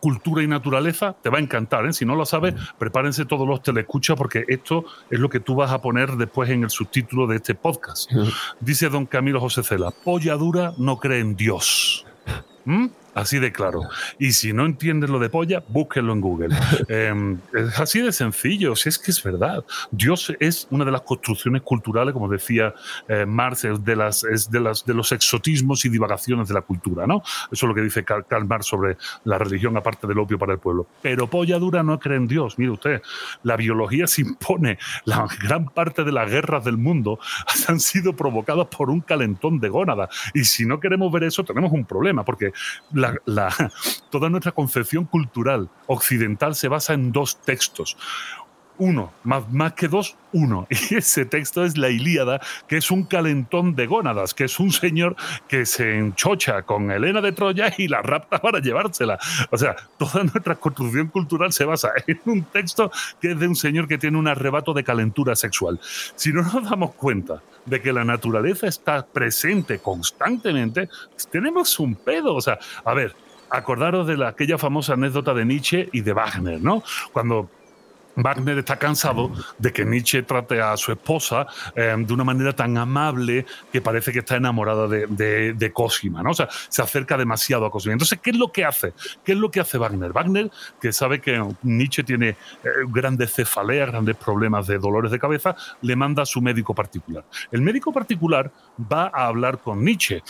cultura 0.00 0.42
y 0.42 0.46
naturaleza, 0.46 1.16
te 1.20 1.30
va 1.30 1.38
a 1.38 1.40
encantar. 1.40 1.86
¿eh? 1.86 1.92
Si 1.92 2.04
no 2.04 2.14
lo 2.14 2.26
sabes, 2.26 2.54
prepárense 2.78 3.24
todos 3.24 3.46
los 3.46 3.62
telescuchas 3.62 4.16
porque 4.16 4.44
esto 4.48 4.84
es 5.10 5.18
lo 5.18 5.28
que 5.28 5.40
tú 5.40 5.54
vas 5.54 5.70
a 5.72 5.80
poner 5.80 6.12
después 6.12 6.50
en 6.50 6.64
el 6.64 6.70
subtítulo 6.70 7.26
de 7.26 7.36
este 7.36 7.54
podcast. 7.54 8.10
Dice 8.60 8.88
don 8.88 9.06
Camilo 9.06 9.40
José 9.40 9.62
Cela, 9.62 9.90
polla 9.90 10.36
dura 10.36 10.72
no 10.78 10.98
cree 10.98 11.20
en 11.20 11.36
Dios. 11.36 12.06
¿Mm? 12.64 12.86
Así 13.18 13.40
de 13.40 13.50
claro. 13.50 13.82
Y 14.20 14.30
si 14.30 14.52
no 14.52 14.64
entiendes 14.64 15.10
lo 15.10 15.18
de 15.18 15.28
polla, 15.28 15.64
búsquenlo 15.68 16.12
en 16.12 16.20
Google. 16.20 16.54
Em, 16.88 17.38
es 17.52 17.78
así 17.80 18.00
de 18.00 18.12
sencillo, 18.12 18.76
si 18.76 18.88
es 18.88 18.98
que 18.98 19.10
es 19.10 19.22
verdad. 19.22 19.64
Dios 19.90 20.32
es 20.38 20.68
una 20.70 20.84
de 20.84 20.92
las 20.92 21.00
construcciones 21.02 21.62
culturales, 21.62 22.14
como 22.14 22.28
decía 22.28 22.74
eh, 23.08 23.26
Marx, 23.26 23.66
de, 23.80 23.96
las, 23.96 24.22
es 24.22 24.50
de, 24.50 24.60
las, 24.60 24.84
de 24.84 24.94
los 24.94 25.10
exotismos 25.10 25.84
y 25.84 25.88
divagaciones 25.88 26.46
de 26.46 26.54
la 26.54 26.62
cultura, 26.62 27.06
¿no? 27.06 27.22
Eso 27.50 27.50
es 27.50 27.62
lo 27.62 27.74
que 27.74 27.82
dice 27.82 28.04
Karl, 28.04 28.46
Marx 28.46 28.66
sobre 28.66 28.96
la 29.24 29.36
religión, 29.36 29.76
aparte 29.76 30.06
del 30.06 30.18
opio 30.18 30.38
para 30.38 30.52
el 30.52 30.60
pueblo. 30.60 30.86
Pero 31.02 31.28
polla 31.28 31.58
dura 31.58 31.82
no 31.82 31.98
cree 31.98 32.18
en 32.18 32.28
Dios. 32.28 32.56
Mire 32.56 32.70
usted, 32.70 33.02
la 33.42 33.56
biología 33.56 34.06
se 34.06 34.22
impone. 34.22 34.78
La 35.04 35.26
gran 35.42 35.66
parte 35.66 36.04
de 36.04 36.12
las 36.12 36.30
guerras 36.30 36.64
del 36.64 36.78
mundo 36.78 37.18
han 37.68 37.80
sido 37.80 38.14
provocadas 38.14 38.68
por 38.68 38.90
un 38.90 39.00
calentón 39.00 39.58
de 39.58 39.68
gónada. 39.68 40.08
Y 40.34 40.44
si 40.44 40.64
no 40.64 40.78
queremos 40.78 41.10
ver 41.10 41.24
eso, 41.24 41.42
tenemos 41.42 41.72
un 41.72 41.84
problema, 41.84 42.24
porque 42.24 42.52
la 42.92 43.07
toda 44.10 44.28
nuestra 44.28 44.52
concepción 44.52 45.04
cultural 45.04 45.70
occidental 45.86 46.54
se 46.54 46.68
basa 46.68 46.94
en 46.94 47.12
dos 47.12 47.40
textos 47.40 47.96
uno, 48.78 49.12
más, 49.24 49.50
más 49.52 49.72
que 49.74 49.88
dos, 49.88 50.16
uno. 50.32 50.66
Y 50.90 50.96
ese 50.96 51.24
texto 51.24 51.64
es 51.64 51.76
la 51.76 51.90
Ilíada, 51.90 52.40
que 52.66 52.76
es 52.76 52.90
un 52.90 53.04
calentón 53.04 53.74
de 53.74 53.86
gónadas, 53.86 54.34
que 54.34 54.44
es 54.44 54.58
un 54.58 54.70
señor 54.70 55.16
que 55.48 55.66
se 55.66 55.98
enchocha 55.98 56.62
con 56.62 56.90
Helena 56.90 57.20
de 57.20 57.32
Troya 57.32 57.72
y 57.76 57.88
la 57.88 58.02
rapta 58.02 58.40
para 58.40 58.60
llevársela. 58.60 59.18
O 59.50 59.58
sea, 59.58 59.76
toda 59.98 60.22
nuestra 60.24 60.56
construcción 60.56 61.08
cultural 61.08 61.52
se 61.52 61.64
basa 61.64 61.90
en 62.06 62.20
un 62.26 62.42
texto 62.44 62.90
que 63.20 63.32
es 63.32 63.38
de 63.38 63.48
un 63.48 63.56
señor 63.56 63.88
que 63.88 63.98
tiene 63.98 64.18
un 64.18 64.28
arrebato 64.28 64.72
de 64.72 64.84
calentura 64.84 65.36
sexual. 65.36 65.80
Si 66.14 66.32
no 66.32 66.42
nos 66.42 66.68
damos 66.68 66.94
cuenta 66.94 67.42
de 67.66 67.82
que 67.82 67.92
la 67.92 68.04
naturaleza 68.04 68.66
está 68.66 69.04
presente 69.04 69.78
constantemente, 69.80 70.88
tenemos 71.30 71.78
un 71.78 71.94
pedo. 71.94 72.34
O 72.34 72.40
sea, 72.40 72.58
a 72.84 72.94
ver, 72.94 73.14
acordaros 73.50 74.06
de 74.06 74.16
la, 74.16 74.28
aquella 74.28 74.58
famosa 74.58 74.94
anécdota 74.94 75.34
de 75.34 75.44
Nietzsche 75.44 75.88
y 75.92 76.00
de 76.00 76.12
Wagner, 76.12 76.60
¿no? 76.60 76.82
Cuando 77.12 77.50
Wagner 78.18 78.58
está 78.58 78.76
cansado 78.78 79.30
de 79.58 79.72
que 79.72 79.84
Nietzsche 79.84 80.22
trate 80.22 80.60
a 80.60 80.76
su 80.76 80.92
esposa 80.92 81.46
eh, 81.74 81.94
de 81.96 82.12
una 82.12 82.24
manera 82.24 82.52
tan 82.52 82.76
amable 82.76 83.46
que 83.72 83.80
parece 83.80 84.12
que 84.12 84.20
está 84.20 84.36
enamorada 84.36 84.88
de, 84.88 85.54
de, 85.54 85.72
Cosima, 85.72 86.22
¿no? 86.22 86.30
O 86.30 86.34
sea, 86.34 86.48
se 86.68 86.82
acerca 86.82 87.16
demasiado 87.16 87.64
a 87.66 87.70
Cosima. 87.70 87.92
Entonces, 87.92 88.18
¿qué 88.20 88.30
es 88.30 88.36
lo 88.36 88.50
que 88.50 88.64
hace? 88.64 88.92
¿Qué 89.24 89.32
es 89.32 89.38
lo 89.38 89.50
que 89.50 89.60
hace 89.60 89.78
Wagner? 89.78 90.12
Wagner, 90.12 90.50
que 90.80 90.92
sabe 90.92 91.20
que 91.20 91.40
Nietzsche 91.62 92.02
tiene 92.02 92.30
eh, 92.30 92.36
grandes 92.88 93.32
cefaleas, 93.32 93.90
grandes 93.90 94.16
problemas 94.16 94.66
de 94.66 94.78
dolores 94.78 95.12
de 95.12 95.18
cabeza, 95.18 95.54
le 95.82 95.94
manda 95.94 96.22
a 96.22 96.26
su 96.26 96.40
médico 96.40 96.74
particular. 96.74 97.24
El 97.52 97.62
médico 97.62 97.92
particular 97.92 98.50
va 98.80 99.10
a 99.14 99.26
hablar 99.26 99.58
con 99.58 99.84
Nietzsche 99.84 100.22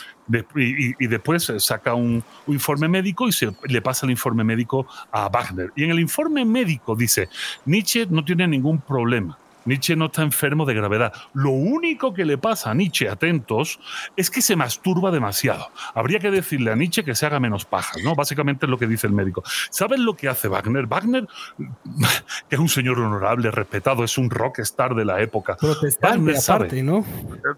y, 0.55 1.07
después 1.07 1.51
saca 1.57 1.93
un, 1.93 2.23
informe 2.47 2.87
médico 2.87 3.27
y 3.27 3.31
se 3.31 3.51
le 3.67 3.81
pasa 3.81 4.05
el 4.05 4.11
informe 4.11 4.43
médico 4.43 4.87
a 5.11 5.29
Wagner. 5.29 5.71
Y 5.75 5.83
en 5.83 5.91
el 5.91 5.99
informe 5.99 6.45
médico 6.45 6.95
dice, 6.95 7.29
Nietzsche 7.65 8.05
no 8.09 8.23
tiene 8.23 8.47
ningún 8.47 8.79
problema. 8.81 9.37
Nietzsche 9.69 9.95
no 9.95 10.07
está 10.07 10.23
enfermo 10.23 10.65
de 10.65 10.73
gravedad. 10.73 11.13
Lo 11.33 11.51
único 11.51 12.13
que 12.13 12.25
le 12.25 12.37
pasa 12.37 12.71
a 12.71 12.73
Nietzsche, 12.73 13.07
atentos, 13.07 13.79
es 14.17 14.29
que 14.29 14.41
se 14.41 14.55
masturba 14.55 15.11
demasiado. 15.11 15.69
Habría 15.93 16.19
que 16.19 16.31
decirle 16.31 16.71
a 16.71 16.75
Nietzsche 16.75 17.03
que 17.03 17.15
se 17.15 17.25
haga 17.25 17.39
menos 17.39 17.65
pajas, 17.65 18.03
¿no? 18.03 18.15
Básicamente 18.15 18.65
es 18.65 18.69
lo 18.69 18.77
que 18.77 18.87
dice 18.87 19.07
el 19.07 19.13
médico. 19.13 19.43
¿Sabes 19.69 19.99
lo 19.99 20.15
que 20.15 20.27
hace 20.27 20.47
Wagner? 20.47 20.87
Wagner, 20.87 21.27
que 22.49 22.55
es 22.55 22.59
un 22.59 22.69
señor 22.69 22.99
honorable, 22.99 23.51
respetado, 23.51 24.03
es 24.03 24.17
un 24.17 24.29
rockstar 24.29 24.95
de 24.95 25.05
la 25.05 25.21
época. 25.21 25.57
Wagner 26.01 26.35
aparte, 26.37 26.83
¿no? 26.83 27.05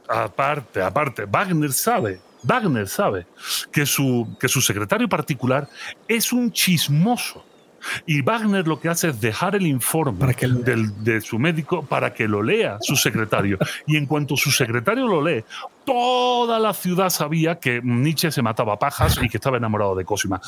Aparte, 0.08 0.82
aparte. 0.82 1.26
Wagner 1.26 1.72
sabe 1.72 2.20
Wagner 2.44 2.88
sabe 2.88 3.28
que 3.72 3.86
su, 3.86 4.36
que 4.40 4.48
su 4.48 4.62
secretario 4.62 5.08
particular 5.08 5.70
es 6.08 6.34
un 6.34 6.52
chismoso. 6.52 7.46
Y 8.06 8.22
Wagner 8.22 8.68
lo 8.68 8.80
que 8.80 8.90
hace 8.90 9.10
es 9.10 9.22
dejar 9.22 9.56
el 9.56 9.68
informe 9.68 10.36
de 10.36 11.22
su 11.22 11.40
médico 11.40 11.84
para 11.84 12.14
que 12.14 12.28
lo 12.28 12.42
lea 12.42 12.78
su 12.82 12.96
secretario. 12.96 13.58
y 13.88 13.98
en 13.98 14.06
cuanto 14.06 14.38
su 14.38 14.52
secretario 14.52 15.08
lo 15.08 15.22
lee, 15.22 15.44
toda 15.86 16.60
la 16.60 16.74
ciudad 16.74 17.10
sabía 17.10 17.60
que 17.60 17.82
Nietzsche 17.84 18.32
se 18.32 18.42
mataba 18.42 18.78
pajas 18.78 19.20
y 19.22 19.30
que 19.30 19.38
estaba 19.38 19.58
enamorado 19.58 19.96
de 19.96 20.06
Cosima. 20.06 20.42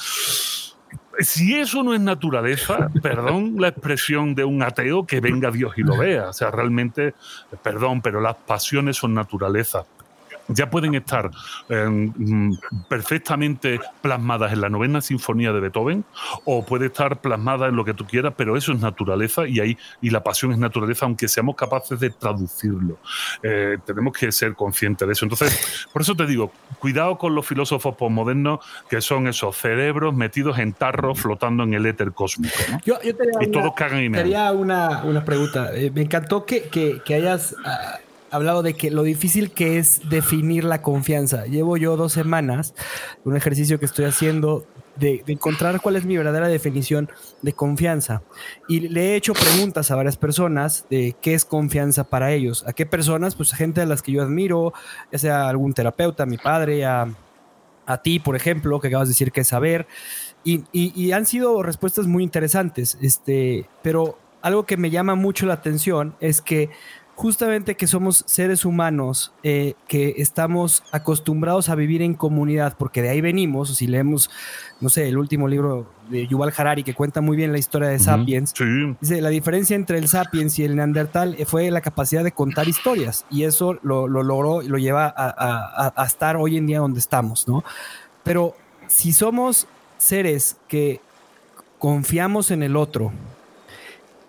Si 1.19 1.55
eso 1.55 1.83
no 1.83 1.93
es 1.93 2.01
naturaleza, 2.01 2.89
perdón 3.01 3.55
la 3.59 3.67
expresión 3.69 4.33
de 4.35 4.43
un 4.43 4.63
ateo, 4.63 5.05
que 5.05 5.19
venga 5.19 5.51
Dios 5.51 5.73
y 5.77 5.83
lo 5.83 5.97
vea. 5.97 6.29
O 6.29 6.33
sea, 6.33 6.49
realmente, 6.49 7.13
perdón, 7.61 8.01
pero 8.01 8.19
las 8.19 8.35
pasiones 8.35 8.97
son 8.97 9.13
naturaleza 9.13 9.85
ya 10.47 10.69
pueden 10.69 10.95
estar 10.95 11.31
em, 11.69 12.55
perfectamente 12.89 13.79
plasmadas 14.01 14.53
en 14.53 14.61
la 14.61 14.69
novena 14.69 15.01
sinfonía 15.01 15.51
de 15.53 15.59
Beethoven 15.59 16.03
o 16.45 16.65
puede 16.65 16.87
estar 16.87 17.21
plasmada 17.21 17.67
en 17.67 17.75
lo 17.75 17.85
que 17.85 17.93
tú 17.93 18.05
quieras, 18.05 18.33
pero 18.35 18.57
eso 18.57 18.73
es 18.73 18.79
naturaleza 18.79 19.47
y 19.47 19.59
ahí 19.59 19.77
y 20.01 20.09
la 20.09 20.23
pasión 20.23 20.51
es 20.51 20.57
naturaleza, 20.57 21.05
aunque 21.05 21.27
seamos 21.27 21.55
capaces 21.55 21.99
de 21.99 22.09
traducirlo. 22.09 22.97
Eh, 23.41 23.77
tenemos 23.85 24.13
que 24.13 24.31
ser 24.31 24.53
conscientes 24.55 25.07
de 25.07 25.13
eso. 25.13 25.25
Entonces, 25.25 25.87
por 25.91 26.01
eso 26.01 26.15
te 26.15 26.25
digo, 26.25 26.51
cuidado 26.79 27.17
con 27.17 27.35
los 27.35 27.45
filósofos 27.45 27.95
postmodernos 27.95 28.59
que 28.89 29.01
son 29.01 29.27
esos 29.27 29.55
cerebros 29.57 30.13
metidos 30.13 30.59
en 30.59 30.73
tarros 30.73 31.19
flotando 31.19 31.63
en 31.63 31.73
el 31.73 31.85
éter 31.85 32.11
cósmico. 32.11 32.55
Yo, 32.85 32.99
y 33.03 33.47
todos 33.47 33.73
cagan 33.75 34.03
y 34.03 34.09
me 34.09 34.23
una, 34.51 35.03
una 35.03 35.23
pregunta. 35.23 35.69
Eh, 35.73 35.91
me 35.93 36.01
encantó 36.01 36.45
que, 36.45 36.63
que, 36.63 37.13
hayas... 37.13 37.55
Ah, 37.65 37.99
hablado 38.33 38.63
de 38.63 38.73
que 38.73 38.89
lo 38.89 39.03
difícil 39.03 39.51
que 39.51 39.77
es 39.77 40.09
definir 40.09 40.63
la 40.63 40.81
confianza. 40.81 41.45
Llevo 41.45 41.77
yo 41.77 41.95
dos 41.95 42.13
semanas, 42.13 42.73
un 43.23 43.37
ejercicio 43.37 43.79
que 43.79 43.85
estoy 43.85 44.05
haciendo 44.05 44.65
de, 44.95 45.23
encontrar 45.27 45.81
cuál 45.81 45.95
es 45.95 46.05
mi 46.05 46.17
verdadera 46.17 46.47
definición 46.47 47.09
de 47.41 47.53
confianza. 47.53 48.23
Y 48.67 48.81
le 48.81 49.11
he 49.11 49.15
hecho 49.15 49.33
preguntas 49.33 49.91
a 49.91 49.95
varias 49.95 50.17
personas 50.17 50.85
de 50.89 51.15
qué 51.21 51.33
es 51.33 51.45
confianza 51.45 52.05
para 52.05 52.31
ellos. 52.31 52.63
¿A 52.67 52.73
qué 52.73 52.85
personas? 52.85 53.35
Pues 53.35 53.53
a 53.53 53.57
gente 53.57 53.81
a 53.81 53.85
las 53.85 54.01
que 54.01 54.11
yo 54.11 54.23
admiro, 54.23 54.73
ya 55.11 55.19
sea 55.19 55.49
algún 55.49 55.73
terapeuta, 55.73 56.25
mi 56.25 56.37
padre, 56.37 56.85
a, 56.85 57.07
a 57.85 57.97
ti, 58.01 58.19
por 58.19 58.35
ejemplo, 58.35 58.79
que 58.79 58.87
acabas 58.87 59.07
de 59.07 59.11
decir 59.11 59.31
que 59.31 59.41
es 59.41 59.47
saber. 59.47 59.87
Y, 60.43 60.63
y, 60.73 61.11
han 61.13 61.25
sido 61.25 61.63
respuestas 61.63 62.05
muy 62.07 62.23
interesantes. 62.23 62.97
Este, 63.01 63.65
pero 63.81 64.17
algo 64.41 64.65
que 64.65 64.75
me 64.75 64.89
llama 64.89 65.15
mucho 65.15 65.45
la 65.45 65.53
atención 65.53 66.15
es 66.19 66.41
que 66.41 66.69
justamente 67.15 67.75
que 67.75 67.87
somos 67.87 68.23
seres 68.27 68.65
humanos 68.65 69.33
eh, 69.43 69.75
que 69.87 70.15
estamos 70.17 70.83
acostumbrados 70.91 71.69
a 71.69 71.75
vivir 71.75 72.01
en 72.01 72.15
comunidad, 72.15 72.75
porque 72.77 73.01
de 73.01 73.09
ahí 73.09 73.21
venimos, 73.21 73.75
si 73.75 73.87
leemos, 73.87 74.29
no 74.81 74.89
sé, 74.89 75.07
el 75.07 75.17
último 75.17 75.47
libro 75.47 75.87
de 76.09 76.27
Yuval 76.27 76.53
Harari 76.55 76.83
que 76.83 76.93
cuenta 76.93 77.21
muy 77.21 77.37
bien 77.37 77.51
la 77.51 77.59
historia 77.59 77.89
de 77.89 77.99
Sapiens, 77.99 78.53
dice, 78.99 79.21
la 79.21 79.29
diferencia 79.29 79.75
entre 79.75 79.99
el 79.99 80.07
Sapiens 80.07 80.57
y 80.59 80.63
el 80.63 80.75
Neandertal 80.75 81.37
fue 81.45 81.69
la 81.71 81.81
capacidad 81.81 82.23
de 82.23 82.31
contar 82.31 82.67
historias, 82.67 83.25
y 83.29 83.43
eso 83.43 83.77
lo, 83.83 84.07
logró 84.07 84.61
y 84.61 84.67
lo 84.67 84.77
lleva 84.77 85.13
a, 85.15 85.93
a 85.95 86.05
estar 86.05 86.35
hoy 86.35 86.57
en 86.57 86.65
día 86.65 86.79
donde 86.79 86.99
estamos, 86.99 87.47
¿no? 87.47 87.63
Pero 88.23 88.55
si 88.87 89.13
somos 89.13 89.67
seres 89.97 90.57
que 90.67 90.99
confiamos 91.79 92.51
en 92.51 92.63
el 92.63 92.75
otro, 92.75 93.11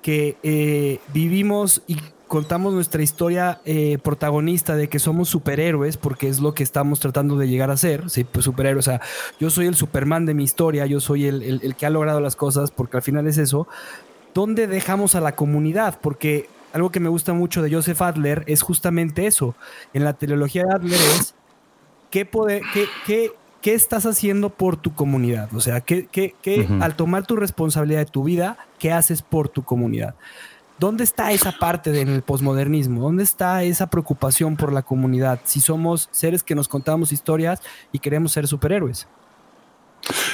que 0.04 0.36
eh, 0.42 1.00
vivimos 1.14 1.80
y 1.86 1.96
contamos 2.28 2.74
nuestra 2.74 3.02
historia 3.02 3.60
eh, 3.64 3.98
protagonista 4.02 4.76
de 4.76 4.88
que 4.88 4.98
somos 4.98 5.28
superhéroes, 5.28 5.96
porque 5.96 6.28
es 6.28 6.40
lo 6.40 6.54
que 6.54 6.62
estamos 6.62 7.00
tratando 7.00 7.36
de 7.36 7.48
llegar 7.48 7.70
a 7.70 7.76
ser, 7.76 8.10
sí, 8.10 8.24
pues 8.24 8.44
superhéroes, 8.44 8.86
o 8.88 8.90
sea, 8.90 9.00
yo 9.38 9.50
soy 9.50 9.66
el 9.66 9.74
Superman 9.74 10.26
de 10.26 10.34
mi 10.34 10.44
historia, 10.44 10.86
yo 10.86 11.00
soy 11.00 11.26
el, 11.26 11.74
que 11.76 11.86
ha 11.86 11.90
logrado 11.90 12.20
las 12.20 12.36
cosas, 12.36 12.70
porque 12.70 12.96
al 12.96 13.02
final 13.02 13.26
es 13.26 13.38
eso, 13.38 13.68
¿dónde 14.32 14.66
dejamos 14.66 15.14
a 15.14 15.20
la 15.20 15.34
comunidad? 15.36 15.98
Porque 16.00 16.48
algo 16.72 16.90
que 16.90 17.00
me 17.00 17.08
gusta 17.08 17.32
mucho 17.32 17.62
de 17.62 17.72
Joseph 17.72 18.02
Adler 18.02 18.44
es 18.46 18.62
justamente 18.62 19.26
eso, 19.26 19.54
en 19.92 20.04
la 20.04 20.14
teleología 20.14 20.64
de 20.64 20.74
Adler 20.74 21.00
es, 21.18 21.34
¿qué, 22.10 22.24
poder, 22.24 22.62
qué, 22.72 22.86
qué 23.06 23.32
¿qué 23.64 23.72
estás 23.72 24.04
haciendo 24.04 24.50
por 24.50 24.76
tu 24.76 24.94
comunidad? 24.94 25.48
O 25.54 25.60
sea, 25.60 25.80
¿qué, 25.80 26.34
al 26.82 26.96
tomar 26.96 27.26
tu 27.26 27.34
responsabilidad 27.34 28.00
de 28.00 28.04
tu 28.04 28.22
vida, 28.22 28.58
qué 28.78 28.92
haces 28.92 29.22
por 29.22 29.48
tu 29.48 29.62
comunidad? 29.62 30.14
¿Dónde 30.78 31.04
está 31.04 31.30
esa 31.30 31.52
parte 31.52 31.92
del 31.92 32.22
posmodernismo? 32.22 33.00
¿Dónde 33.00 33.22
está 33.22 33.62
esa 33.62 33.86
preocupación 33.88 34.56
por 34.56 34.72
la 34.72 34.82
comunidad? 34.82 35.40
Si 35.44 35.60
somos 35.60 36.08
seres 36.10 36.42
que 36.42 36.56
nos 36.56 36.66
contamos 36.66 37.12
historias 37.12 37.62
y 37.92 38.00
queremos 38.00 38.32
ser 38.32 38.48
superhéroes. 38.48 39.06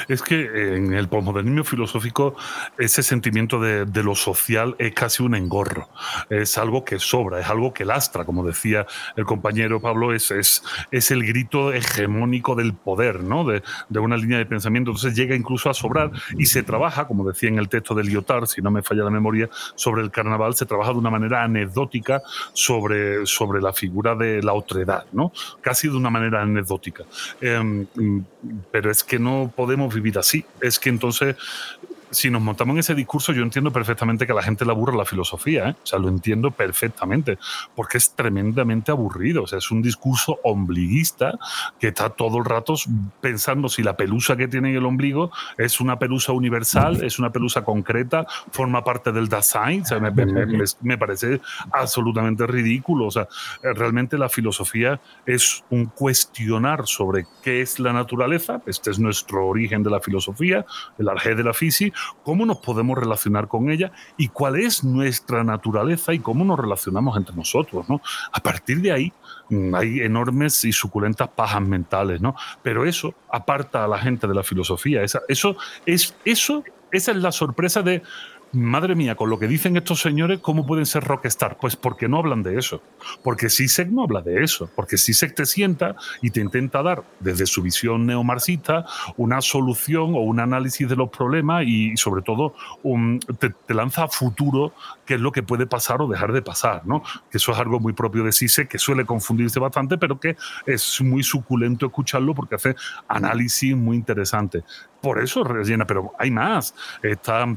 Es 0.07 0.21
que 0.21 0.75
en 0.75 0.93
el 0.93 1.07
posmodernismo 1.07 1.63
filosófico 1.63 2.35
ese 2.77 3.03
sentimiento 3.03 3.59
de, 3.59 3.85
lo 4.01 4.15
social 4.15 4.75
es 4.79 4.93
casi 4.93 5.21
un 5.21 5.35
engorro, 5.35 5.89
es 6.29 6.57
algo 6.57 6.83
que 6.83 6.97
sobra, 6.97 7.39
es 7.39 7.47
algo 7.47 7.73
que 7.73 7.85
lastra, 7.85 8.25
como 8.25 8.43
decía 8.43 8.87
el 9.15 9.25
compañero 9.25 9.79
Pablo, 9.79 10.13
es, 10.13 10.31
es, 10.31 10.63
es 10.89 11.11
el 11.11 11.23
grito 11.23 11.71
hegemónico 11.71 12.55
del 12.55 12.73
poder, 12.73 13.23
¿no? 13.23 13.43
De, 13.43 13.61
de, 13.89 13.99
una 13.99 14.17
línea 14.17 14.39
de 14.39 14.47
pensamiento, 14.47 14.91
entonces 14.91 15.15
llega 15.15 15.35
incluso 15.35 15.69
a 15.69 15.73
sobrar 15.75 16.11
y 16.37 16.47
se 16.47 16.63
trabaja, 16.63 17.05
como 17.05 17.27
decía 17.27 17.49
en 17.49 17.59
el 17.59 17.69
texto 17.69 17.93
de 17.93 18.03
Lyotard, 18.03 18.47
si 18.47 18.61
no 18.61 18.71
me 18.71 18.81
falla 18.81 19.03
la 19.03 19.11
memoria, 19.11 19.49
sobre 19.75 20.01
el 20.01 20.09
carnaval, 20.09 20.55
se 20.55 20.65
trabaja 20.65 20.91
de 20.91 20.97
una 20.97 21.11
manera 21.11 21.43
anecdótica 21.43 22.21
sobre, 22.53 23.25
sobre 23.25 23.61
la 23.61 23.73
figura 23.73 24.15
de 24.15 24.41
la 24.41 24.53
otredad, 24.53 25.05
¿no? 25.11 25.31
Casi 25.61 25.87
de 25.87 25.95
una 25.95 26.09
manera 26.09 26.41
anecdótica. 26.41 27.03
Em, 27.39 27.85
pero 28.71 28.91
es 28.91 29.03
que 29.03 29.19
no 29.19 29.51
podemos 29.61 29.93
vivir 29.93 30.17
así. 30.17 30.43
Es 30.59 30.79
que 30.79 30.89
entonces 30.89 31.35
si 32.11 32.29
nos 32.29 32.41
montamos 32.41 32.73
en 32.73 32.79
ese 32.79 32.93
discurso, 32.93 33.31
yo 33.31 33.41
entiendo 33.41 33.71
perfectamente 33.71 34.25
que 34.25 34.33
a 34.33 34.35
la 34.35 34.43
gente 34.43 34.65
le 34.65 34.71
aburra 34.71 34.95
la 34.95 35.05
filosofía, 35.05 35.69
¿eh? 35.69 35.75
o 35.81 35.85
sea, 35.85 35.97
lo 35.97 36.09
entiendo 36.09 36.51
perfectamente, 36.51 37.37
porque 37.75 37.97
es 37.97 38.13
tremendamente 38.13 38.91
aburrido, 38.91 39.43
o 39.43 39.47
sea, 39.47 39.57
es 39.57 39.71
un 39.71 39.81
discurso 39.81 40.39
ombliguista 40.43 41.39
que 41.79 41.87
está 41.87 42.09
todo 42.09 42.37
el 42.37 42.45
rato 42.45 42.75
pensando 43.21 43.69
si 43.69 43.81
la 43.81 43.95
pelusa 43.95 44.35
que 44.35 44.47
tiene 44.47 44.71
en 44.71 44.75
el 44.75 44.85
ombligo 44.85 45.31
es 45.57 45.79
una 45.79 45.97
pelusa 45.97 46.33
universal, 46.33 47.03
es 47.03 47.17
una 47.17 47.31
pelusa 47.31 47.63
concreta, 47.63 48.25
forma 48.51 48.83
parte 48.83 49.11
del 49.11 49.29
Dasein, 49.29 49.81
o 49.81 49.85
sea, 49.85 49.99
me, 49.99 50.11
me 50.81 50.97
parece 50.97 51.41
absolutamente 51.71 52.45
ridículo, 52.45 53.07
o 53.07 53.11
sea, 53.11 53.27
realmente 53.63 54.17
la 54.17 54.29
filosofía 54.29 54.99
es 55.25 55.63
un 55.69 55.85
cuestionar 55.85 56.87
sobre 56.87 57.25
qué 57.41 57.61
es 57.61 57.79
la 57.79 57.93
naturaleza, 57.93 58.61
este 58.65 58.91
es 58.91 58.99
nuestro 58.99 59.47
origen 59.47 59.81
de 59.83 59.89
la 59.89 60.01
filosofía, 60.01 60.65
el 60.97 61.07
arjé 61.07 61.35
de 61.35 61.43
la 61.43 61.53
física, 61.53 61.97
cómo 62.23 62.45
nos 62.45 62.57
podemos 62.57 62.97
relacionar 62.97 63.47
con 63.47 63.69
ella 63.69 63.91
y 64.17 64.29
cuál 64.29 64.57
es 64.57 64.83
nuestra 64.83 65.43
naturaleza 65.43 66.13
y 66.13 66.19
cómo 66.19 66.43
nos 66.43 66.59
relacionamos 66.59 67.17
entre 67.17 67.35
nosotros. 67.35 67.87
¿no? 67.89 68.01
A 68.31 68.39
partir 68.41 68.81
de 68.81 68.91
ahí 68.91 69.13
mm, 69.49 69.75
hay 69.75 69.99
enormes 70.01 70.63
y 70.65 70.71
suculentas 70.71 71.29
pajas 71.29 71.61
mentales, 71.61 72.21
¿no? 72.21 72.35
Pero 72.61 72.85
eso 72.85 73.13
aparta 73.29 73.83
a 73.83 73.87
la 73.87 73.97
gente 73.97 74.27
de 74.27 74.33
la 74.33 74.43
filosofía. 74.43 75.03
Esa, 75.03 75.21
eso 75.27 75.55
es, 75.85 76.15
eso, 76.25 76.63
esa 76.91 77.11
es 77.11 77.17
la 77.17 77.31
sorpresa 77.31 77.81
de 77.81 78.01
madre 78.53 78.95
mía, 78.95 79.15
con 79.15 79.29
lo 79.29 79.39
que 79.39 79.47
dicen 79.47 79.77
estos 79.77 80.01
señores, 80.01 80.39
¿cómo 80.39 80.65
pueden 80.65 80.85
ser 80.85 81.03
rockstar? 81.03 81.57
Pues 81.59 81.75
porque 81.75 82.07
no 82.07 82.17
hablan 82.17 82.43
de 82.43 82.57
eso. 82.57 82.81
Porque 83.23 83.49
Sisek 83.49 83.89
no 83.89 84.03
habla 84.03 84.21
de 84.21 84.43
eso. 84.43 84.69
Porque 84.75 84.97
Sisek 84.97 85.35
te 85.35 85.45
sienta 85.45 85.95
y 86.21 86.31
te 86.31 86.41
intenta 86.41 86.83
dar, 86.83 87.03
desde 87.19 87.45
su 87.45 87.61
visión 87.61 88.05
neomarxista, 88.05 88.85
una 89.17 89.41
solución 89.41 90.15
o 90.15 90.19
un 90.19 90.39
análisis 90.39 90.87
de 90.87 90.95
los 90.95 91.09
problemas 91.09 91.63
y, 91.65 91.95
sobre 91.97 92.21
todo, 92.21 92.53
te, 93.39 93.53
lanza 93.73 94.03
a 94.03 94.07
futuro 94.07 94.73
qué 95.05 95.15
es 95.15 95.21
lo 95.21 95.31
que 95.31 95.43
puede 95.43 95.65
pasar 95.65 96.01
o 96.01 96.07
dejar 96.07 96.33
de 96.33 96.41
pasar, 96.41 96.85
¿no? 96.85 97.03
Que 97.29 97.37
eso 97.37 97.51
es 97.51 97.57
algo 97.57 97.79
muy 97.79 97.93
propio 97.93 98.23
de 98.23 98.31
Sisek, 98.31 98.67
que 98.67 98.79
suele 98.79 99.05
confundirse 99.05 99.59
bastante, 99.59 99.97
pero 99.97 100.19
que 100.19 100.35
es 100.65 101.01
muy 101.01 101.23
suculento 101.23 101.85
escucharlo 101.85 102.35
porque 102.35 102.55
hace 102.55 102.75
análisis 103.07 103.75
muy 103.75 103.97
interesante. 103.97 104.63
Por 105.01 105.21
eso 105.21 105.43
rellena, 105.43 105.85
pero 105.85 106.13
hay 106.19 106.31
más. 106.31 106.75
Está 107.01 107.47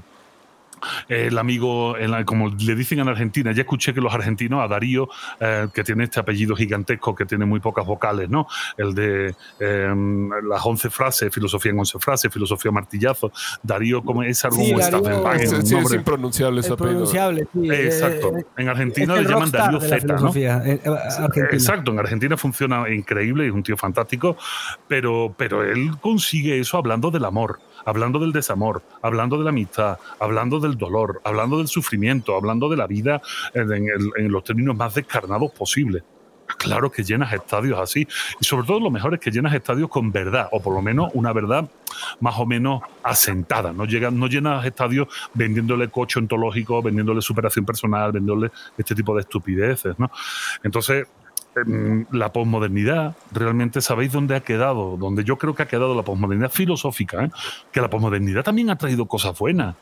el 1.08 1.38
amigo, 1.38 1.96
como 2.24 2.48
le 2.48 2.74
dicen 2.74 3.00
en 3.00 3.08
Argentina, 3.08 3.52
ya 3.52 3.62
escuché 3.62 3.94
que 3.94 4.00
los 4.00 4.14
argentinos, 4.14 4.62
a 4.62 4.68
Darío, 4.68 5.08
eh, 5.40 5.68
que 5.72 5.84
tiene 5.84 6.04
este 6.04 6.20
apellido 6.20 6.56
gigantesco, 6.56 7.14
que 7.14 7.26
tiene 7.26 7.44
muy 7.44 7.60
pocas 7.60 7.86
vocales, 7.86 8.28
¿no? 8.28 8.46
El 8.76 8.94
de 8.94 9.34
em, 9.60 10.30
las 10.48 10.64
once 10.64 10.90
frases, 10.90 11.32
filosofía 11.32 11.72
en 11.72 11.78
once 11.78 11.98
frases, 11.98 12.32
filosofía 12.32 12.70
martillazo. 12.70 13.32
Darío, 13.62 14.02
como 14.02 14.22
es 14.22 14.44
algo 14.44 14.56
sí, 14.56 14.72
es, 14.72 15.52
es, 15.52 15.92
impronunciable 15.92 16.60
ese 16.60 16.72
apellido. 16.72 17.04
Exacto. 17.04 18.36
Eh, 18.36 18.46
en 18.56 18.68
Argentina 18.68 19.16
le 19.16 19.28
llaman 19.28 19.50
Darío 19.50 19.80
Z, 19.80 20.06
¿no? 20.14 20.32
Eh, 20.34 20.80
Exacto, 21.52 21.92
en 21.92 21.98
Argentina 21.98 22.36
funciona 22.36 22.88
increíble, 22.88 23.46
es 23.46 23.52
un 23.52 23.62
tío 23.62 23.76
fantástico, 23.76 24.36
pero, 24.88 25.34
pero 25.36 25.62
él 25.62 25.92
consigue 26.00 26.58
eso 26.58 26.78
hablando 26.78 27.10
del 27.10 27.24
amor 27.24 27.58
hablando 27.84 28.18
del 28.18 28.32
desamor, 28.32 28.82
hablando 29.02 29.38
de 29.38 29.44
la 29.44 29.50
amistad, 29.50 29.98
hablando 30.18 30.60
del 30.60 30.76
dolor, 30.76 31.20
hablando 31.24 31.58
del 31.58 31.68
sufrimiento, 31.68 32.36
hablando 32.36 32.68
de 32.68 32.76
la 32.76 32.86
vida 32.86 33.20
en, 33.54 34.30
los 34.30 34.44
términos 34.44 34.76
más 34.76 34.94
descarnados 34.94 35.52
posibles. 35.52 36.02
Claro 36.58 36.90
que 36.90 37.02
llenas 37.02 37.32
estadios 37.32 37.78
así. 37.78 38.06
Y 38.38 38.44
sobre 38.44 38.66
todo 38.66 38.78
lo 38.78 38.90
mejor 38.90 39.14
es 39.14 39.20
que 39.20 39.30
llenas 39.30 39.54
estadios 39.54 39.88
con 39.88 40.12
verdad, 40.12 40.48
o 40.52 40.60
por 40.60 40.74
lo 40.74 40.82
menos 40.82 41.10
una 41.14 41.32
verdad 41.32 41.68
más 42.20 42.38
o 42.38 42.46
menos 42.46 42.82
asentada. 43.02 43.72
No, 43.72 43.86
no 43.86 44.26
llenas 44.26 44.64
estadios 44.64 45.08
vendiéndole 45.32 45.88
coche 45.88 46.18
ontológico, 46.18 46.82
vendiéndole 46.82 47.22
superación 47.22 47.64
personal, 47.64 48.12
vendiéndole 48.12 48.52
este 48.76 48.94
tipo 48.94 49.14
de 49.14 49.22
estupideces. 49.22 49.96
Entonces, 50.62 51.06
la 52.10 52.32
posmodernidad, 52.32 53.16
realmente 53.32 53.80
sabéis 53.80 54.12
dónde 54.12 54.36
ha 54.36 54.40
quedado, 54.40 54.96
donde 54.96 55.24
yo 55.24 55.38
creo 55.38 55.54
que 55.54 55.62
ha 55.62 55.68
quedado 55.68 55.94
la 55.94 56.02
posmodernidad 56.02 56.50
filosófica, 56.50 57.24
¿eh? 57.24 57.30
que 57.72 57.80
la 57.80 57.88
posmodernidad 57.88 58.42
también 58.42 58.70
ha 58.70 58.76
traído 58.76 59.06
cosas 59.06 59.38
buenas. 59.38 59.74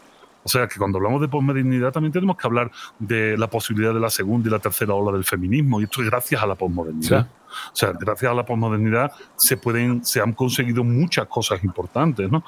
O 0.44 0.48
sea, 0.48 0.66
que 0.66 0.76
cuando 0.76 0.98
hablamos 0.98 1.20
de 1.20 1.28
posmodernidad 1.28 1.92
también 1.92 2.12
tenemos 2.12 2.36
que 2.36 2.46
hablar 2.46 2.70
de 2.98 3.36
la 3.38 3.48
posibilidad 3.48 3.94
de 3.94 4.00
la 4.00 4.10
segunda 4.10 4.48
y 4.48 4.50
la 4.50 4.58
tercera 4.58 4.94
ola 4.94 5.12
del 5.12 5.24
feminismo, 5.24 5.80
y 5.80 5.84
esto 5.84 6.02
es 6.02 6.10
gracias 6.10 6.42
a 6.42 6.46
la 6.46 6.56
posmodernidad. 6.56 7.28
O 7.72 7.76
sea, 7.76 7.92
gracias 7.92 8.30
a 8.30 8.34
la 8.34 8.44
posmodernidad 8.44 9.12
se, 9.36 9.56
pueden, 9.56 10.04
se 10.04 10.20
han 10.20 10.32
conseguido 10.32 10.82
muchas 10.82 11.26
cosas 11.26 11.62
importantes, 11.62 12.30
¿no? 12.30 12.42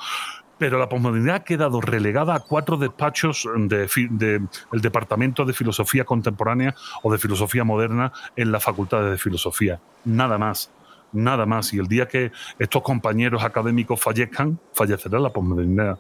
Pero 0.59 0.78
la 0.78 0.88
posmodernidad 0.88 1.36
ha 1.36 1.44
quedado 1.44 1.80
relegada 1.80 2.34
a 2.34 2.40
cuatro 2.40 2.76
despachos 2.76 3.48
del 3.68 4.48
Departamento 4.72 5.44
de 5.44 5.52
Filosofía 5.52 6.05
Contemporánea 6.05 6.74
o 7.02 7.12
de 7.12 7.18
Filosofía 7.18 7.64
Moderna 7.64 8.12
en 8.36 8.52
la 8.52 8.61
Facultad 8.61 9.11
de 9.11 9.18
Filosofía. 9.18 9.80
Nada 10.05 10.38
más, 10.38 10.70
nada 11.12 11.46
más. 11.46 11.72
Y 11.72 11.78
el 11.78 11.86
día 11.86 12.07
que 12.07 12.32
estos 12.59 12.82
compañeros 12.82 13.42
académicos 13.42 14.00
fallezcan, 14.00 14.59
fallecerá 14.72 15.18
la 15.18 15.30
posmodernidad, 15.32 15.98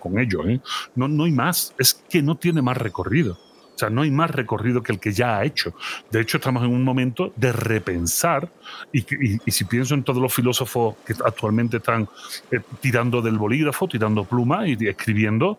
con 0.00 0.18
ellos. 0.18 0.46
¿eh? 0.46 0.60
No, 0.94 1.08
no 1.08 1.24
hay 1.24 1.32
más, 1.32 1.74
es 1.78 1.94
que 1.94 2.22
no 2.22 2.36
tiene 2.36 2.62
más 2.62 2.76
recorrido. 2.76 3.38
O 3.74 3.78
sea, 3.78 3.90
no 3.90 4.02
hay 4.02 4.10
más 4.10 4.30
recorrido 4.30 4.82
que 4.82 4.92
el 4.92 5.00
que 5.00 5.12
ya 5.12 5.38
ha 5.38 5.44
hecho. 5.44 5.74
De 6.10 6.20
hecho, 6.20 6.36
estamos 6.36 6.62
en 6.62 6.70
un 6.70 6.84
momento 6.84 7.32
de 7.36 7.52
repensar, 7.52 8.48
y, 8.92 9.02
si 9.50 9.64
pienso 9.64 9.94
en 9.94 10.04
todos 10.04 10.22
los 10.22 10.32
filósofos 10.32 10.96
que 11.04 11.14
actualmente 11.24 11.78
están 11.78 12.08
eh, 12.50 12.60
tirando 12.80 13.20
del 13.20 13.36
bolígrafo, 13.36 13.88
tirando 13.88 14.24
pluma 14.24 14.68
y 14.68 14.76
escribiendo, 14.86 15.58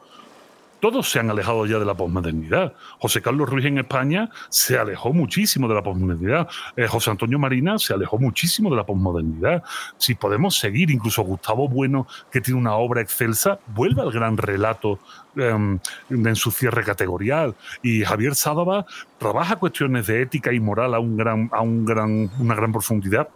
todos 0.85 1.09
se 1.09 1.17
han 1.17 1.31
alejado 1.31 1.65
ya 1.65 1.79
de 1.79 1.85
la 1.85 1.95
posmodernidad. 1.95 2.73
José 2.99 3.19
Carlos 3.19 3.49
Ruiz 3.49 3.65
en 3.65 3.79
España 3.79 4.29
se 4.49 4.77
alejó 4.77 5.13
muchísimo 5.13 5.67
de 5.67 5.73
la 5.73 5.81
posmodernidad. 5.81 6.47
Eh, 6.75 6.85
José 6.85 7.09
Antonio 7.09 7.39
Marina 7.39 7.79
se 7.79 7.95
alejó 7.95 8.19
muchísimo 8.19 8.69
de 8.69 8.75
la 8.75 8.85
posmodernidad. 8.85 9.63
Si 9.97 10.13
podemos 10.13 10.59
seguir, 10.59 10.91
incluso 10.91 11.23
Gustavo 11.23 11.67
Bueno, 11.67 12.05
que 12.31 12.39
tiene 12.39 12.59
una 12.59 12.75
obra 12.75 13.01
excelsa, 13.01 13.57
vuelve 13.65 14.03
al 14.03 14.11
gran 14.11 14.37
relato 14.37 14.99
em, 15.35 15.79
en 16.11 16.35
su 16.35 16.51
cierre 16.51 16.83
categorial. 16.83 17.55
Y 17.81 18.03
Javier 18.03 18.35
Sádava 18.35 18.85
trabaja 19.17 19.55
cuestiones 19.55 20.05
de 20.05 20.21
ética 20.21 20.53
y 20.53 20.59
moral 20.59 20.93
a, 20.93 20.99
un 20.99 21.17
gran, 21.17 21.49
a 21.51 21.61
un 21.61 21.83
gran, 21.83 22.29
una 22.37 22.53
gran 22.53 22.71
profundidad 22.71 23.27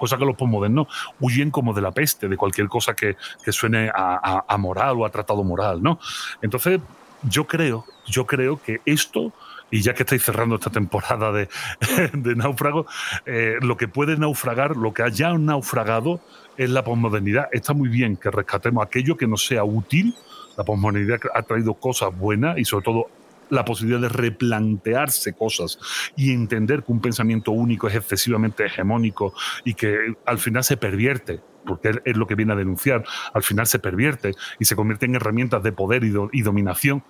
cosa 0.00 0.16
que 0.16 0.24
los 0.24 0.34
posmodernos 0.34 0.88
huyen 1.20 1.50
como 1.50 1.72
de 1.74 1.82
la 1.82 1.92
peste, 1.92 2.26
de 2.26 2.36
cualquier 2.36 2.66
cosa 2.68 2.94
que, 2.94 3.16
suene 3.52 3.90
a, 3.94 4.56
moral 4.58 4.96
o 4.98 5.04
a 5.04 5.10
tratado 5.10 5.44
moral, 5.44 5.82
¿no? 5.82 6.00
Entonces, 6.42 6.80
yo 7.22 7.46
creo, 7.46 7.84
yo 8.06 8.26
creo 8.26 8.60
que 8.60 8.80
esto 8.86 9.32
y 9.70 9.82
ya 9.82 9.94
que 9.94 10.02
estáis 10.02 10.22
cerrando 10.24 10.56
esta 10.56 10.70
temporada 10.70 11.30
de, 11.32 11.48
náufrago, 12.34 12.86
eh, 13.26 13.56
lo 13.60 13.76
que 13.76 13.86
puede 13.86 14.16
naufragar, 14.16 14.76
lo 14.76 14.92
que 14.92 15.02
haya 15.02 15.32
naufragado 15.34 16.20
es 16.56 16.70
la 16.70 16.82
posmodernidad. 16.82 17.48
Está 17.52 17.72
muy 17.72 17.88
bien 17.88 18.16
que 18.16 18.30
rescatemos 18.30 18.84
aquello 18.84 19.16
que 19.16 19.28
nos 19.28 19.46
sea 19.46 19.62
útil. 19.62 20.14
La 20.56 20.64
posmodernidad 20.64 21.20
ha 21.34 21.42
traído 21.42 21.74
cosas 21.74 22.16
buenas 22.16 22.58
y 22.58 22.64
sobre 22.64 22.84
todo 22.84 23.06
la 23.50 23.64
posibilidad 23.64 24.00
de 24.00 24.08
replantearse 24.08 25.32
cosas 25.34 25.78
y 26.16 26.32
entender 26.32 26.82
que 26.82 26.92
un 26.92 27.00
pensamiento 27.00 27.52
único 27.52 27.88
es 27.88 27.94
excesivamente 27.94 28.64
hegemónico 28.64 29.34
y 29.64 29.74
que 29.74 30.14
al 30.26 30.38
final 30.38 30.64
se 30.64 30.76
pervierte 30.76 31.40
porque 31.66 32.00
es 32.04 32.16
lo 32.16 32.26
que 32.26 32.34
viene 32.34 32.52
a 32.52 32.56
denunciar, 32.56 33.04
al 33.34 33.42
final 33.42 33.66
se 33.66 33.78
pervierte 33.78 34.34
y 34.58 34.64
se 34.64 34.76
convierte 34.76 35.06
en 35.06 35.14
herramientas 35.14 35.62
de 35.62 35.72
poder 35.72 36.04
y, 36.04 36.42
dominación 36.42 37.04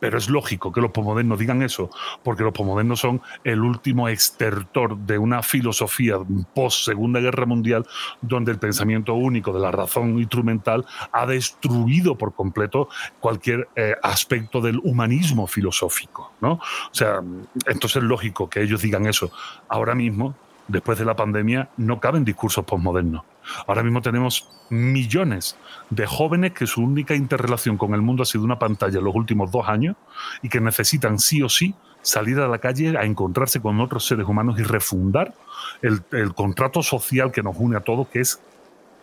pero 0.00 0.18
es 0.18 0.28
lógico 0.28 0.72
que 0.72 0.80
los 0.80 0.90
posmodernos 0.90 1.38
digan 1.38 1.62
eso, 1.62 1.90
porque 2.22 2.42
los 2.42 2.52
posmodernos 2.52 3.00
son 3.00 3.22
el 3.42 3.60
último 3.60 4.08
extertor 4.08 4.96
de 4.96 5.18
una 5.18 5.42
filosofía 5.42 6.16
post 6.54 6.84
Segunda 6.84 7.20
Guerra 7.20 7.46
Mundial, 7.46 7.86
donde 8.20 8.52
el 8.52 8.58
pensamiento 8.58 9.14
único 9.14 9.52
de 9.52 9.60
la 9.60 9.70
razón 9.70 10.18
instrumental 10.18 10.84
ha 11.12 11.26
destruido 11.26 12.16
por 12.16 12.34
completo 12.34 12.88
cualquier 13.20 13.68
eh, 13.76 13.94
aspecto 14.02 14.60
del 14.60 14.78
humanismo 14.82 15.46
filosófico. 15.46 16.32
¿no? 16.40 16.52
O 16.52 16.60
sea, 16.92 17.20
entonces 17.66 17.96
es 17.96 18.02
lógico 18.02 18.48
que 18.48 18.62
ellos 18.62 18.82
digan 18.82 19.06
eso. 19.06 19.30
Ahora 19.68 19.94
mismo, 19.94 20.34
después 20.68 20.98
de 20.98 21.04
la 21.04 21.16
pandemia, 21.16 21.68
no 21.76 22.00
caben 22.00 22.24
discursos 22.24 22.64
posmodernos. 22.64 23.22
Ahora 23.66 23.82
mismo 23.82 24.00
tenemos 24.00 24.48
millones 24.70 25.56
de 25.90 26.06
jóvenes 26.06 26.52
que 26.52 26.66
su 26.66 26.82
única 26.82 27.14
interrelación 27.14 27.76
con 27.76 27.94
el 27.94 28.02
mundo 28.02 28.22
ha 28.22 28.26
sido 28.26 28.44
una 28.44 28.58
pantalla 28.58 28.98
en 28.98 29.04
los 29.04 29.14
últimos 29.14 29.50
dos 29.50 29.68
años 29.68 29.96
y 30.42 30.48
que 30.48 30.60
necesitan 30.60 31.18
sí 31.18 31.42
o 31.42 31.48
sí 31.48 31.74
salir 32.02 32.38
a 32.38 32.48
la 32.48 32.58
calle 32.58 32.96
a 32.98 33.04
encontrarse 33.04 33.60
con 33.60 33.80
otros 33.80 34.06
seres 34.06 34.26
humanos 34.26 34.58
y 34.58 34.62
refundar 34.62 35.34
el, 35.82 36.02
contrato 36.34 36.82
social 36.82 37.32
que 37.32 37.42
nos 37.42 37.56
une 37.58 37.76
a 37.76 37.80
todos, 37.80 38.08
que 38.08 38.20
es 38.20 38.40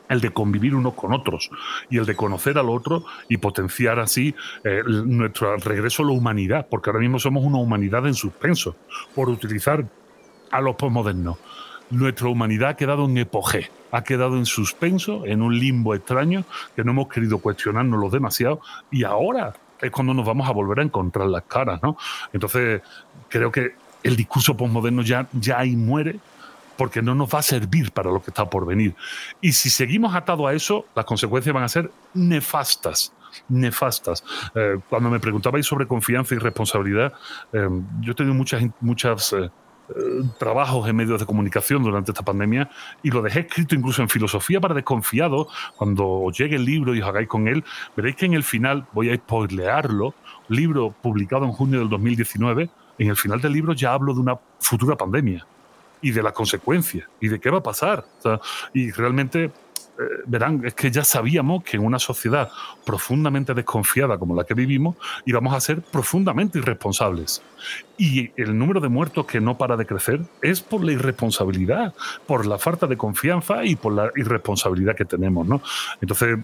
el 0.09 0.19
de 0.19 0.31
convivir 0.31 0.75
unos 0.75 0.93
con 0.93 1.13
otros 1.13 1.49
y 1.89 1.97
el 1.97 2.05
de 2.05 2.15
conocer 2.15 2.57
al 2.57 2.69
otro 2.69 3.05
y 3.29 3.37
potenciar 3.37 3.99
así 3.99 4.35
eh, 4.63 4.83
nuestro 4.85 5.55
regreso 5.57 6.03
a 6.03 6.07
la 6.07 6.11
humanidad, 6.11 6.67
porque 6.69 6.89
ahora 6.89 6.99
mismo 6.99 7.17
somos 7.17 7.43
una 7.43 7.59
humanidad 7.59 8.05
en 8.05 8.13
suspenso 8.13 8.75
por 9.15 9.29
utilizar 9.29 9.85
a 10.51 10.61
los 10.61 10.75
postmodernos 10.75 11.37
nuestra 11.91 12.29
humanidad 12.29 12.69
ha 12.69 12.75
quedado 12.75 13.05
en 13.05 13.17
epoge, 13.17 13.69
ha 13.91 14.03
quedado 14.03 14.37
en 14.37 14.45
suspenso, 14.45 15.25
en 15.25 15.41
un 15.41 15.59
limbo 15.59 15.93
extraño 15.93 16.45
que 16.75 16.83
no 16.83 16.91
hemos 16.91 17.09
querido 17.09 17.37
cuestionárnoslo 17.39 18.09
demasiado 18.09 18.61
y 18.89 19.03
ahora 19.03 19.53
es 19.79 19.91
cuando 19.91 20.13
nos 20.13 20.25
vamos 20.25 20.47
a 20.47 20.51
volver 20.51 20.79
a 20.79 20.83
encontrar 20.83 21.27
las 21.27 21.43
caras, 21.43 21.81
¿no? 21.83 21.97
Entonces, 22.33 22.81
creo 23.29 23.51
que 23.51 23.75
el 24.03 24.15
discurso 24.15 24.55
postmoderno 24.55 25.01
ya, 25.01 25.27
ya 25.33 25.59
ahí 25.59 25.75
muere 25.75 26.19
porque 26.77 27.01
no 27.01 27.13
nos 27.13 27.33
va 27.33 27.39
a 27.39 27.43
servir 27.43 27.91
para 27.91 28.09
lo 28.09 28.21
que 28.21 28.31
está 28.31 28.49
por 28.49 28.65
venir. 28.65 28.95
Y 29.41 29.51
si 29.51 29.69
seguimos 29.69 30.15
atados 30.15 30.47
a 30.47 30.53
eso, 30.53 30.85
las 30.95 31.05
consecuencias 31.05 31.53
van 31.53 31.63
a 31.63 31.69
ser 31.69 31.91
nefastas 32.13 33.13
nefastas. 33.47 34.23
Eh, 34.55 34.79
cuando 34.89 35.09
me 35.09 35.19
preguntabais 35.19 35.65
sobre 35.65 35.87
confianza 35.87 36.35
y 36.35 36.37
responsabilidad, 36.37 37.13
eh, 37.53 37.67
yo 38.01 38.11
he 38.11 38.15
tenido 38.15 38.33
muchas, 38.33 38.63
muchas 38.79 39.33
eh, 39.33 39.49
trabajos 40.37 40.87
en 40.87 40.95
medios 40.95 41.19
de 41.19 41.25
comunicación 41.25 41.83
durante 41.83 42.11
esta 42.11 42.23
pandemia 42.23 42.69
y 43.03 43.11
lo 43.11 43.21
dejé 43.21 43.41
escrito 43.41 43.75
incluso 43.75 44.01
en 44.01 44.09
filosofía 44.09 44.59
para 44.59 44.73
desconfiados. 44.73 45.47
Cuando 45.75 46.31
llegue 46.31 46.55
el 46.55 46.65
libro 46.65 46.95
y 46.95 47.01
os 47.01 47.07
hagáis 47.07 47.27
con 47.27 47.47
él, 47.47 47.63
veréis 47.95 48.15
que 48.15 48.25
en 48.25 48.33
el 48.33 48.43
final, 48.43 48.85
voy 48.93 49.09
a 49.09 49.15
spoilearlo, 49.15 50.13
libro 50.49 50.93
publicado 51.01 51.45
en 51.45 51.51
junio 51.51 51.79
del 51.79 51.89
2019, 51.89 52.69
en 52.97 53.09
el 53.09 53.15
final 53.15 53.41
del 53.41 53.53
libro 53.53 53.73
ya 53.73 53.93
hablo 53.93 54.13
de 54.13 54.19
una 54.19 54.37
futura 54.59 54.95
pandemia 54.95 55.45
y 56.01 56.11
de 56.11 56.23
las 56.23 56.33
consecuencias 56.33 57.07
y 57.19 57.27
de 57.27 57.39
qué 57.39 57.49
va 57.49 57.59
a 57.59 57.63
pasar. 57.63 58.05
y 58.73 58.91
realmente 58.91 59.51
verán, 60.25 60.61
es 60.65 60.73
que 60.73 60.91
ya 60.91 61.03
sabíamos 61.03 61.63
que 61.63 61.77
en 61.77 61.85
una 61.85 61.99
sociedad 61.99 62.49
profundamente 62.85 63.53
desconfiada 63.53 64.17
como 64.17 64.35
la 64.35 64.43
que 64.43 64.53
vivimos 64.53 64.95
íbamos 65.25 65.53
a 65.53 65.59
ser 65.59 65.81
profundamente 65.81 66.59
irresponsables. 66.59 67.41
Y 67.97 68.31
el 68.41 68.57
número 68.57 68.79
de 68.79 68.89
muertos 68.89 69.25
que 69.25 69.39
no 69.39 69.57
para 69.57 69.77
de 69.77 69.85
crecer 69.85 70.21
es 70.41 70.61
por 70.61 70.83
la 70.83 70.93
irresponsabilidad, 70.93 71.93
por 72.25 72.45
la 72.45 72.57
falta 72.57 72.87
de 72.87 72.97
confianza 72.97 73.63
y 73.63 73.75
por 73.75 73.93
la 73.93 74.11
irresponsabilidad 74.15 74.95
que 74.95 75.05
tenemos. 75.05 75.47
¿no? 75.47 75.61
Entonces, 76.01 76.39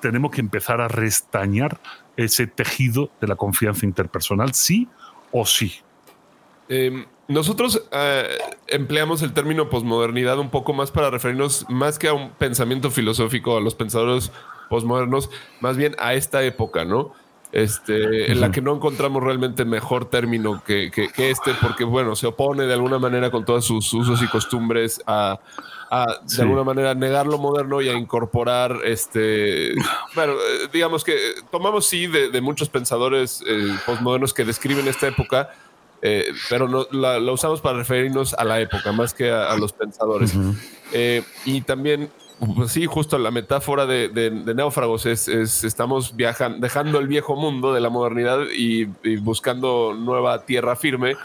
tenemos 0.00 0.30
que 0.30 0.40
empezar 0.40 0.80
a 0.80 0.88
restañar 0.88 1.78
ese 2.16 2.46
tejido 2.46 3.10
de 3.20 3.28
la 3.28 3.36
confianza 3.36 3.86
interpersonal, 3.86 4.54
sí 4.54 4.88
o 5.32 5.46
sí. 5.46 5.72
Eh, 6.68 7.06
nosotros 7.28 7.82
eh, 7.92 8.26
empleamos 8.66 9.22
el 9.22 9.34
término 9.34 9.68
posmodernidad 9.68 10.38
un 10.38 10.50
poco 10.50 10.72
más 10.72 10.90
para 10.90 11.10
referirnos 11.10 11.66
más 11.68 11.98
que 11.98 12.08
a 12.08 12.14
un 12.14 12.30
pensamiento 12.30 12.90
filosófico, 12.90 13.56
a 13.56 13.60
los 13.60 13.74
pensadores 13.74 14.32
posmodernos, 14.70 15.30
más 15.60 15.76
bien 15.76 15.94
a 15.98 16.14
esta 16.14 16.42
época, 16.42 16.84
¿no? 16.84 17.12
Este, 17.50 18.30
en 18.30 18.42
la 18.42 18.50
que 18.50 18.60
no 18.60 18.74
encontramos 18.74 19.22
realmente 19.22 19.64
mejor 19.64 20.04
término 20.04 20.62
que, 20.66 20.90
este, 21.16 21.54
porque 21.62 21.84
bueno, 21.84 22.14
se 22.14 22.26
opone 22.26 22.64
de 22.64 22.74
alguna 22.74 22.98
manera 22.98 23.30
con 23.30 23.46
todos 23.46 23.64
sus 23.64 23.90
usos 23.94 24.22
y 24.22 24.26
costumbres 24.26 25.00
a, 25.06 25.40
de 26.24 26.42
alguna 26.42 26.62
manera 26.62 26.94
negar 26.94 27.26
lo 27.26 27.38
moderno 27.38 27.80
y 27.80 27.88
a 27.88 27.94
incorporar 27.94 28.80
este, 28.84 29.72
bueno, 30.14 30.34
eh, 30.34 30.68
digamos 30.70 31.04
que 31.04 31.16
tomamos 31.50 31.86
sí 31.86 32.06
de, 32.06 32.38
muchos 32.42 32.68
pensadores 32.68 33.42
eh, 33.46 33.74
posmodernos 33.86 34.34
que 34.34 34.44
describen 34.44 34.86
esta 34.86 35.08
época 35.08 35.48
eh, 36.00 36.32
pero 36.48 36.68
no, 36.68 36.86
la, 36.92 37.18
usamos 37.32 37.60
para 37.60 37.78
referirnos 37.78 38.34
a 38.34 38.44
la 38.44 38.60
época 38.60 38.92
más 38.92 39.14
que 39.14 39.30
a, 39.30 39.54
los 39.56 39.72
pensadores. 39.72 40.34
Eh, 40.92 41.22
y 41.44 41.60
también, 41.62 42.10
pues 42.56 42.72
sí, 42.72 42.86
justo 42.86 43.18
la 43.18 43.30
metáfora 43.30 43.84
de, 43.86 44.30
náufragos 44.54 45.06
es, 45.06 45.28
estamos 45.28 46.14
viajando, 46.14 46.58
dejando 46.60 46.98
el 46.98 47.08
viejo 47.08 47.36
mundo 47.36 47.72
de 47.72 47.80
la 47.80 47.90
modernidad 47.90 48.40
y, 48.56 48.86
buscando 49.16 49.94
nueva 49.94 50.44
tierra 50.44 50.76
firme. 50.76 51.16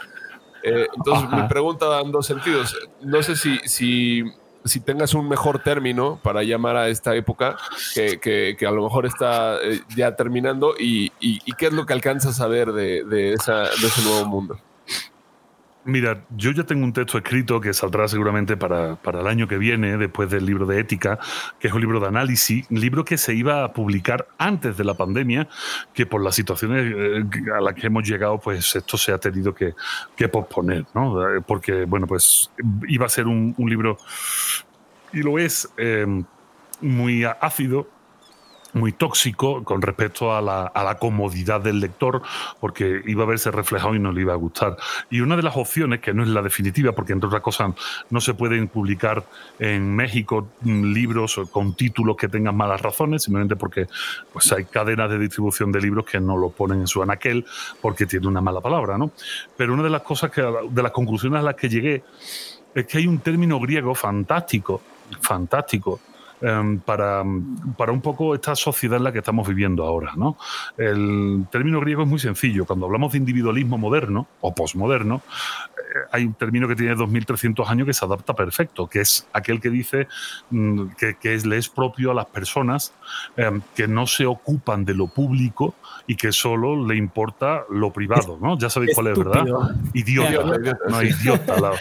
Eh, 0.62 0.86
entonces, 0.96 1.30
mi 1.30 1.46
pregunta 1.46 1.86
va 1.86 2.00
en 2.00 2.10
dos 2.10 2.26
sentidos. 2.26 2.76
No 3.02 3.22
sé 3.22 3.36
si, 3.36 3.58
si, 3.66 4.24
si 4.64 4.80
tengas 4.80 5.14
un 5.14 5.28
mejor 5.28 5.62
término 5.62 6.18
para 6.22 6.42
llamar 6.42 6.76
a 6.76 6.88
esta 6.88 7.14
época 7.14 7.56
que, 7.94 8.18
que, 8.18 8.66
a 8.66 8.70
lo 8.70 8.82
mejor 8.82 9.06
está 9.06 9.58
ya 9.94 10.16
terminando 10.16 10.74
y, 10.78 11.12
y, 11.20 11.40
qué 11.52 11.66
es 11.66 11.72
lo 11.72 11.86
que 11.86 11.92
alcanzas 11.92 12.40
a 12.40 12.46
ver 12.46 12.72
de, 12.72 13.04
de, 13.04 13.34
esa, 13.34 13.62
de 13.62 13.86
ese 13.86 14.02
nuevo 14.02 14.26
mundo. 14.26 14.58
Mira, 15.86 16.24
yo 16.34 16.50
ya 16.52 16.64
tengo 16.64 16.82
un 16.84 16.92
texto 16.92 17.18
escrito 17.18 17.60
que 17.60 17.74
saldrá 17.74 18.08
seguramente 18.08 18.56
para, 18.56 18.96
para, 18.96 19.20
el 19.20 19.26
año 19.26 19.46
que 19.46 19.58
viene, 19.58 19.98
después 19.98 20.30
del 20.30 20.46
libro 20.46 20.64
de 20.64 20.80
ética, 20.80 21.18
que 21.58 21.68
es 21.68 21.74
un 21.74 21.80
libro 21.80 22.00
de 22.00 22.06
análisis, 22.06 22.70
libro 22.70 23.04
que 23.04 23.18
se 23.18 23.34
iba 23.34 23.64
a 23.64 23.72
publicar 23.72 24.26
antes 24.38 24.78
de 24.78 24.84
la 24.84 24.94
pandemia, 24.94 25.46
que 25.92 26.06
por 26.06 26.22
las 26.22 26.34
situaciones 26.34 26.92
eh, 26.96 27.24
a 27.54 27.60
las 27.60 27.74
que 27.74 27.88
hemos 27.88 28.08
llegado, 28.08 28.38
pues 28.38 28.74
esto 28.74 28.96
se 28.96 29.12
ha 29.12 29.18
tenido 29.18 29.54
que, 29.54 29.74
que 30.16 30.28
posponer, 30.28 30.86
¿no? 30.94 31.18
Porque, 31.46 31.84
bueno, 31.84 32.06
pues 32.06 32.50
iba 32.88 33.04
a 33.04 33.10
ser 33.10 33.26
un, 33.26 33.54
un 33.58 33.68
libro, 33.68 33.98
y 35.12 35.18
lo 35.18 35.38
es, 35.38 35.68
eh, 35.76 36.06
muy 36.80 37.24
ácido, 37.24 37.88
muy 38.74 38.92
tóxico 38.92 39.64
con 39.64 39.80
respecto 39.82 40.34
a 40.34 40.42
la, 40.42 40.98
comodidad 41.00 41.60
del 41.60 41.80
lector, 41.80 42.22
porque 42.60 43.02
iba 43.06 43.24
a 43.24 43.26
verse 43.26 43.50
reflejado 43.50 43.94
y 43.94 43.98
no 43.98 44.12
le 44.12 44.20
iba 44.20 44.32
a 44.32 44.36
gustar. 44.36 44.76
Y 45.10 45.20
una 45.20 45.36
de 45.36 45.42
las 45.42 45.56
opciones, 45.56 46.00
que 46.00 46.14
no 46.14 46.22
es 46.22 46.28
la 46.28 46.42
definitiva, 46.42 46.92
porque 46.92 47.12
entre 47.12 47.26
otras 47.26 47.42
cosas 47.42 47.72
no 48.10 48.20
se 48.20 48.34
pueden 48.34 48.68
publicar 48.68 49.24
en 49.58 49.94
México 49.94 50.48
libros 50.62 51.40
con 51.50 51.74
títulos 51.74 52.16
que 52.16 52.28
tengan 52.28 52.56
malas 52.56 52.80
razones, 52.80 53.24
simplemente 53.24 53.56
porque 53.56 53.86
pues, 54.32 54.52
hay 54.52 54.64
cadenas 54.64 55.10
de 55.10 55.18
distribución 55.18 55.72
de 55.72 55.80
libros 55.80 56.04
que 56.04 56.20
no 56.20 56.36
lo 56.36 56.50
ponen 56.50 56.80
en 56.80 56.86
su 56.86 57.02
anaquel 57.02 57.44
porque 57.80 58.06
tiene 58.06 58.26
una 58.28 58.40
mala 58.40 58.60
palabra. 58.60 58.98
¿no? 58.98 59.10
Pero 59.56 59.74
una 59.74 59.82
de 59.82 59.90
las 59.90 60.02
cosas 60.02 60.30
que, 60.30 60.42
de 60.42 60.82
las 60.82 60.92
conclusiones 60.92 61.40
a 61.40 61.42
las 61.42 61.54
que 61.54 61.68
llegué, 61.68 62.04
es 62.74 62.86
que 62.86 62.98
hay 62.98 63.06
un 63.06 63.18
término 63.18 63.60
griego 63.60 63.94
fantástico, 63.94 64.80
fantástico, 65.20 66.00
em, 66.40 66.78
para, 66.80 67.24
para 67.76 67.92
un 67.92 68.00
poco 68.00 68.34
esta 68.34 68.54
sociedad 68.54 68.98
en 68.98 69.04
la 69.04 69.12
que 69.12 69.18
estamos 69.18 69.46
viviendo 69.46 69.84
ahora. 69.84 70.12
¿no? 70.16 70.36
El 70.76 71.46
término 71.50 71.80
griego 71.80 72.02
es 72.02 72.08
muy 72.08 72.18
sencillo. 72.18 72.66
Cuando 72.66 72.86
hablamos 72.86 73.12
de 73.12 73.18
individualismo 73.18 73.78
moderno 73.78 74.26
o 74.40 74.54
posmoderno, 74.54 75.22
eh, 75.76 75.98
hay 76.12 76.24
un 76.24 76.34
término 76.34 76.68
que 76.68 76.76
tiene 76.76 76.94
2.300 76.94 77.66
años 77.68 77.86
que 77.86 77.94
se 77.94 78.04
adapta 78.04 78.34
perfecto, 78.34 78.88
que 78.88 79.00
es 79.00 79.26
aquel 79.32 79.60
que 79.60 79.70
dice 79.70 80.08
mm, 80.50 80.88
que, 80.98 81.14
que 81.14 81.36
le 81.38 81.58
es 81.58 81.68
propio 81.68 82.10
a 82.10 82.14
las 82.14 82.26
personas 82.26 82.92
em, 83.36 83.60
que 83.74 83.86
no 83.86 84.06
se 84.06 84.26
ocupan 84.26 84.84
de 84.84 84.94
lo 84.94 85.08
público 85.08 85.74
y 86.06 86.16
que 86.16 86.32
solo 86.32 86.86
le 86.86 86.96
importa 86.96 87.64
lo 87.70 87.92
privado. 87.92 88.38
¿no? 88.40 88.58
Ya 88.58 88.70
sabéis 88.70 88.94
cuál 88.94 89.08
es, 89.08 89.18
¿verdad? 89.18 89.44
Idiota. 89.92 90.78
No, 90.88 91.02
idiota. 91.02 91.60
La, 91.60 91.72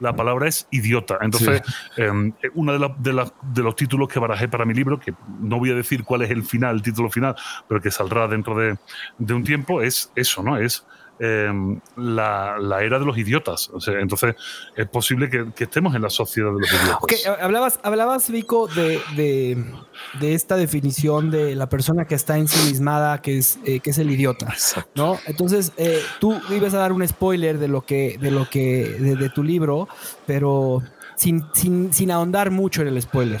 la 0.00 0.14
palabra 0.14 0.48
es 0.48 0.66
idiota. 0.70 1.18
Entonces, 1.22 1.62
eh, 1.96 2.10
uno 2.54 2.72
de, 2.72 2.78
la- 2.78 2.94
de 2.98 3.12
la- 3.12 3.32
de 3.42 3.62
los 3.62 3.74
títulos 3.76 4.08
que 4.08 4.18
barajé 4.18 4.48
para 4.48 4.64
mi 4.64 4.74
libro, 4.74 4.98
que 5.00 5.14
no 5.40 5.58
voy 5.58 5.70
a 5.70 5.74
decir 5.74 6.04
cuál 6.04 6.22
es 6.22 6.30
el 6.30 6.42
final, 6.44 6.76
el 6.76 6.82
título 6.82 7.10
final, 7.10 7.34
pero 7.68 7.80
que 7.80 7.90
saldrá 7.90 8.28
dentro 8.28 8.56
de, 8.58 8.76
de 9.18 9.34
un 9.34 9.44
tiempo, 9.44 9.80
es 9.82 10.10
eso, 10.14 10.42
¿no? 10.42 10.56
Es 10.58 10.86
eh, 11.18 11.50
la, 11.96 12.58
la 12.58 12.82
era 12.82 12.98
de 12.98 13.04
los 13.04 13.16
idiotas. 13.16 13.70
O 13.72 13.80
sea, 13.80 14.00
entonces, 14.00 14.34
es 14.76 14.88
posible 14.88 15.28
que, 15.30 15.46
que 15.54 15.64
estemos 15.64 15.94
en 15.94 16.02
la 16.02 16.10
sociedad 16.10 16.52
de 16.52 16.60
los 16.60 16.70
idiotas. 16.70 16.98
Ok, 17.02 17.12
hablabas, 17.40 17.80
hablabas 17.82 18.30
Vico, 18.30 18.66
de, 18.68 19.00
de, 19.16 19.64
de 20.20 20.34
esta 20.34 20.56
definición 20.56 21.30
de 21.30 21.54
la 21.54 21.68
persona 21.68 22.06
que 22.06 22.14
está 22.14 22.36
ensimismada, 22.38 23.20
que 23.22 23.38
es, 23.38 23.58
eh, 23.64 23.80
que 23.80 23.90
es 23.90 23.98
el 23.98 24.10
idiota, 24.10 24.54
¿no? 24.94 25.18
Entonces, 25.26 25.72
eh, 25.76 26.00
tú 26.20 26.40
ibas 26.50 26.74
a 26.74 26.78
dar 26.78 26.92
un 26.92 27.06
spoiler 27.06 27.58
de 27.58 27.68
lo 27.68 27.82
que, 27.82 28.18
de 28.20 28.30
lo 28.30 28.48
que, 28.48 28.96
de, 28.98 29.16
de 29.16 29.30
tu 29.30 29.42
libro, 29.42 29.88
pero 30.26 30.82
sin, 31.16 31.44
sin, 31.54 31.92
sin 31.92 32.10
ahondar 32.10 32.50
mucho 32.50 32.82
en 32.82 32.88
el 32.88 33.00
spoiler. 33.00 33.40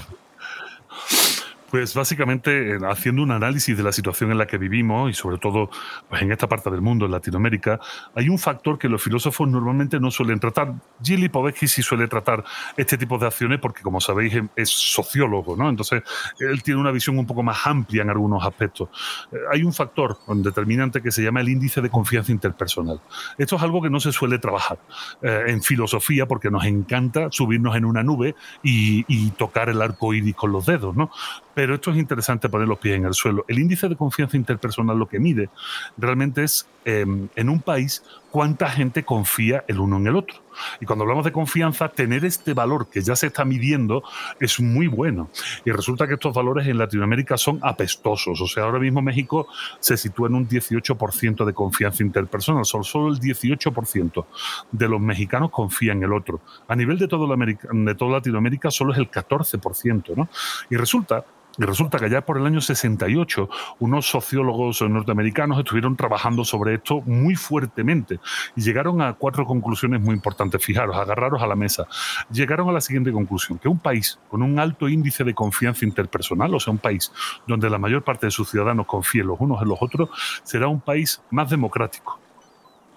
Pues 1.70 1.94
básicamente 1.94 2.76
eh, 2.76 2.78
haciendo 2.88 3.22
un 3.22 3.32
análisis 3.32 3.76
de 3.76 3.82
la 3.82 3.92
situación 3.92 4.30
en 4.30 4.38
la 4.38 4.46
que 4.46 4.56
vivimos 4.56 5.10
y 5.10 5.14
sobre 5.14 5.38
todo 5.38 5.68
pues, 6.08 6.22
en 6.22 6.30
esta 6.30 6.48
parte 6.48 6.70
del 6.70 6.80
mundo, 6.80 7.06
en 7.06 7.12
Latinoamérica, 7.12 7.80
hay 8.14 8.28
un 8.28 8.38
factor 8.38 8.78
que 8.78 8.88
los 8.88 9.02
filósofos 9.02 9.48
normalmente 9.48 9.98
no 9.98 10.10
suelen 10.10 10.38
tratar. 10.38 10.74
Gili 11.02 11.28
Povetsky 11.28 11.66
sí 11.66 11.82
suele 11.82 12.06
tratar 12.08 12.44
este 12.76 12.96
tipo 12.96 13.18
de 13.18 13.26
acciones 13.26 13.58
porque, 13.58 13.82
como 13.82 14.00
sabéis, 14.00 14.34
es 14.54 14.70
sociólogo, 14.70 15.56
¿no? 15.56 15.68
Entonces, 15.68 16.02
él 16.38 16.62
tiene 16.62 16.80
una 16.80 16.92
visión 16.92 17.18
un 17.18 17.26
poco 17.26 17.42
más 17.42 17.66
amplia 17.66 18.02
en 18.02 18.10
algunos 18.10 18.44
aspectos. 18.44 18.88
Eh, 19.32 19.36
Hay 19.52 19.62
un 19.62 19.72
factor 19.72 20.18
determinante 20.28 21.02
que 21.02 21.10
se 21.10 21.22
llama 21.22 21.40
el 21.40 21.48
índice 21.48 21.80
de 21.80 21.90
confianza 21.90 22.32
interpersonal. 22.32 23.00
Esto 23.38 23.56
es 23.56 23.62
algo 23.62 23.82
que 23.82 23.90
no 23.90 24.00
se 24.00 24.12
suele 24.12 24.38
trabajar 24.38 24.78
eh, 25.22 25.44
en 25.48 25.62
filosofía 25.62 26.26
porque 26.26 26.50
nos 26.50 26.64
encanta 26.64 27.28
subirnos 27.30 27.74
en 27.76 27.84
una 27.84 28.02
nube 28.02 28.34
y, 28.62 29.04
y 29.08 29.30
tocar 29.32 29.68
el 29.68 29.82
arco 29.82 30.14
iris 30.14 30.36
con 30.36 30.52
los 30.52 30.66
dedos, 30.66 30.94
¿no? 30.94 31.10
Pero 31.56 31.76
esto 31.76 31.90
es 31.90 31.96
interesante 31.96 32.50
poner 32.50 32.68
los 32.68 32.78
pies 32.78 32.96
en 32.96 33.06
el 33.06 33.14
suelo. 33.14 33.46
El 33.48 33.58
índice 33.58 33.88
de 33.88 33.96
confianza 33.96 34.36
interpersonal 34.36 34.98
lo 34.98 35.08
que 35.08 35.18
mide 35.18 35.48
realmente 35.96 36.44
es 36.44 36.68
eh, 36.84 37.06
en 37.34 37.48
un 37.48 37.60
país 37.62 38.04
cuánta 38.30 38.68
gente 38.68 39.04
confía 39.04 39.64
el 39.66 39.80
uno 39.80 39.96
en 39.96 40.06
el 40.06 40.16
otro. 40.16 40.36
Y 40.82 40.84
cuando 40.84 41.04
hablamos 41.04 41.24
de 41.24 41.32
confianza, 41.32 41.88
tener 41.88 42.26
este 42.26 42.52
valor 42.52 42.90
que 42.90 43.00
ya 43.00 43.16
se 43.16 43.28
está 43.28 43.46
midiendo 43.46 44.02
es 44.38 44.60
muy 44.60 44.86
bueno. 44.86 45.30
Y 45.64 45.70
resulta 45.70 46.06
que 46.06 46.12
estos 46.12 46.34
valores 46.34 46.66
en 46.66 46.76
Latinoamérica 46.76 47.38
son 47.38 47.58
apestosos. 47.62 48.38
O 48.38 48.46
sea, 48.46 48.64
ahora 48.64 48.78
mismo 48.78 49.00
México 49.00 49.48
se 49.80 49.96
sitúa 49.96 50.28
en 50.28 50.34
un 50.34 50.46
18% 50.46 51.46
de 51.46 51.54
confianza 51.54 52.02
interpersonal. 52.02 52.66
Solo, 52.66 53.08
el 53.08 53.18
18% 53.18 54.26
de 54.72 54.88
los 54.88 55.00
mexicanos 55.00 55.50
confían 55.50 55.96
en 55.96 56.04
el 56.04 56.12
otro. 56.12 56.42
A 56.68 56.76
nivel 56.76 56.98
de, 56.98 57.08
todo 57.08 57.34
de 57.34 57.94
toda 57.94 58.10
Latinoamérica 58.12 58.70
solo 58.70 58.92
es 58.92 58.98
el 58.98 59.10
14%. 59.10 60.14
¿no? 60.14 60.28
Y 60.68 60.76
resulta 60.76 61.24
resulta 61.64 61.98
que 61.98 62.06
allá 62.06 62.24
por 62.24 62.38
el 62.38 62.46
año 62.46 62.60
68 62.60 63.48
unos 63.78 64.06
sociólogos 64.06 64.82
norteamericanos 64.82 65.58
estuvieron 65.58 65.96
trabajando 65.96 66.44
sobre 66.44 66.74
esto 66.74 67.00
muy 67.02 67.34
fuertemente 67.34 68.20
y 68.54 68.62
llegaron 68.62 69.00
a 69.00 69.14
cuatro 69.14 69.46
conclusiones 69.46 70.00
muy 70.00 70.14
importantes. 70.14 70.64
Fijaros, 70.64 70.96
agarraros 70.96 71.42
a 71.42 71.46
la 71.46 71.56
mesa. 71.56 71.86
Llegaron 72.30 72.68
a 72.68 72.72
la 72.72 72.80
siguiente 72.80 73.12
conclusión, 73.12 73.58
que 73.58 73.68
un 73.68 73.78
país 73.78 74.18
con 74.28 74.42
un 74.42 74.58
alto 74.58 74.88
índice 74.88 75.24
de 75.24 75.34
confianza 75.34 75.84
interpersonal, 75.84 76.54
o 76.54 76.60
sea, 76.60 76.72
un 76.72 76.78
país 76.78 77.12
donde 77.46 77.70
la 77.70 77.78
mayor 77.78 78.02
parte 78.02 78.26
de 78.26 78.30
sus 78.30 78.50
ciudadanos 78.50 78.86
confíen 78.86 79.26
los 79.26 79.40
unos 79.40 79.62
en 79.62 79.68
los 79.68 79.78
otros, 79.80 80.10
será 80.42 80.68
un 80.68 80.80
país 80.80 81.22
más 81.30 81.50
democrático, 81.50 82.18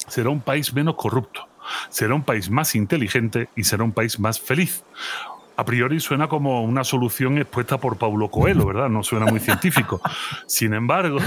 será 0.07 0.29
un 0.29 0.41
país 0.41 0.73
menos 0.73 0.95
corrupto, 0.95 1.47
será 1.89 2.15
un 2.15 2.23
país 2.23 2.49
más 2.49 2.75
inteligente 2.75 3.49
y 3.55 3.63
será 3.63 3.83
un 3.83 3.91
país 3.91 4.19
más 4.19 4.39
feliz 4.39 4.83
a 5.59 5.65
priori 5.65 5.99
suena 5.99 6.29
como 6.29 6.63
una 6.63 6.85
solución 6.85 7.37
expuesta 7.37 7.77
por 7.77 7.97
Paulo 7.97 8.31
Coelho, 8.31 8.65
¿verdad? 8.65 8.87
No 8.87 9.03
suena 9.03 9.25
muy 9.25 9.41
científico. 9.41 9.99
Sin 10.47 10.73
embargo, 10.73 11.19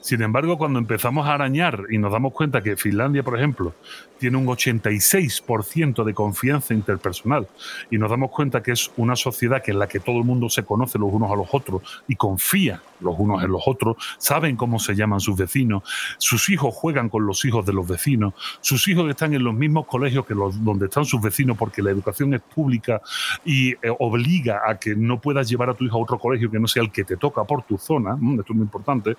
sin 0.00 0.22
embargo, 0.22 0.56
cuando 0.56 0.78
empezamos 0.78 1.26
a 1.26 1.34
arañar 1.34 1.84
y 1.90 1.98
nos 1.98 2.12
damos 2.12 2.32
cuenta 2.32 2.62
que 2.62 2.76
Finlandia, 2.76 3.22
por 3.22 3.36
ejemplo, 3.36 3.74
tiene 4.18 4.36
un 4.36 4.46
86% 4.46 6.04
de 6.04 6.14
confianza 6.14 6.74
interpersonal 6.74 7.48
y 7.90 7.98
nos 7.98 8.10
damos 8.10 8.30
cuenta 8.30 8.62
que 8.62 8.72
es 8.72 8.90
una 8.96 9.16
sociedad 9.16 9.62
que 9.62 9.70
en 9.72 9.78
la 9.78 9.88
que 9.88 9.98
todo 9.98 10.18
el 10.18 10.24
mundo 10.24 10.48
se 10.48 10.62
conoce 10.62 10.98
los 10.98 11.10
unos 11.12 11.30
a 11.32 11.36
los 11.36 11.48
otros 11.52 11.82
y 12.06 12.16
confía 12.16 12.82
los 13.00 13.14
unos 13.18 13.42
en 13.42 13.50
los 13.50 13.62
otros, 13.66 13.96
saben 14.18 14.56
cómo 14.56 14.78
se 14.78 14.94
llaman 14.94 15.20
sus 15.20 15.36
vecinos, 15.36 15.82
sus 16.18 16.50
hijos 16.50 16.74
juegan 16.74 17.08
con 17.08 17.26
los 17.26 17.44
hijos 17.46 17.64
de 17.64 17.72
los 17.72 17.88
vecinos, 17.88 18.34
sus 18.60 18.86
hijos 18.88 19.08
están 19.08 19.32
en 19.32 19.42
los 19.42 19.54
mismos 19.54 19.86
colegios 19.86 20.26
que 20.26 20.34
los 20.34 20.62
donde 20.62 20.86
están 20.86 21.06
sus 21.06 21.22
vecinos 21.22 21.56
porque 21.56 21.82
la 21.82 21.90
educación 21.90 22.34
es 22.34 22.42
pública 22.42 23.00
y 23.42 23.70
eh, 23.72 23.78
obliga 23.98 24.60
a 24.66 24.78
que 24.78 24.94
no 24.94 25.18
puedas 25.18 25.48
llevar 25.48 25.70
a 25.70 25.74
tu 25.74 25.84
hijo 25.84 25.96
a 25.96 26.02
otro 26.02 26.18
colegio 26.18 26.50
que 26.50 26.60
no 26.60 26.66
sea 26.66 26.82
el 26.82 26.92
que 26.92 27.04
te 27.04 27.16
toca 27.16 27.44
por 27.44 27.62
tu 27.62 27.78
zona, 27.78 28.16
mm, 28.16 28.40
esto 28.40 28.52
es 28.52 28.56
muy 28.56 28.64
importante, 28.64 29.16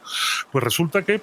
pues 0.51 0.63
resulta 0.71 1.01
que 1.01 1.21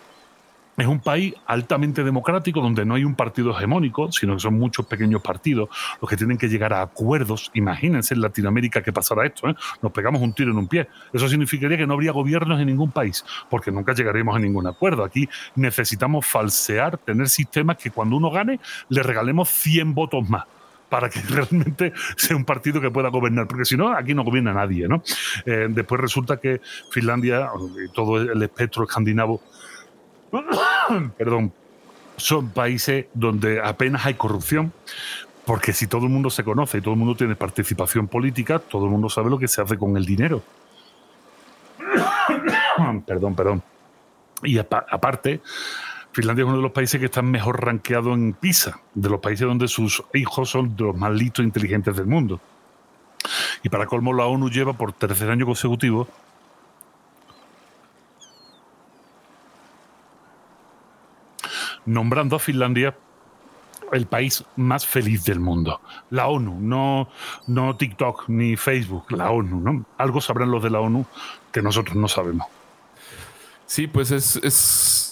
es 0.76 0.86
un 0.86 1.00
país 1.00 1.34
altamente 1.46 2.04
democrático 2.04 2.60
donde 2.60 2.84
no 2.84 2.94
hay 2.94 3.02
un 3.02 3.14
partido 3.14 3.50
hegemónico, 3.50 4.12
sino 4.12 4.34
que 4.34 4.40
son 4.40 4.58
muchos 4.58 4.84
pequeños 4.86 5.22
partidos 5.22 5.70
los 6.00 6.08
que 6.08 6.16
tienen 6.18 6.36
que 6.36 6.48
llegar 6.48 6.74
a 6.74 6.82
acuerdos. 6.82 7.50
Imagínense 7.54 8.12
en 8.14 8.20
Latinoamérica 8.20 8.82
que 8.82 8.92
pasara 8.92 9.26
esto, 9.26 9.48
¿eh? 9.48 9.54
nos 9.82 9.90
pegamos 9.90 10.20
un 10.20 10.34
tiro 10.34 10.52
en 10.52 10.58
un 10.58 10.68
pie. 10.68 10.86
Eso 11.14 11.28
significaría 11.28 11.78
que 11.78 11.86
no 11.86 11.94
habría 11.94 12.12
gobiernos 12.12 12.60
en 12.60 12.66
ningún 12.66 12.92
país, 12.92 13.24
porque 13.48 13.72
nunca 13.72 13.94
llegaríamos 13.94 14.36
a 14.36 14.38
ningún 14.38 14.66
acuerdo. 14.66 15.02
Aquí 15.02 15.28
necesitamos 15.56 16.26
falsear, 16.26 16.98
tener 16.98 17.28
sistemas 17.30 17.78
que 17.78 17.90
cuando 17.90 18.16
uno 18.16 18.30
gane 18.30 18.60
le 18.90 19.02
regalemos 19.02 19.48
100 19.48 19.94
votos 19.94 20.28
más 20.28 20.44
para 20.88 21.08
que 21.10 21.20
realmente 21.28 21.92
sea 22.16 22.36
un 22.36 22.44
partido 22.44 22.80
que 22.80 22.90
pueda 22.90 23.08
gobernar, 23.08 23.46
porque 23.46 23.64
si 23.64 23.76
no, 23.76 23.92
aquí 23.92 24.14
no 24.14 24.24
gobierna 24.24 24.52
nadie. 24.54 24.88
¿no? 24.88 25.02
Eh, 25.46 25.66
después 25.70 26.00
resulta 26.00 26.38
que 26.38 26.60
Finlandia 26.90 27.50
y 27.84 27.92
todo 27.92 28.20
el 28.20 28.42
espectro 28.42 28.84
escandinavo 28.84 29.40
perdón, 31.16 31.52
son 32.16 32.50
países 32.50 33.06
donde 33.14 33.60
apenas 33.62 34.04
hay 34.06 34.14
corrupción, 34.14 34.72
porque 35.46 35.72
si 35.72 35.86
todo 35.86 36.04
el 36.04 36.10
mundo 36.10 36.28
se 36.30 36.44
conoce 36.44 36.78
y 36.78 36.80
todo 36.82 36.92
el 36.94 36.98
mundo 37.00 37.14
tiene 37.16 37.34
participación 37.36 38.08
política, 38.08 38.58
todo 38.58 38.84
el 38.84 38.90
mundo 38.90 39.08
sabe 39.08 39.30
lo 39.30 39.38
que 39.38 39.48
se 39.48 39.62
hace 39.62 39.78
con 39.78 39.96
el 39.96 40.04
dinero. 40.04 40.42
perdón, 43.06 43.34
perdón. 43.34 43.62
Y 44.42 44.58
apa- 44.58 44.84
aparte, 44.90 45.40
Finlandia 46.18 46.42
es 46.42 46.48
uno 46.48 46.56
de 46.56 46.62
los 46.64 46.72
países 46.72 46.98
que 46.98 47.06
están 47.06 47.30
mejor 47.30 47.64
rankeados 47.64 48.12
en 48.12 48.32
PISA, 48.32 48.80
de 48.92 49.08
los 49.08 49.20
países 49.20 49.46
donde 49.46 49.68
sus 49.68 50.02
hijos 50.14 50.50
son 50.50 50.74
de 50.74 50.82
los 50.82 50.96
más 50.96 51.12
listos 51.12 51.44
e 51.44 51.46
inteligentes 51.46 51.94
del 51.94 52.06
mundo. 52.06 52.40
Y 53.62 53.68
para 53.68 53.86
colmo, 53.86 54.12
la 54.12 54.26
ONU 54.26 54.50
lleva 54.50 54.72
por 54.72 54.92
tercer 54.92 55.30
año 55.30 55.46
consecutivo 55.46 56.08
nombrando 61.86 62.34
a 62.34 62.40
Finlandia 62.40 62.96
el 63.92 64.06
país 64.06 64.44
más 64.56 64.84
feliz 64.84 65.22
del 65.22 65.38
mundo. 65.38 65.80
La 66.10 66.26
ONU, 66.26 66.58
no, 66.60 67.10
no 67.46 67.76
TikTok 67.76 68.24
ni 68.28 68.56
Facebook, 68.56 69.12
la 69.12 69.30
ONU, 69.30 69.60
¿no? 69.60 69.84
Algo 69.96 70.20
sabrán 70.20 70.50
los 70.50 70.64
de 70.64 70.70
la 70.70 70.80
ONU 70.80 71.06
que 71.52 71.62
nosotros 71.62 71.94
no 71.94 72.08
sabemos. 72.08 72.48
Sí, 73.66 73.86
pues 73.86 74.10
es 74.10 74.34
es 74.42 75.07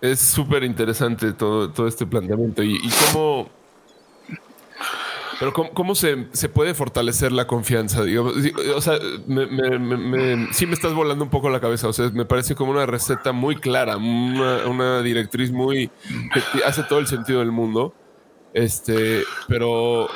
es 0.00 0.20
súper 0.20 0.62
interesante 0.64 1.32
todo, 1.32 1.70
todo 1.70 1.86
este 1.88 2.06
planteamiento 2.06 2.62
y, 2.62 2.76
y 2.76 2.90
cómo 3.12 3.48
pero 5.40 5.52
cómo, 5.52 5.70
cómo 5.70 5.94
se, 5.94 6.26
se 6.32 6.48
puede 6.48 6.74
fortalecer 6.74 7.30
la 7.30 7.46
confianza, 7.46 8.02
Sí, 8.04 8.52
o 8.74 8.80
sea, 8.80 8.98
me, 9.28 9.46
me- 9.46 9.78
me- 9.78 9.96
me- 9.96 10.52
sí 10.52 10.66
me 10.66 10.72
estás 10.74 10.94
volando 10.94 11.22
un 11.22 11.30
poco 11.30 11.48
la 11.48 11.60
cabeza, 11.60 11.86
o 11.86 11.92
sea, 11.92 12.10
me 12.10 12.24
parece 12.24 12.56
como 12.56 12.72
una 12.72 12.86
receta 12.86 13.30
muy 13.30 13.54
clara, 13.54 13.96
una, 13.98 14.66
una 14.66 15.00
directriz 15.02 15.52
muy 15.52 15.90
que 16.34 16.64
hace 16.66 16.82
todo 16.82 16.98
el 16.98 17.06
sentido 17.06 17.38
del 17.38 17.52
mundo, 17.52 17.94
este, 18.52 19.22
pero 19.46 20.08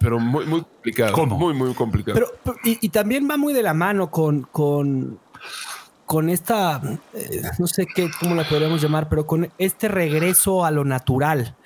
pero 0.00 0.18
muy 0.18 0.44
muy 0.46 0.62
complicado, 0.62 1.12
¿Cómo? 1.12 1.38
muy 1.38 1.54
muy 1.54 1.72
complicado. 1.74 2.14
Pero, 2.14 2.28
pero- 2.42 2.56
y, 2.64 2.84
y 2.84 2.88
también 2.88 3.28
va 3.30 3.36
muy 3.36 3.52
de 3.54 3.62
la 3.62 3.72
mano 3.72 4.10
con, 4.10 4.42
con, 4.42 5.20
con 6.14 6.28
esta, 6.28 6.80
eh, 7.12 7.42
no 7.58 7.66
sé 7.66 7.86
qué, 7.92 8.08
cómo 8.20 8.36
la 8.36 8.48
podríamos 8.48 8.80
llamar, 8.80 9.08
pero 9.08 9.26
con 9.26 9.50
este 9.58 9.88
regreso 9.88 10.64
a 10.64 10.70
lo 10.70 10.84
natural, 10.84 11.56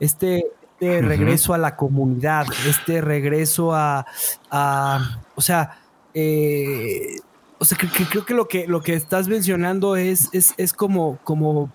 este, 0.00 0.46
este 0.72 1.02
regreso 1.02 1.52
a 1.52 1.58
la 1.58 1.76
comunidad, 1.76 2.46
este 2.66 3.02
regreso 3.02 3.74
a, 3.74 4.06
a- 4.50 5.20
o 5.34 5.42
sea, 5.42 5.78
eh, 6.14 7.16
o 7.58 7.66
sea, 7.66 7.76
que, 7.76 7.86
creo 8.06 8.24
que 8.24 8.32
lo 8.32 8.48
que 8.48 8.66
lo 8.66 8.80
que 8.80 8.94
estás 8.94 9.28
mencionando 9.28 9.94
es, 9.96 10.30
es, 10.32 10.54
es 10.56 10.72
como, 10.72 11.18
como 11.22 11.70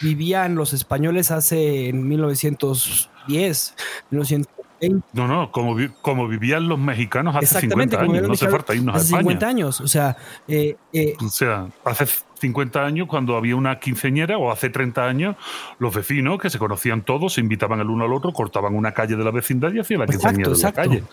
vivían 0.00 0.54
los 0.54 0.74
españoles 0.74 1.32
hace 1.32 1.88
en 1.88 2.06
1910, 2.06 3.74
1920. 4.10 4.63
No, 5.12 5.28
no, 5.28 5.50
como, 5.50 5.76
como 6.02 6.28
vivían 6.28 6.68
los 6.68 6.78
mexicanos 6.78 7.36
hace 7.36 7.60
50 7.60 8.00
años. 8.00 8.26
No 8.26 8.32
hace 8.32 8.48
falta 8.48 8.74
irnos 8.74 8.96
hace 8.96 9.16
50 9.16 9.46
años, 9.46 9.80
o 9.80 9.88
sea. 9.88 10.16
Eh, 10.48 10.76
eh, 10.92 11.14
o 11.24 11.28
sea, 11.28 11.68
hace 11.84 12.06
50 12.40 12.84
años 12.84 13.08
cuando 13.08 13.36
había 13.36 13.56
una 13.56 13.78
quinceñera 13.78 14.38
o 14.38 14.50
hace 14.50 14.70
30 14.70 15.04
años 15.04 15.36
los 15.78 15.94
vecinos 15.94 16.38
que 16.38 16.50
se 16.50 16.58
conocían 16.58 17.02
todos 17.02 17.34
se 17.34 17.40
invitaban 17.40 17.80
el 17.80 17.88
uno 17.88 18.04
al 18.04 18.12
otro, 18.12 18.32
cortaban 18.32 18.74
una 18.74 18.92
calle 18.92 19.16
de 19.16 19.24
la 19.24 19.30
vecindad 19.30 19.72
y 19.72 19.80
hacían 19.80 20.00
la 20.00 20.06
quinceañera 20.06 20.50
de 20.50 20.58
la 20.58 20.72
calle. 20.72 21.04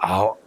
Ahora, 0.00 0.43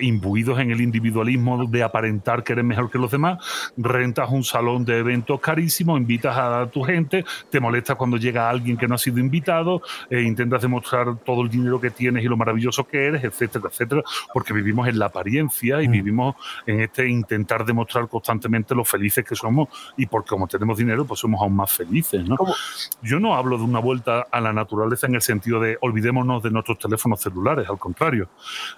imbuidos 0.00 0.58
en 0.60 0.70
el 0.70 0.80
individualismo 0.80 1.66
de 1.66 1.82
aparentar 1.82 2.42
que 2.42 2.52
eres 2.52 2.64
mejor 2.64 2.90
que 2.90 2.98
los 2.98 3.10
demás, 3.10 3.38
rentas 3.76 4.30
un 4.30 4.44
salón 4.44 4.84
de 4.84 4.98
eventos 4.98 5.40
carísimo, 5.40 5.96
invitas 5.96 6.36
a 6.36 6.66
tu 6.70 6.82
gente, 6.82 7.24
te 7.48 7.60
molesta 7.60 7.94
cuando 7.94 8.16
llega 8.16 8.48
alguien 8.48 8.76
que 8.76 8.86
no 8.86 8.94
ha 8.94 8.98
sido 8.98 9.18
invitado, 9.18 9.82
e 10.08 10.22
intentas 10.22 10.62
demostrar 10.62 11.16
todo 11.24 11.42
el 11.42 11.50
dinero 11.50 11.80
que 11.80 11.90
tienes 11.90 12.24
y 12.24 12.28
lo 12.28 12.36
maravilloso 12.36 12.86
que 12.86 13.06
eres, 13.06 13.24
etcétera, 13.24 13.68
etcétera, 13.68 14.02
porque 14.32 14.52
vivimos 14.52 14.88
en 14.88 14.98
la 14.98 15.06
apariencia 15.06 15.82
y 15.82 15.88
mm. 15.88 15.92
vivimos 15.92 16.36
en 16.66 16.80
este 16.80 17.08
intentar 17.08 17.64
demostrar 17.64 18.08
constantemente 18.08 18.74
lo 18.74 18.84
felices 18.84 19.24
que 19.24 19.34
somos 19.34 19.68
y 19.96 20.06
porque 20.06 20.30
como 20.30 20.46
tenemos 20.46 20.78
dinero, 20.78 21.04
pues 21.04 21.20
somos 21.20 21.40
aún 21.40 21.54
más 21.54 21.72
felices. 21.72 22.26
¿no? 22.28 22.36
Yo 23.02 23.20
no 23.20 23.34
hablo 23.34 23.58
de 23.58 23.64
una 23.64 23.78
vuelta 23.78 24.26
a 24.30 24.40
la 24.40 24.52
naturaleza 24.52 25.06
en 25.06 25.14
el 25.14 25.22
sentido 25.22 25.60
de 25.60 25.78
olvidémonos 25.80 26.42
de 26.42 26.50
nuestros 26.50 26.78
teléfonos 26.78 27.20
celulares, 27.20 27.68
al 27.68 27.78
contrario. 27.78 28.28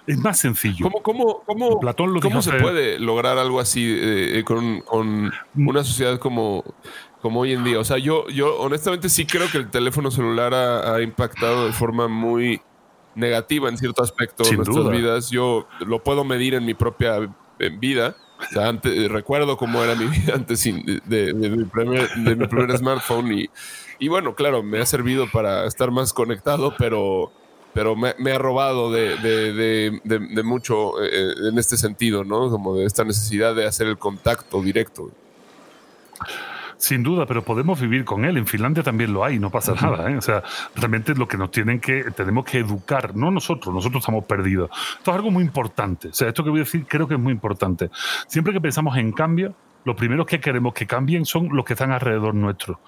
Es 0.05 0.17
más 0.17 0.42
sencillo. 0.43 0.89
¿Cómo, 1.01 1.41
cómo, 1.45 2.41
se 2.41 2.53
puede 2.53 2.99
lograr 2.99 3.37
algo 3.37 3.59
así 3.59 3.83
eh, 3.83 4.39
eh, 4.39 4.43
con, 4.43 4.77
mm. 4.77 5.67
una 5.67 5.83
sociedad 5.83 6.19
como, 6.19 6.63
como 7.21 7.41
hoy 7.41 7.53
en 7.53 7.63
día? 7.63 7.79
O 7.79 7.83
sea, 7.83 7.97
yo, 7.97 8.27
yo 8.27 8.59
honestamente 8.59 9.09
sí 9.09 9.25
creo 9.25 9.49
que 9.49 9.57
el 9.57 9.69
teléfono 9.69 10.11
celular 10.11 10.53
ha, 10.53 11.01
impactado 11.01 11.65
de 11.65 11.71
forma 11.71 12.07
muy 12.07 12.61
negativa 13.15 13.69
en 13.69 13.77
cierto 13.77 14.03
aspecto 14.03 14.43
en 14.45 14.57
nuestras 14.57 14.89
vidas. 14.89 15.31
Yo 15.31 15.67
lo 15.79 16.03
puedo 16.03 16.23
medir 16.23 16.53
en 16.53 16.65
mi 16.65 16.73
propia 16.73 17.19
vida. 17.79 18.15
O 18.39 18.53
sea, 18.53 18.67
antes, 18.67 19.09
recuerdo 19.09 19.55
cómo 19.55 19.81
era 19.81 19.95
mi 19.95 20.05
vida 20.17 20.33
antes 20.35 20.61
de, 20.63 21.33
mi, 21.33 21.63
primer, 21.65 22.09
de 22.15 22.35
mi 22.35 22.47
primer 22.47 22.77
smartphone 22.77 23.31
y, 23.31 23.49
y 23.99 24.09
bueno, 24.09 24.35
claro, 24.35 24.61
me 24.61 24.79
ha 24.79 24.85
servido 24.85 25.31
para 25.31 25.65
estar 25.65 25.89
más 25.89 26.11
conectado, 26.11 26.73
pero 26.77 27.31
pero 27.73 27.95
me, 27.95 28.31
ha 28.31 28.37
robado 28.37 28.91
de, 28.91 30.41
mucho 30.43 31.01
eh, 31.03 31.33
en 31.49 31.57
este 31.57 31.77
sentido, 31.77 32.23
¿no? 32.23 32.49
Como 32.49 32.75
de 32.75 32.85
esta 32.85 33.03
necesidad 33.03 33.55
de 33.55 33.65
hacer 33.65 33.87
el 33.87 33.97
contacto 33.97 34.61
directo. 34.61 35.09
Sin 36.77 37.01
duda, 37.01 37.25
pero 37.25 37.43
podemos 37.43 37.79
vivir 37.79 38.03
con 38.03 38.25
él. 38.25 38.35
En 38.37 38.45
Finlandia 38.45 38.83
también 38.83 39.13
lo 39.13 39.23
hay, 39.23 39.39
no 39.39 39.49
pasa 39.49 39.73
nada. 39.73 40.11
¿eh? 40.11 40.17
O 40.17 40.21
sea, 40.21 40.43
realmente 40.75 41.15
lo 41.15 41.27
que 41.27 41.37
nos 41.37 41.49
tienen 41.49 41.79
que, 41.79 42.11
tenemos 42.11 42.43
que 42.43 42.59
educar, 42.59 43.15
no 43.15 43.31
nosotros, 43.31 43.73
nosotros 43.73 44.01
estamos 44.01 44.25
perdidos. 44.25 44.69
Esto 44.97 45.11
es 45.11 45.15
algo 45.15 45.31
muy 45.31 45.43
importante. 45.43 46.09
O 46.09 46.13
sea, 46.13 46.27
esto 46.27 46.43
que 46.43 46.49
voy 46.49 46.59
a 46.59 46.63
decir 46.63 46.85
creo 46.85 47.07
que 47.07 47.13
es 47.13 47.19
muy 47.19 47.31
importante. 47.31 47.89
Siempre 48.27 48.51
que 48.51 48.59
pensamos 48.59 48.97
en 48.97 49.13
cambio, 49.13 49.55
lo 49.85 49.95
primero 49.95 50.25
que 50.25 50.39
queremos 50.39 50.73
que 50.73 50.85
cambien 50.85 51.25
son 51.25 51.49
los 51.53 51.65
que 51.65 51.73
están 51.73 51.91
alrededor 51.91 52.35
nuestro. 52.35 52.79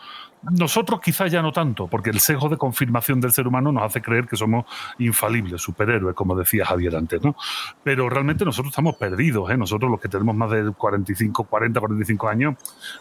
Nosotros 0.52 1.00
quizás 1.02 1.32
ya 1.32 1.42
no 1.42 1.52
tanto, 1.52 1.88
porque 1.88 2.12
el 2.12 2.20
sesgo 2.20 2.50
de 2.50 2.58
confirmación 2.58 3.20
del 3.20 3.32
ser 3.32 3.48
humano 3.48 3.72
nos 3.72 3.84
hace 3.84 4.02
creer 4.02 4.28
que 4.28 4.36
somos 4.36 4.66
infalibles, 5.00 5.62
superhéroes, 5.62 6.16
como 6.16 6.36
decía 6.36 6.66
Javier 6.66 6.96
antes, 6.96 7.24
¿no? 7.24 7.36
Pero 7.84 8.10
realmente 8.10 8.46
nosotros 8.46 8.72
estamos 8.72 8.96
perdidos, 8.96 9.50
¿eh? 9.50 9.58
Nosotros 9.58 9.90
los 9.90 10.00
que 10.00 10.08
tenemos 10.08 10.36
más 10.36 10.52
de 10.52 10.72
45, 10.72 11.46
40, 11.46 11.80
45 11.80 12.28
años, 12.28 12.56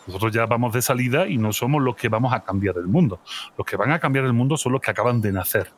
nosotros 0.06 0.32
ya 0.32 0.46
vamos 0.46 0.72
de 0.72 0.80
salida 0.80 1.26
y 1.26 1.36
no 1.36 1.52
somos 1.52 1.82
los 1.82 1.96
que 1.96 2.08
vamos 2.08 2.32
a 2.32 2.40
cambiar 2.40 2.78
el 2.78 2.86
mundo. 2.86 3.20
Los 3.58 3.66
que 3.66 3.76
van 3.76 3.92
a 3.92 3.98
cambiar 3.98 4.24
el 4.24 4.32
mundo 4.32 4.56
son 4.56 4.72
los 4.72 4.80
que 4.80 4.90
acaban 4.90 5.20
de 5.20 5.32
nacer. 5.32 5.70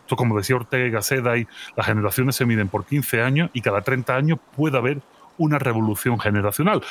Esto, 0.00 0.16
como 0.16 0.36
decía 0.36 0.56
Ortega 0.56 1.00
y 1.36 1.46
las 1.76 1.86
generaciones 1.86 2.34
se 2.34 2.44
miden 2.44 2.68
por 2.68 2.84
15 2.84 3.22
años 3.22 3.50
y 3.52 3.60
cada 3.60 3.82
30 3.82 4.16
años 4.16 4.38
puede 4.56 4.76
haber 4.76 5.02
una 5.40 5.58
revolución 5.58 6.20
generacional. 6.20 6.82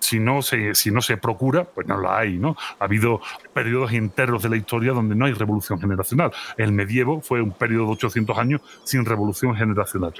Si 0.00 0.18
no 0.18 0.42
se, 0.42 0.74
si 0.74 0.90
no 0.90 1.02
se 1.02 1.18
procura, 1.18 1.64
pues 1.64 1.86
no 1.86 2.00
la 2.00 2.18
hay, 2.18 2.38
¿no? 2.38 2.56
Ha 2.78 2.84
habido 2.84 3.20
periodos 3.52 3.92
enteros 3.92 4.42
de 4.42 4.48
la 4.48 4.56
historia 4.56 4.92
donde 4.92 5.14
no 5.14 5.26
hay 5.26 5.34
revolución 5.34 5.78
generacional. 5.78 6.32
El 6.56 6.72
medievo 6.72 7.20
fue 7.20 7.42
un 7.42 7.52
periodo 7.52 7.86
de 7.86 7.92
800 7.92 8.38
años 8.38 8.60
sin 8.84 9.04
revolución 9.04 9.54
generacional. 9.54 10.14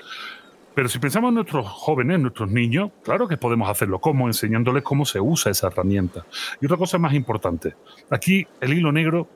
Pero 0.74 0.88
si 0.88 0.98
pensamos 0.98 1.28
en 1.28 1.34
nuestros 1.34 1.66
jóvenes, 1.66 2.20
nuestros 2.20 2.50
niños, 2.50 2.90
claro 3.02 3.26
que 3.26 3.36
podemos 3.36 3.68
hacerlo. 3.68 4.00
¿Cómo? 4.00 4.26
Enseñándoles 4.26 4.82
cómo 4.82 5.04
se 5.04 5.20
usa 5.20 5.50
esa 5.50 5.68
herramienta. 5.68 6.24
Y 6.60 6.66
otra 6.66 6.76
cosa 6.76 6.98
más 6.98 7.14
importante. 7.14 7.74
Aquí 8.10 8.46
el 8.60 8.74
hilo 8.74 8.92
negro 8.92 9.28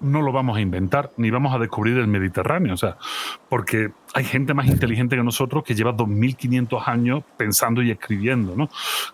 no 0.00 0.22
lo 0.22 0.32
vamos 0.32 0.56
a 0.56 0.60
inventar, 0.60 1.10
ni 1.16 1.30
vamos 1.30 1.54
a 1.54 1.58
descubrir 1.58 1.98
el 1.98 2.06
Mediterráneo. 2.08 2.74
O 2.74 2.76
sea, 2.76 2.96
porque 3.48 3.92
hay 4.14 4.24
gente 4.24 4.54
más 4.54 4.66
inteligente 4.66 5.16
que 5.16 5.22
nosotros 5.22 5.62
que 5.64 5.74
lleva 5.74 5.94
2.500 5.94 6.82
años 6.86 7.22
pensando 7.36 7.82
y 7.82 7.90
escribiendo. 7.90 8.56
¿no? 8.56 8.68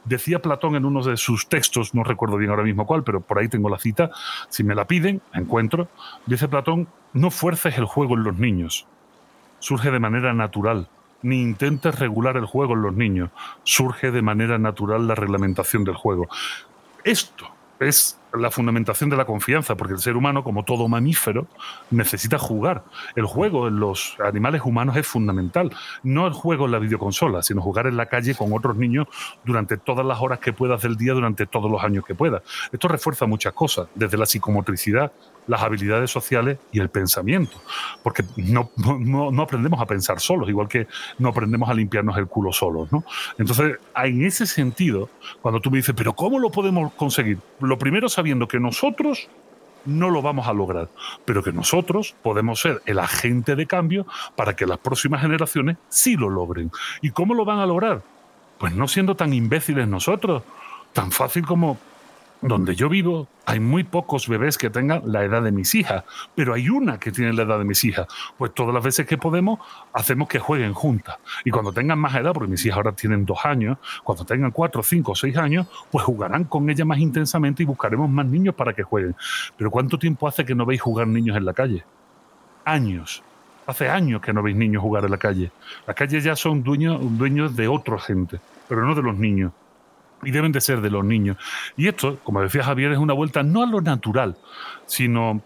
Decía 0.05 0.41
Platón 0.41 0.77
en 0.77 0.85
uno 0.85 1.03
de 1.03 1.17
sus 1.17 1.49
textos, 1.49 1.95
no 1.95 2.05
recuerdo 2.05 2.37
bien 2.37 2.51
ahora 2.51 2.63
mismo 2.63 2.87
cuál, 2.87 3.03
pero 3.03 3.21
por 3.21 3.39
ahí 3.39 3.49
tengo 3.49 3.69
la 3.69 3.79
cita, 3.79 4.11
si 4.49 4.65
me 4.65 4.75
la 4.75 4.87
piden, 4.87 5.21
encuentro, 5.35 5.89
dice 6.27 6.49
Platón, 6.49 6.89
no 7.13 7.31
fuerces 7.31 7.77
el 7.79 7.85
juego 7.85 8.15
en 8.15 8.25
los 8.25 8.39
niños, 8.39 8.87
surge 9.59 9.91
de 9.91 10.01
manera 10.01 10.33
natural. 10.33 10.89
Ni 11.23 11.41
intentes 11.43 11.99
regular 11.99 12.37
el 12.37 12.45
juego 12.45 12.75
en 12.75 12.83
los 12.83 12.95
niños, 12.95 13.31
surge 13.65 14.11
de 14.11 14.23
manera 14.23 14.59
natural 14.59 15.09
la 15.09 15.15
reglamentación 15.15 15.83
del 15.83 15.95
juego. 15.95 16.29
Esto 17.05 17.51
es 17.81 18.19
la 18.41 18.51
fundamentación 18.51 19.11
de 19.11 19.17
la 19.17 19.25
confianza, 19.25 19.77
porque 19.77 19.95
el 19.95 20.01
ser 20.01 20.17
humano, 20.17 20.45
como 20.45 20.65
todo 20.65 20.89
mamífero, 20.89 21.47
necesita 21.91 22.39
jugar. 22.39 22.85
El 23.15 23.25
juego 23.27 23.69
en 23.69 23.79
los 23.81 24.17
animales 24.25 24.63
humanos 24.65 24.97
es 24.97 25.07
fundamental. 25.07 25.71
No 26.03 26.27
el 26.27 26.33
juego 26.33 26.67
en 26.67 26.73
la 26.73 26.79
videoconsola, 26.79 27.43
sino 27.43 27.63
jugar 27.63 27.87
en 27.87 27.97
la 27.97 28.07
calle 28.07 28.35
con 28.35 28.53
otros 28.53 28.77
niños 28.77 29.07
durante 29.45 29.77
todas 29.77 30.05
las 30.05 30.21
horas 30.21 30.39
que 30.39 30.53
puedas 30.53 30.83
del 30.83 30.97
día, 30.97 31.13
durante 31.13 31.47
todos 31.47 31.71
los 31.71 31.83
años 31.83 32.05
que 32.05 32.15
puedas. 32.15 32.43
Esto 32.73 32.89
refuerza 32.89 33.27
muchas 33.27 33.53
cosas, 33.53 33.89
desde 33.95 34.17
la 34.17 34.27
psicomotricidad 34.27 35.13
las 35.47 35.63
habilidades 35.63 36.11
sociales 36.11 36.59
y 36.73 36.81
el 36.81 36.89
pensamiento, 36.89 37.61
porque 38.03 38.25
no, 38.37 38.71
no, 38.77 39.43
aprendemos 39.43 39.81
a 39.81 39.87
pensar 39.87 40.21
solos, 40.21 40.49
igual 40.49 40.69
que 40.69 40.87
no 41.19 41.29
aprendemos 41.29 41.69
a 41.69 41.75
limpiarnos 41.75 42.17
el 42.19 42.27
culo 42.27 42.53
solos. 42.53 42.91
¿no? 42.93 43.05
Entonces, 43.39 43.77
en 43.97 44.25
ese 44.25 44.47
sentido, 44.47 45.09
cuando 45.41 45.61
tú 45.61 45.71
me 45.71 45.79
dices, 45.79 45.95
pero 45.97 46.15
¿cómo 46.15 46.39
lo 46.39 46.51
podemos 46.51 46.93
conseguir? 46.95 47.39
Lo 47.61 47.79
primero 47.79 48.09
sabiendo 48.09 48.49
que 48.49 48.59
nosotros 48.59 49.29
no 49.85 50.11
lo 50.11 50.21
vamos 50.21 50.49
a 50.49 50.53
lograr, 50.53 50.89
pero 51.25 51.43
que 51.43 51.53
nosotros 51.53 52.15
podemos 52.23 52.61
ser 52.61 52.83
el 52.87 52.99
agente 52.99 53.55
de 53.55 53.67
cambio 53.67 54.07
para 54.35 54.57
que 54.57 54.67
las 54.67 54.79
próximas 54.79 55.23
generaciones 55.23 55.77
sí 55.89 56.17
lo 56.17 56.29
logren. 56.29 56.71
¿Y 57.01 57.11
cómo 57.11 57.35
lo 57.35 57.45
van 57.45 57.61
a 57.61 57.67
lograr? 57.67 58.03
Pues 58.59 58.75
no 58.75 58.89
siendo 58.89 59.15
tan 59.15 59.33
imbéciles 59.33 59.87
nosotros, 59.87 60.43
tan 60.93 61.13
fácil 61.13 61.47
como 61.47 61.79
donde 62.47 62.75
yo 62.77 62.89
vivo 62.89 63.29
hay 63.45 63.61
muy 63.61 63.85
pocos 63.85 64.29
bebés 64.29 64.57
que 64.59 64.71
tengan 64.71 65.03
la 65.05 65.25
edad 65.25 65.43
de 65.43 65.53
mis 65.53 65.75
hijas, 65.75 66.05
pero 66.35 66.55
hay 66.55 66.69
una 66.69 66.99
que 66.99 67.13
tiene 67.13 67.33
la 67.33 67.43
edad 67.43 67.59
de 67.59 67.65
mis 67.65 67.85
hijas. 67.85 68.07
Pues 68.39 68.55
todas 68.55 68.75
las 68.75 68.83
veces 68.83 69.07
que 69.07 69.19
podemos, 69.19 69.61
hacemos 69.93 70.29
que 70.29 70.39
jueguen 70.39 70.73
juntas. 70.73 71.17
Y 71.45 71.51
cuando 71.51 71.73
tengan 71.73 71.99
más 71.99 72.15
edad, 72.15 72.33
porque 72.33 72.51
mis 72.51 72.65
hijas 72.65 72.77
ahora 72.77 72.93
tienen 72.93 73.25
dos 73.25 73.45
años, 73.45 73.79
cuando 74.05 74.25
tengan 74.25 74.51
cuatro, 74.51 74.83
cinco 74.83 75.13
o 75.13 75.15
seis 75.15 75.37
años, 75.37 75.67
pues 75.91 76.05
jugarán 76.05 76.45
con 76.45 76.69
ella 76.71 76.85
más 76.85 76.99
intensamente 76.99 77.63
y 77.63 77.67
buscaremos 77.67 78.09
más 78.11 78.27
niños 78.27 78.55
para 78.55 78.73
que 78.73 78.83
jueguen. 78.83 79.15
Pero 79.57 79.71
¿cuánto 79.71 79.99
tiempo 79.99 80.29
hace 80.29 80.45
que 80.45 80.55
no 80.55 80.67
veis 80.67 80.81
jugar 80.81 81.07
niños 81.07 81.37
en 81.37 81.45
la 81.45 81.53
calle? 81.53 81.85
Años. 82.65 83.23
Hace 83.67 83.89
años 83.89 84.21
que 84.21 84.33
no 84.33 84.43
veis 84.43 84.57
niños 84.57 84.83
jugar 84.83 85.05
en 85.05 85.11
la 85.11 85.19
calle. 85.19 85.51
Las 85.87 85.97
calles 85.97 86.23
ya 86.23 86.37
son 86.37 86.63
dueños, 86.63 87.01
dueños 87.19 87.57
de 87.57 87.67
otra 87.67 87.99
gente, 87.99 88.39
pero 88.69 88.87
no 88.87 88.95
de 88.95 89.03
los 89.03 89.17
niños 89.17 89.53
y 90.23 90.31
deben 90.31 90.53
de 90.53 90.61
ser 90.61 90.81
de 90.81 90.91
los 90.91 91.05
niños. 91.05 91.37
Y 91.77 91.89
esto, 91.89 92.19
como 92.25 92.41
decía 92.41 92.63
Javier, 92.63 92.93
es 92.93 92.99
una 92.99 93.15
vuelta 93.15 93.43
no 93.43 93.63
a 93.63 93.67
lo 93.67 93.81
natural, 93.81 94.37
sino 94.87 95.43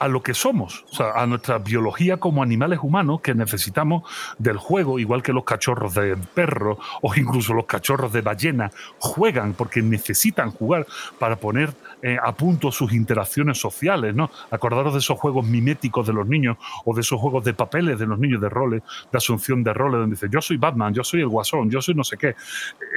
a 0.00 0.08
lo 0.08 0.22
que 0.22 0.32
somos, 0.32 0.86
o 0.90 0.94
sea, 0.94 1.12
a 1.12 1.26
nuestra 1.26 1.58
biología 1.58 2.16
como 2.16 2.42
animales 2.42 2.80
humanos 2.82 3.20
que 3.20 3.34
necesitamos 3.34 4.02
del 4.38 4.56
juego, 4.56 4.98
igual 4.98 5.22
que 5.22 5.34
los 5.34 5.44
cachorros 5.44 5.92
de 5.92 6.16
perro 6.16 6.78
o 7.02 7.14
incluso 7.16 7.52
los 7.52 7.66
cachorros 7.66 8.10
de 8.10 8.22
ballena 8.22 8.72
juegan 8.98 9.52
porque 9.52 9.82
necesitan 9.82 10.52
jugar 10.52 10.86
para 11.18 11.36
poner 11.36 11.74
eh, 12.02 12.16
a 12.20 12.32
punto 12.32 12.72
sus 12.72 12.94
interacciones 12.94 13.58
sociales, 13.58 14.14
¿no? 14.14 14.30
Acordaros 14.50 14.94
de 14.94 15.00
esos 15.00 15.18
juegos 15.18 15.46
miméticos 15.46 16.06
de 16.06 16.14
los 16.14 16.26
niños 16.26 16.56
o 16.86 16.94
de 16.94 17.02
esos 17.02 17.20
juegos 17.20 17.44
de 17.44 17.52
papeles 17.52 17.98
de 17.98 18.06
los 18.06 18.18
niños 18.18 18.40
de 18.40 18.48
roles, 18.48 18.82
de 19.12 19.18
asunción 19.18 19.62
de 19.62 19.74
roles, 19.74 20.00
donde 20.00 20.16
dice 20.16 20.28
yo 20.30 20.40
soy 20.40 20.56
Batman, 20.56 20.94
yo 20.94 21.04
soy 21.04 21.20
el 21.20 21.28
Guasón, 21.28 21.68
yo 21.70 21.82
soy 21.82 21.94
no 21.94 22.04
sé 22.04 22.16
qué. 22.16 22.28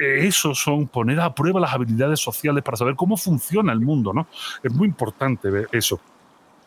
Eh, 0.00 0.26
esos 0.26 0.58
son 0.58 0.88
poner 0.88 1.20
a 1.20 1.34
prueba 1.34 1.60
las 1.60 1.74
habilidades 1.74 2.18
sociales 2.18 2.64
para 2.64 2.78
saber 2.78 2.96
cómo 2.96 3.18
funciona 3.18 3.74
el 3.74 3.80
mundo, 3.80 4.14
¿no? 4.14 4.26
Es 4.62 4.72
muy 4.72 4.88
importante 4.88 5.50
ver 5.50 5.68
eso. 5.70 6.00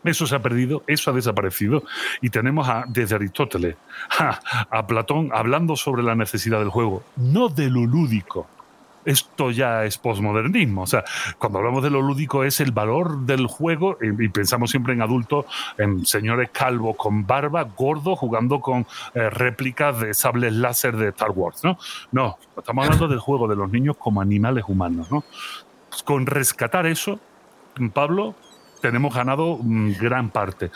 Eso 0.04 0.26
se 0.26 0.36
ha 0.36 0.42
perdido, 0.42 0.82
eso 0.86 1.10
ha 1.10 1.14
desaparecido. 1.14 1.82
Y 2.20 2.30
tenemos 2.30 2.68
a, 2.68 2.84
desde 2.88 3.16
Aristóteles 3.16 3.76
a, 4.18 4.86
Platón 4.86 5.30
hablando 5.32 5.76
sobre 5.76 6.02
la 6.02 6.14
necesidad 6.14 6.58
del 6.60 6.70
juego, 6.70 7.02
no 7.16 7.48
de 7.48 7.68
lo 7.68 7.84
lúdico. 7.84 8.46
Esto 9.04 9.50
ya 9.50 9.84
es 9.84 9.96
posmodernismo. 9.96 10.82
O 10.82 10.86
sea, 10.86 11.02
cuando 11.38 11.58
hablamos 11.58 11.82
de 11.82 11.90
lo 11.90 12.02
lúdico 12.02 12.44
es 12.44 12.60
el 12.60 12.72
valor 12.72 13.20
del 13.20 13.46
juego 13.46 13.96
y, 14.02 14.28
pensamos 14.28 14.70
siempre 14.70 14.92
en 14.92 15.02
adultos, 15.02 15.46
en 15.78 16.04
señores 16.04 16.50
calvos 16.50 16.96
con 16.96 17.26
barba, 17.26 17.62
gordos, 17.62 18.18
jugando 18.18 18.60
con 18.60 18.86
eh, 19.14 19.30
réplicas 19.30 19.98
de 20.00 20.14
sables 20.14 20.52
láser 20.52 20.96
de 20.96 21.08
Star 21.08 21.30
Wars. 21.30 21.64
No, 21.64 21.78
no, 22.12 22.38
estamos 22.56 22.84
hablando 22.84 23.08
del 23.08 23.18
juego 23.18 23.48
de 23.48 23.56
los 23.56 23.70
niños 23.70 23.96
como 23.96 24.20
animales 24.20 24.64
humanos. 24.68 25.10
¿no? 25.10 25.24
Con 26.04 26.26
rescatar 26.26 26.86
eso, 26.86 27.18
Pablo, 27.94 28.34
tenemos 28.80 29.14
ganado 29.14 29.58
mm, 29.60 29.92
gran 30.00 30.30
parte. 30.30 30.70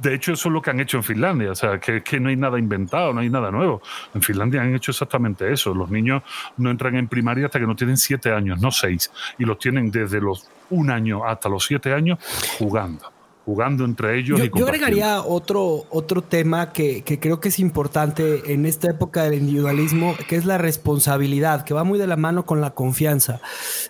De 0.00 0.14
hecho, 0.14 0.32
eso 0.32 0.48
es 0.48 0.52
lo 0.52 0.62
que 0.62 0.70
han 0.70 0.80
hecho 0.80 0.96
en 0.96 1.04
Finlandia. 1.04 1.52
O 1.52 1.54
sea, 1.54 1.78
que, 1.78 2.02
que, 2.02 2.18
no 2.18 2.30
hay 2.30 2.36
nada 2.36 2.58
inventado, 2.58 3.12
no 3.12 3.20
hay 3.20 3.28
nada 3.28 3.50
nuevo. 3.50 3.82
En 4.14 4.22
Finlandia 4.22 4.62
han 4.62 4.74
hecho 4.74 4.90
exactamente 4.90 5.52
eso. 5.52 5.74
Los 5.74 5.90
niños 5.90 6.22
no 6.56 6.70
entran 6.70 6.96
en 6.96 7.08
primaria 7.08 7.46
hasta 7.46 7.60
que 7.60 7.66
no 7.66 7.76
tienen 7.76 7.96
siete 7.96 8.32
años, 8.32 8.60
no 8.60 8.70
seis. 8.70 9.12
Y 9.38 9.44
los 9.44 9.58
tienen 9.58 9.90
desde 9.90 10.20
los 10.20 10.48
un 10.70 10.90
año 10.90 11.26
hasta 11.26 11.50
los 11.50 11.66
siete 11.66 11.92
años 11.92 12.18
jugando 12.58 13.11
jugando 13.44 13.84
entre 13.84 14.18
ellos. 14.18 14.38
Yo, 14.38 14.44
y 14.44 14.50
yo 14.54 14.66
agregaría 14.66 15.22
otro, 15.22 15.86
otro 15.90 16.22
tema 16.22 16.72
que, 16.72 17.02
que, 17.02 17.18
creo 17.18 17.40
que 17.40 17.48
es 17.48 17.58
importante 17.58 18.52
en 18.52 18.66
esta 18.66 18.90
época 18.90 19.24
del 19.24 19.34
individualismo, 19.34 20.14
que 20.28 20.36
es 20.36 20.44
la 20.44 20.58
responsabilidad, 20.58 21.64
que 21.64 21.74
va 21.74 21.84
muy 21.84 21.98
de 21.98 22.06
la 22.06 22.16
mano 22.16 22.46
con 22.46 22.60
la 22.60 22.70
confianza. 22.70 23.40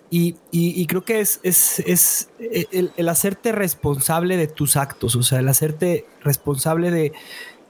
Y, 0.09 0.37
y, 0.51 0.85
creo 0.87 1.03
que 1.03 1.19
es, 1.19 1.39
es, 1.43 1.79
es 1.85 2.29
el, 2.39 2.91
el, 2.97 3.09
hacerte 3.09 3.51
responsable 3.51 4.37
de 4.37 4.47
tus 4.47 4.75
actos, 4.75 5.15
o 5.15 5.23
sea, 5.23 5.39
el 5.39 5.47
hacerte 5.47 6.05
responsable 6.21 6.91
de... 6.91 7.13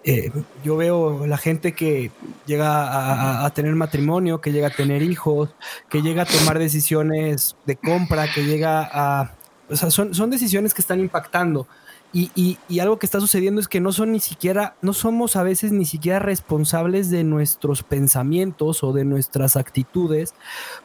Eh, 0.05 0.31
yo 0.65 0.75
veo 0.75 1.25
la 1.27 1.38
gente 1.38 1.71
que 1.71 2.11
llega 2.45 2.88
a, 2.88 3.45
a, 3.45 3.53
tener 3.53 3.73
matrimonio, 3.73 4.41
que 4.41 4.51
llega 4.51 4.67
a 4.67 4.75
tener 4.75 5.01
hijos, 5.01 5.55
que 5.89 6.01
llega 6.01 6.23
a 6.23 6.25
tomar 6.25 6.59
decisiones 6.59 7.55
de 7.65 7.77
compra, 7.77 8.29
que 8.29 8.43
llega 8.43 8.81
a, 8.91 9.31
o 9.70 9.76
sea, 9.76 9.91
son, 9.91 10.14
son 10.14 10.30
decisiones 10.30 10.74
que 10.74 10.82
están 10.82 10.99
impactando. 10.99 11.68
Y, 12.16 12.30
y, 12.36 12.59
y, 12.70 12.80
algo 12.80 12.99
que 12.99 13.07
está 13.07 13.20
sucediendo 13.20 13.59
es 13.59 13.68
que 13.68 13.80
no 13.80 13.91
son 13.91 14.11
ni 14.11 14.20
siquiera, 14.20 14.76
no 14.84 14.93
somos 14.93 15.36
a 15.36 15.41
veces 15.41 15.72
ni 15.72 15.86
siquiera 15.86 16.20
responsables 16.20 17.09
de 17.09 17.24
nuestros 17.24 17.82
pensamientos 17.82 18.84
o 18.84 18.93
de 18.93 19.03
nuestras 19.03 19.55
actitudes, 19.55 20.36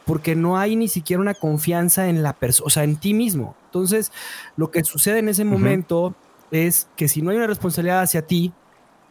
porque 0.05 0.35
no 0.35 0.57
hay 0.57 0.75
ni 0.75 0.87
siquiera 0.87 1.21
una 1.21 1.35
confianza 1.35 2.09
en 2.09 2.23
la 2.23 2.33
persona, 2.33 2.65
o 2.65 2.69
sea, 2.71 2.83
en 2.83 2.95
ti 2.95 3.13
mismo. 3.13 3.55
Entonces, 3.65 4.11
lo 4.57 4.71
que 4.71 4.83
sucede 4.83 5.19
en 5.19 5.29
ese 5.29 5.45
momento 5.45 6.15
es 6.49 6.87
que 6.95 7.07
si 7.07 7.21
no 7.21 7.29
hay 7.29 7.37
una 7.37 7.45
responsabilidad 7.45 8.01
hacia 8.01 8.23
ti, 8.23 8.51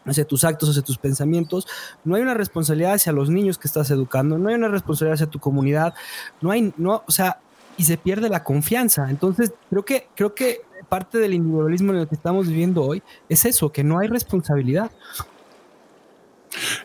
hacia 0.05 0.25
tus 0.25 0.43
actos, 0.43 0.71
hacia 0.71 0.83
tus 0.83 0.99
pensamientos, 0.99 1.69
no 2.03 2.17
hay 2.17 2.23
una 2.23 2.35
responsabilidad 2.35 2.95
hacia 2.95 3.13
los 3.13 3.31
niños 3.31 3.59
que 3.59 3.69
estás 3.69 3.93
educando, 3.93 4.39
no 4.39 4.49
hay 4.49 4.57
una 4.57 4.69
responsabilidad 4.69 5.15
hacia 5.15 5.31
tu 5.31 5.39
comunidad, 5.39 5.95
no 6.41 6.51
hay, 6.51 6.73
no, 6.77 7.05
o 7.07 7.13
sea, 7.13 7.39
y 7.79 7.85
se 7.85 7.97
pierde 7.97 8.29
la 8.29 8.45
confianza. 8.45 9.09
Entonces, 9.09 9.55
creo 9.71 9.85
que, 9.85 10.09
creo 10.15 10.35
que 10.35 10.61
parte 10.89 11.19
del 11.19 11.33
individualismo 11.33 11.93
en 11.93 12.01
el 12.01 12.09
que 12.09 12.17
estamos 12.17 12.49
viviendo 12.49 12.83
hoy 12.83 13.03
es 13.29 13.45
eso, 13.47 13.73
que 13.73 13.85
no 13.85 13.99
hay 13.99 14.09
responsabilidad. 14.09 14.91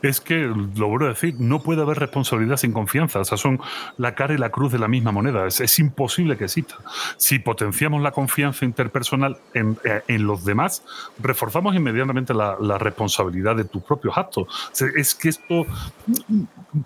Es 0.02 0.20
que, 0.20 0.42
lo 0.76 0.88
vuelvo 0.88 1.06
a 1.06 1.10
decir, 1.10 1.36
no 1.40 1.62
puede 1.62 1.82
haber 1.82 1.98
responsabilidad 1.98 2.58
sin 2.58 2.74
confianza. 2.74 3.20
O 3.20 3.26
sea, 3.26 3.38
son 3.38 3.60
la 3.98 4.16
cara 4.16 4.34
y 4.34 4.38
la 4.38 4.50
cruz 4.50 4.72
de 4.72 4.80
la 4.80 4.88
misma 4.88 5.12
moneda. 5.12 5.48
Es, 5.48 5.80
imposible 5.80 6.38
que 6.38 6.46
exista. 6.46 6.76
Si 7.18 7.40
potenciamos 7.40 8.02
la 8.02 8.12
confianza 8.12 8.66
interpersonal 8.66 9.38
en, 9.54 9.78
eh, 9.84 10.02
en 10.08 10.28
los 10.28 10.46
demás, 10.46 10.84
reforzamos 11.20 11.76
inmediatamente 11.76 12.34
la, 12.34 12.58
la, 12.60 12.78
responsabilidad 12.78 13.56
de 13.56 13.64
tus 13.66 13.82
propios 13.84 14.18
actos. 14.18 14.48
es 14.96 15.16
que 15.16 15.30
esto, 15.30 15.66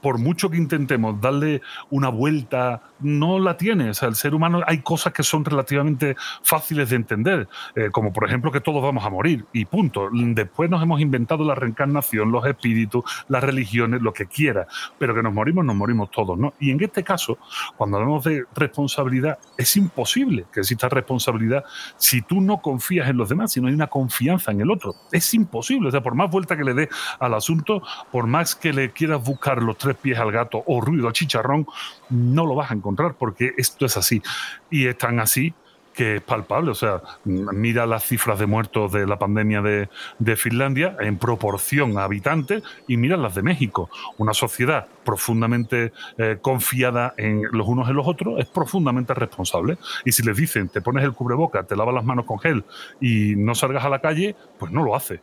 por 0.02 0.20
mucho 0.20 0.50
que 0.50 0.58
intentemos 0.58 1.20
darle 1.20 1.62
una 1.90 2.10
vuelta, 2.10 2.84
no 3.00 3.40
la 3.40 3.58
tiene. 3.58 3.90
O 3.90 3.94
sea, 3.94 4.10
el 4.10 4.16
ser 4.16 4.34
humano 4.34 4.62
hay 4.66 4.80
cosas 4.80 5.14
que 5.14 5.24
son 5.24 5.46
relativamente 5.46 6.16
fáciles 6.44 6.90
de 6.90 6.96
entender, 6.96 7.48
eh, 7.76 7.90
como 7.92 8.14
por 8.14 8.28
ejemplo 8.28 8.52
que 8.52 8.62
todos 8.62 8.82
vamos 8.82 9.06
a 9.06 9.10
morir 9.10 9.46
y 9.54 9.66
punto. 9.66 10.10
Después 10.12 10.70
nos 10.70 10.82
hemos 10.82 11.02
inventado 11.02 11.44
la 11.44 11.56
reencarnación, 11.56 12.32
los 12.32 12.46
espíritus 12.46 13.04
las 13.28 13.44
religiones, 13.44 14.02
lo 14.02 14.14
que 14.14 14.26
quiera, 14.26 14.68
pero 14.98 15.14
que 15.14 15.24
nos 15.24 15.34
morimos, 15.34 15.66
nos 15.66 15.76
morimos 15.76 16.12
todos, 16.12 16.38
¿no? 16.38 16.54
Y 16.60 16.72
en 16.72 16.82
este 16.84 17.04
caso, 17.04 17.38
cuando 17.76 17.98
hablamos 17.98 18.24
de 18.24 18.46
responsabilidad, 18.56 19.40
es 19.58 19.76
imposible 19.78 20.46
que 20.52 20.62
exista 20.62 20.90
responsabilidad 20.90 21.64
si 21.98 22.22
tú 22.22 22.42
no 22.42 22.62
confías 22.62 23.10
en 23.10 23.18
los 23.18 23.30
demás, 23.30 23.52
si 23.52 23.62
no 23.62 23.68
hay 23.68 23.74
una 23.74 23.88
confianza 23.88 24.52
en 24.52 24.62
el 24.62 24.72
otro. 24.72 24.96
Es 25.12 25.34
imposible, 25.34 25.90
o 25.90 25.92
sea, 25.92 26.02
por 26.02 26.16
más 26.16 26.30
vuelta 26.30 26.58
que 26.58 26.64
le 26.64 26.74
dé 26.74 26.90
al 27.20 27.34
asunto, 27.34 27.82
por 28.12 28.28
más 28.28 28.56
que 28.56 28.74
le 28.74 28.92
quieras 28.92 29.24
buscar 29.24 29.62
los 29.62 29.78
tres 29.78 29.96
pies 29.96 30.20
al 30.20 30.32
gato 30.32 30.64
o 30.66 30.82
ruido 30.82 31.08
al 31.08 31.14
chicharrón, 31.14 31.68
no 32.10 32.46
lo 32.46 32.56
vas 32.56 32.72
a 32.72 32.74
encontrar 32.74 33.16
porque 33.16 33.54
esto 33.58 33.86
es 33.86 33.98
así. 33.98 34.22
Y 34.70 34.88
es 34.88 34.98
tan 34.98 35.20
así 35.20 35.54
que 35.98 36.18
es 36.18 36.22
palpable. 36.22 36.70
O 36.70 36.76
sea, 36.76 37.02
mira 37.26 37.88
las 37.88 38.06
cifras 38.06 38.38
de 38.38 38.46
muertos 38.46 38.92
de 38.92 39.08
la 39.08 39.18
pandemia 39.18 39.64
de, 39.64 39.90
de 40.20 40.36
Finlandia 40.36 40.96
en 41.00 41.18
proporción 41.18 41.98
a 41.98 42.04
habitantes 42.04 42.62
y 42.88 42.98
mira 42.98 43.18
las 43.18 43.34
de 43.34 43.42
México. 43.42 43.90
Una 44.18 44.36
sociedad 44.36 44.88
profundamente 45.04 45.92
eh, 46.20 46.38
confiada 46.40 47.16
en 47.18 47.42
los 47.52 47.68
unos 47.68 47.90
en 47.90 47.96
los 47.96 48.08
otros 48.08 48.40
es 48.40 48.46
profundamente 48.46 49.16
responsable. 49.16 49.80
Y 50.06 50.12
si 50.12 50.22
les 50.22 50.38
dicen, 50.38 50.70
te 50.70 50.82
pones 50.82 51.04
el 51.04 51.14
cubreboca, 51.14 51.64
te 51.64 51.76
lavas 51.76 51.96
las 51.96 52.06
manos 52.06 52.26
con 52.26 52.38
gel 52.38 52.64
y 53.02 53.36
no 53.36 53.56
salgas 53.56 53.84
a 53.84 53.90
la 53.90 54.00
calle, 54.00 54.36
pues 54.60 54.72
no 54.72 54.84
lo 54.84 54.96
hace 54.96 55.20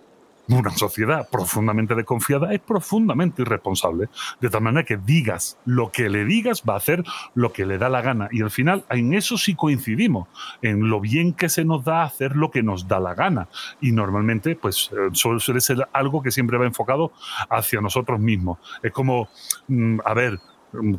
una 0.48 0.70
sociedad 0.70 1.28
profundamente 1.30 1.94
desconfiada 1.94 2.52
es 2.52 2.60
profundamente 2.60 3.42
irresponsable. 3.42 4.08
De 4.40 4.50
tal 4.50 4.62
manera 4.62 4.84
que 4.84 4.96
digas 4.96 5.58
lo 5.64 5.90
que 5.90 6.08
le 6.10 6.24
digas, 6.24 6.62
va 6.68 6.74
a 6.74 6.78
hacer 6.78 7.02
lo 7.34 7.52
que 7.52 7.66
le 7.66 7.78
da 7.78 7.88
la 7.88 8.02
gana. 8.02 8.28
Y 8.30 8.42
al 8.42 8.50
final, 8.50 8.84
en 8.90 9.14
eso 9.14 9.38
sí 9.38 9.54
coincidimos, 9.54 10.28
en 10.62 10.88
lo 10.88 11.00
bien 11.00 11.32
que 11.32 11.48
se 11.48 11.64
nos 11.64 11.84
da 11.84 12.02
hacer 12.02 12.36
lo 12.36 12.50
que 12.50 12.62
nos 12.62 12.88
da 12.88 13.00
la 13.00 13.14
gana. 13.14 13.48
Y 13.80 13.92
normalmente, 13.92 14.56
pues, 14.56 14.90
eh, 14.92 15.10
suele 15.12 15.60
ser 15.60 15.88
algo 15.92 16.22
que 16.22 16.30
siempre 16.30 16.58
va 16.58 16.66
enfocado 16.66 17.12
hacia 17.48 17.80
nosotros 17.80 18.20
mismos. 18.20 18.58
Es 18.82 18.92
como, 18.92 19.28
mm, 19.68 20.00
a 20.04 20.14
ver, 20.14 20.38
mm, 20.72 20.94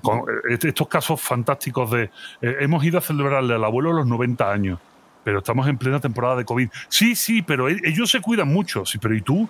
eh, 0.50 0.58
estos 0.64 0.88
casos 0.88 1.22
fantásticos 1.22 1.92
de 1.92 2.04
eh, 2.42 2.58
hemos 2.62 2.84
ido 2.84 2.98
a 2.98 3.02
celebrarle 3.02 3.56
al 3.56 3.64
abuelo 3.64 3.94
los 3.94 4.08
90 4.08 4.52
años 4.52 4.80
pero 5.26 5.40
estamos 5.40 5.68
en 5.68 5.78
plena 5.78 6.00
temporada 6.00 6.36
de 6.36 6.46
COVID. 6.46 6.70
Sí, 6.88 7.16
sí, 7.16 7.42
pero 7.42 7.68
e-, 7.68 7.82
ellos 7.84 8.12
se 8.12 8.22
cuidan 8.22 8.48
mucho. 8.48 8.86
Sí, 8.86 9.00
pero 9.00 9.16
¿y 9.16 9.22
tú? 9.22 9.50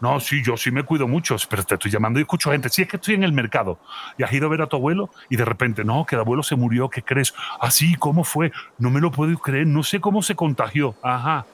No, 0.00 0.18
sí, 0.20 0.40
yo 0.42 0.56
sí 0.56 0.70
me 0.70 0.84
cuido 0.84 1.06
mucho, 1.06 1.36
pero 1.50 1.62
te 1.64 1.74
estoy 1.74 1.90
llamando 1.90 2.20
y 2.20 2.22
escucho 2.22 2.52
gente. 2.52 2.70
Sí, 2.70 2.82
es 2.82 2.88
que 2.88 2.96
estoy 2.96 3.14
en 3.14 3.24
el 3.24 3.32
mercado 3.32 3.78
y 4.16 4.22
has 4.22 4.32
ido 4.32 4.46
a 4.46 4.48
ver 4.48 4.62
a 4.62 4.66
tu 4.66 4.76
abuelo 4.76 5.10
y 5.28 5.36
de 5.36 5.44
repente, 5.44 5.84
no, 5.84 6.06
que 6.06 6.14
el 6.14 6.20
abuelo 6.20 6.42
se 6.44 6.54
murió, 6.56 6.88
¿qué 6.88 7.02
crees? 7.02 7.34
Así, 7.60 7.92
ah, 7.94 7.98
¿cómo 7.98 8.24
fue? 8.24 8.52
No 8.78 8.88
me 8.90 9.00
lo 9.00 9.10
puedo 9.10 9.36
creer, 9.36 9.66
no 9.66 9.82
sé 9.82 10.00
cómo 10.00 10.22
se 10.22 10.36
contagió. 10.36 10.94
Ajá. 11.02 11.44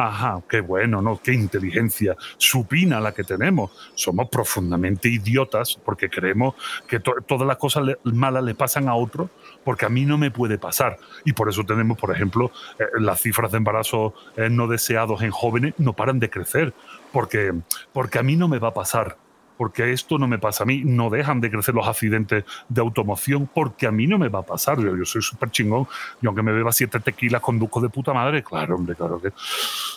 Ajá, 0.00 0.40
qué 0.48 0.60
bueno, 0.60 1.02
¿no? 1.02 1.20
Qué 1.20 1.32
inteligencia 1.32 2.16
supina 2.36 3.00
la 3.00 3.12
que 3.12 3.24
tenemos. 3.24 3.72
Somos 3.96 4.28
profundamente 4.28 5.08
idiotas 5.08 5.76
porque 5.84 6.08
creemos 6.08 6.54
que 6.86 7.00
to 7.00 7.14
todas 7.26 7.48
las 7.48 7.56
cosas 7.56 7.96
malas 8.04 8.44
le 8.44 8.54
pasan 8.54 8.88
a 8.88 8.94
otro 8.94 9.28
porque 9.64 9.86
a 9.86 9.88
mí 9.88 10.04
no 10.04 10.16
me 10.16 10.30
puede 10.30 10.56
pasar. 10.56 10.98
Y 11.24 11.32
por 11.32 11.48
eso 11.48 11.64
tenemos, 11.64 11.98
por 11.98 12.14
ejemplo, 12.14 12.52
eh, 12.78 12.84
las 13.00 13.20
cifras 13.20 13.50
de 13.50 13.58
embarazo 13.58 14.14
eh, 14.36 14.48
no 14.48 14.68
deseados 14.68 15.20
en 15.22 15.32
jóvenes 15.32 15.74
no 15.78 15.94
paran 15.94 16.20
de 16.20 16.30
crecer 16.30 16.74
porque, 17.12 17.52
porque 17.92 18.20
a 18.20 18.22
mí 18.22 18.36
no 18.36 18.46
me 18.46 18.60
va 18.60 18.68
a 18.68 18.74
pasar 18.74 19.16
porque 19.58 19.92
esto 19.92 20.16
no 20.16 20.26
me 20.26 20.38
pasa 20.38 20.62
a 20.62 20.66
mí, 20.66 20.82
no 20.84 21.10
dejan 21.10 21.40
de 21.40 21.50
crecer 21.50 21.74
los 21.74 21.86
accidentes 21.86 22.44
de 22.68 22.80
automoción, 22.80 23.50
porque 23.52 23.86
a 23.86 23.90
mí 23.90 24.06
no 24.06 24.18
me 24.18 24.28
va 24.28 24.38
a 24.38 24.42
pasar, 24.42 24.78
yo, 24.80 25.04
soy 25.04 25.20
súper 25.20 25.50
chingón, 25.50 25.86
y 26.22 26.26
aunque 26.26 26.42
me 26.42 26.52
beba 26.52 26.72
siete 26.72 27.00
tequilas, 27.00 27.42
conduzco 27.42 27.80
de 27.80 27.90
puta 27.90 28.14
madre, 28.14 28.42
claro, 28.42 28.76
hombre, 28.76 28.94
claro 28.94 29.20
que 29.20 29.32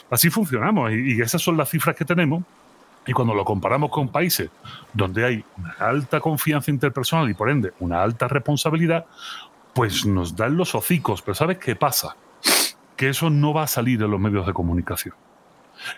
así 0.10 0.30
funcionamos, 0.30 0.92
y, 0.92 1.14
y 1.14 1.22
esas 1.22 1.42
son 1.42 1.56
las 1.56 1.70
cifras 1.70 1.96
que 1.96 2.04
tenemos, 2.04 2.44
y 3.06 3.14
cuando 3.14 3.34
lo 3.34 3.44
comparamos 3.46 3.90
con 3.90 4.10
países 4.10 4.50
donde 4.94 5.26
hay 5.26 5.46
una 5.58 5.76
alta 5.80 6.20
confianza 6.20 6.70
interpersonal 6.70 7.30
y 7.30 7.34
por 7.34 7.50
ende 7.50 7.74
una 7.80 8.04
alta 8.04 8.28
responsabilidad, 8.28 9.06
pues 9.74 10.06
nos 10.06 10.36
dan 10.36 10.56
los 10.56 10.76
hocicos. 10.76 11.22
Pero 11.22 11.36
¿sabes 11.36 11.58
qué 11.58 11.76
pasa? 11.76 12.16
Que 12.96 13.10
eso 13.10 13.30
no 13.30 13.54
va 13.54 13.64
a 13.64 13.68
salir 13.68 14.02
en 14.02 14.12
los 14.12 14.20
medios 14.20 14.46
de 14.46 14.54
comunicación. 14.54 15.16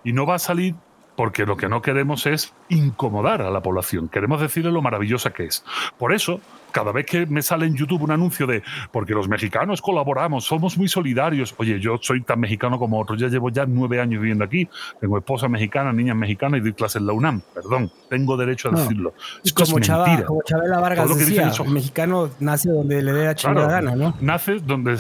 Y 0.04 0.14
no 0.14 0.26
va 0.26 0.36
a 0.36 0.40
salir 0.40 0.76
porque 1.16 1.46
lo 1.46 1.58
que 1.58 1.70
no 1.70 1.82
queremos 1.82 2.26
es 2.26 2.54
incomodar 2.70 3.42
a 3.42 3.52
la 3.52 3.62
población. 3.62 4.10
Queremos 4.10 4.42
decirle 4.42 4.72
lo 4.72 4.82
maravillosa 4.82 5.32
que 5.32 5.46
es. 5.46 5.64
Por 5.98 6.14
eso, 6.14 6.42
cada 6.74 6.92
vez 6.92 7.06
que 7.06 7.26
me 7.26 7.42
sale 7.42 7.66
en 7.66 7.76
YouTube 7.76 8.02
un 8.02 8.12
anuncio 8.12 8.46
de 8.46 8.64
porque 8.92 9.14
los 9.14 9.30
mexicanos 9.30 9.82
colaboramos, 9.82 10.44
somos 10.44 10.78
muy 10.78 10.90
solidarios. 10.90 11.54
Oye, 11.58 11.80
yo 11.80 11.98
soy 12.02 12.22
tan 12.22 12.40
mexicano 12.40 12.78
como 12.80 13.00
otros, 13.00 13.20
ya 13.20 13.28
llevo 13.28 13.50
ya 13.50 13.66
nueve 13.66 14.02
años 14.02 14.20
viviendo 14.22 14.44
aquí, 14.44 14.68
tengo 15.00 15.18
esposa 15.18 15.48
mexicana, 15.48 15.94
niñas 15.94 16.18
mexicanas 16.18 16.60
y 16.60 16.64
doy 16.64 16.74
clases 16.74 16.98
en 16.98 17.08
la 17.08 17.14
UNAM. 17.14 17.42
Perdón, 17.54 17.92
tengo 18.10 18.36
derecho 18.36 18.70
a 18.70 18.72
decirlo. 18.72 19.14
Es 19.44 19.54
como, 19.54 19.80
Chava, 19.80 20.24
como 20.26 20.42
Chabela 20.44 20.80
Vargas 20.80 21.18
decía, 21.18 21.52
el 21.64 21.72
mexicano 21.72 22.30
nace 22.40 22.70
donde 22.70 23.02
le 23.02 23.14
dé 23.14 23.26
la 23.26 23.36
chingada 23.36 23.68
gana, 23.68 23.96
¿no? 23.96 24.16
Nace 24.20 24.60
donde, 24.60 24.98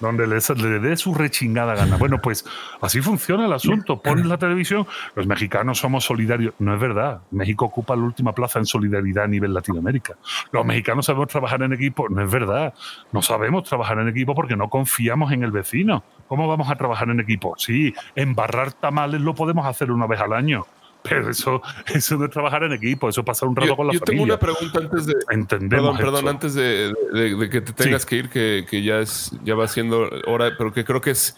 donde 0.00 0.26
le, 0.26 0.36
le 0.36 0.78
dé 0.80 0.96
su 0.96 1.14
rechingada 1.14 1.74
gana. 1.74 1.96
Bueno, 1.96 2.18
pues 2.20 2.44
así 2.80 3.00
funciona 3.00 3.46
el 3.46 3.52
asunto. 3.52 4.00
Pones 4.00 4.26
la 4.26 4.38
televisión, 4.38 4.86
los 5.14 5.26
mexicanos 5.26 5.78
somos 5.78 6.04
solidarios. 6.04 6.54
No 6.58 6.74
es 6.74 6.80
verdad. 6.80 7.20
México 7.30 7.66
ocupa 7.66 7.94
la 7.94 8.02
última 8.02 8.34
plaza 8.34 8.58
en 8.58 8.66
solidaridad 8.66 9.24
a 9.24 9.28
nivel 9.28 9.52
Latinoamérica. 9.52 10.16
Los 10.52 10.64
mexicanos 10.64 11.09
sabemos 11.10 11.28
trabajar 11.28 11.62
en 11.62 11.72
equipo. 11.72 12.08
No 12.08 12.22
es 12.22 12.30
verdad. 12.30 12.74
No 13.12 13.22
sabemos 13.22 13.64
trabajar 13.64 13.98
en 13.98 14.08
equipo 14.08 14.34
porque 14.34 14.56
no 14.56 14.68
confiamos 14.68 15.32
en 15.32 15.42
el 15.42 15.50
vecino. 15.50 16.02
¿Cómo 16.28 16.48
vamos 16.48 16.70
a 16.70 16.76
trabajar 16.76 17.10
en 17.10 17.20
equipo? 17.20 17.54
Sí, 17.56 17.92
embarrar 18.14 18.72
tamales 18.72 19.20
lo 19.20 19.34
podemos 19.34 19.66
hacer 19.66 19.90
una 19.90 20.06
vez 20.06 20.20
al 20.20 20.32
año. 20.32 20.64
Pero 21.02 21.30
eso, 21.30 21.62
eso 21.94 22.16
no 22.16 22.26
es 22.26 22.30
trabajar 22.30 22.62
en 22.64 22.72
equipo, 22.72 23.08
eso 23.08 23.22
es 23.22 23.26
pasar 23.26 23.48
un 23.48 23.56
rato 23.56 23.74
con 23.74 23.86
la 23.86 23.94
yo 23.94 24.00
familia. 24.00 24.24
Tengo 24.26 24.34
una 24.34 24.38
pregunta 24.38 24.78
antes 24.80 25.06
de. 25.06 25.14
Entendemos. 25.30 25.96
Perdón, 25.96 26.12
perdón, 26.12 26.28
antes 26.28 26.54
de, 26.54 27.48
que 27.50 27.60
te 27.60 27.72
tengas 27.72 28.04
que 28.04 28.16
ir, 28.16 28.28
que, 28.28 28.66
que, 28.68 28.82
ya, 28.82 29.00
es, 29.00 29.32
ya 29.44 29.54
va 29.54 29.66
siendo 29.66 30.08
hora, 30.26 30.50
pero 30.58 30.72
que 30.72 30.84
creo 30.84 31.00
que 31.00 31.10
es 31.10 31.36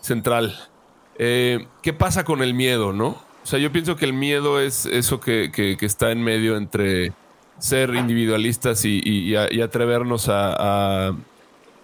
central. 0.00 0.54
Eh, 1.18 1.66
¿Qué 1.82 1.92
pasa 1.92 2.24
con 2.24 2.42
el 2.42 2.54
miedo, 2.54 2.92
no? 2.92 3.08
O 3.42 3.46
sea, 3.46 3.58
yo 3.58 3.72
pienso 3.72 3.96
que 3.96 4.04
el 4.04 4.12
miedo 4.12 4.60
es 4.60 4.84
eso 4.86 5.20
que, 5.20 5.50
que, 5.52 5.76
está 5.80 6.12
en 6.12 6.22
medio 6.22 6.56
entre 6.56 7.12
ser 7.58 7.94
individualistas 7.94 8.84
y, 8.84 9.00
y, 9.04 9.60
atrevernos 9.60 10.28
a, 10.28 11.08
a, 11.08 11.16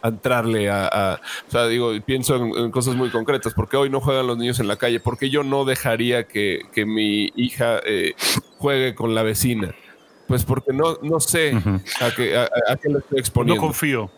entrarle 0.02 0.70
a, 0.70 1.20
O 1.48 1.50
sea, 1.50 1.66
digo, 1.66 1.92
pienso 2.04 2.36
en, 2.36 2.70
cosas 2.70 2.94
muy 2.94 3.10
concretas. 3.10 3.54
porque 3.54 3.76
hoy 3.76 3.90
no 3.90 4.00
juegan 4.00 4.26
los 4.26 4.38
niños 4.38 4.60
en 4.60 4.68
la 4.68 4.76
calle? 4.76 5.00
porque 5.00 5.30
yo 5.30 5.42
no 5.42 5.64
dejaría 5.64 6.26
que, 6.28 6.62
que 6.72 6.86
mi 6.86 7.32
hija 7.36 7.80
eh, 7.84 8.14
juegue 8.58 8.94
con 8.94 9.14
la 9.14 9.22
vecina? 9.22 9.74
Pues 10.28 10.44
porque 10.44 10.72
no, 10.72 10.98
no 11.02 11.20
sé 11.20 11.52
a, 12.00 12.10
qué, 12.14 12.36
a, 12.36 12.76
qué 12.76 12.88
le 12.88 12.98
estoy 12.98 13.18
exponiendo. 13.18 13.56
No 13.56 13.66
confío. 13.66 14.10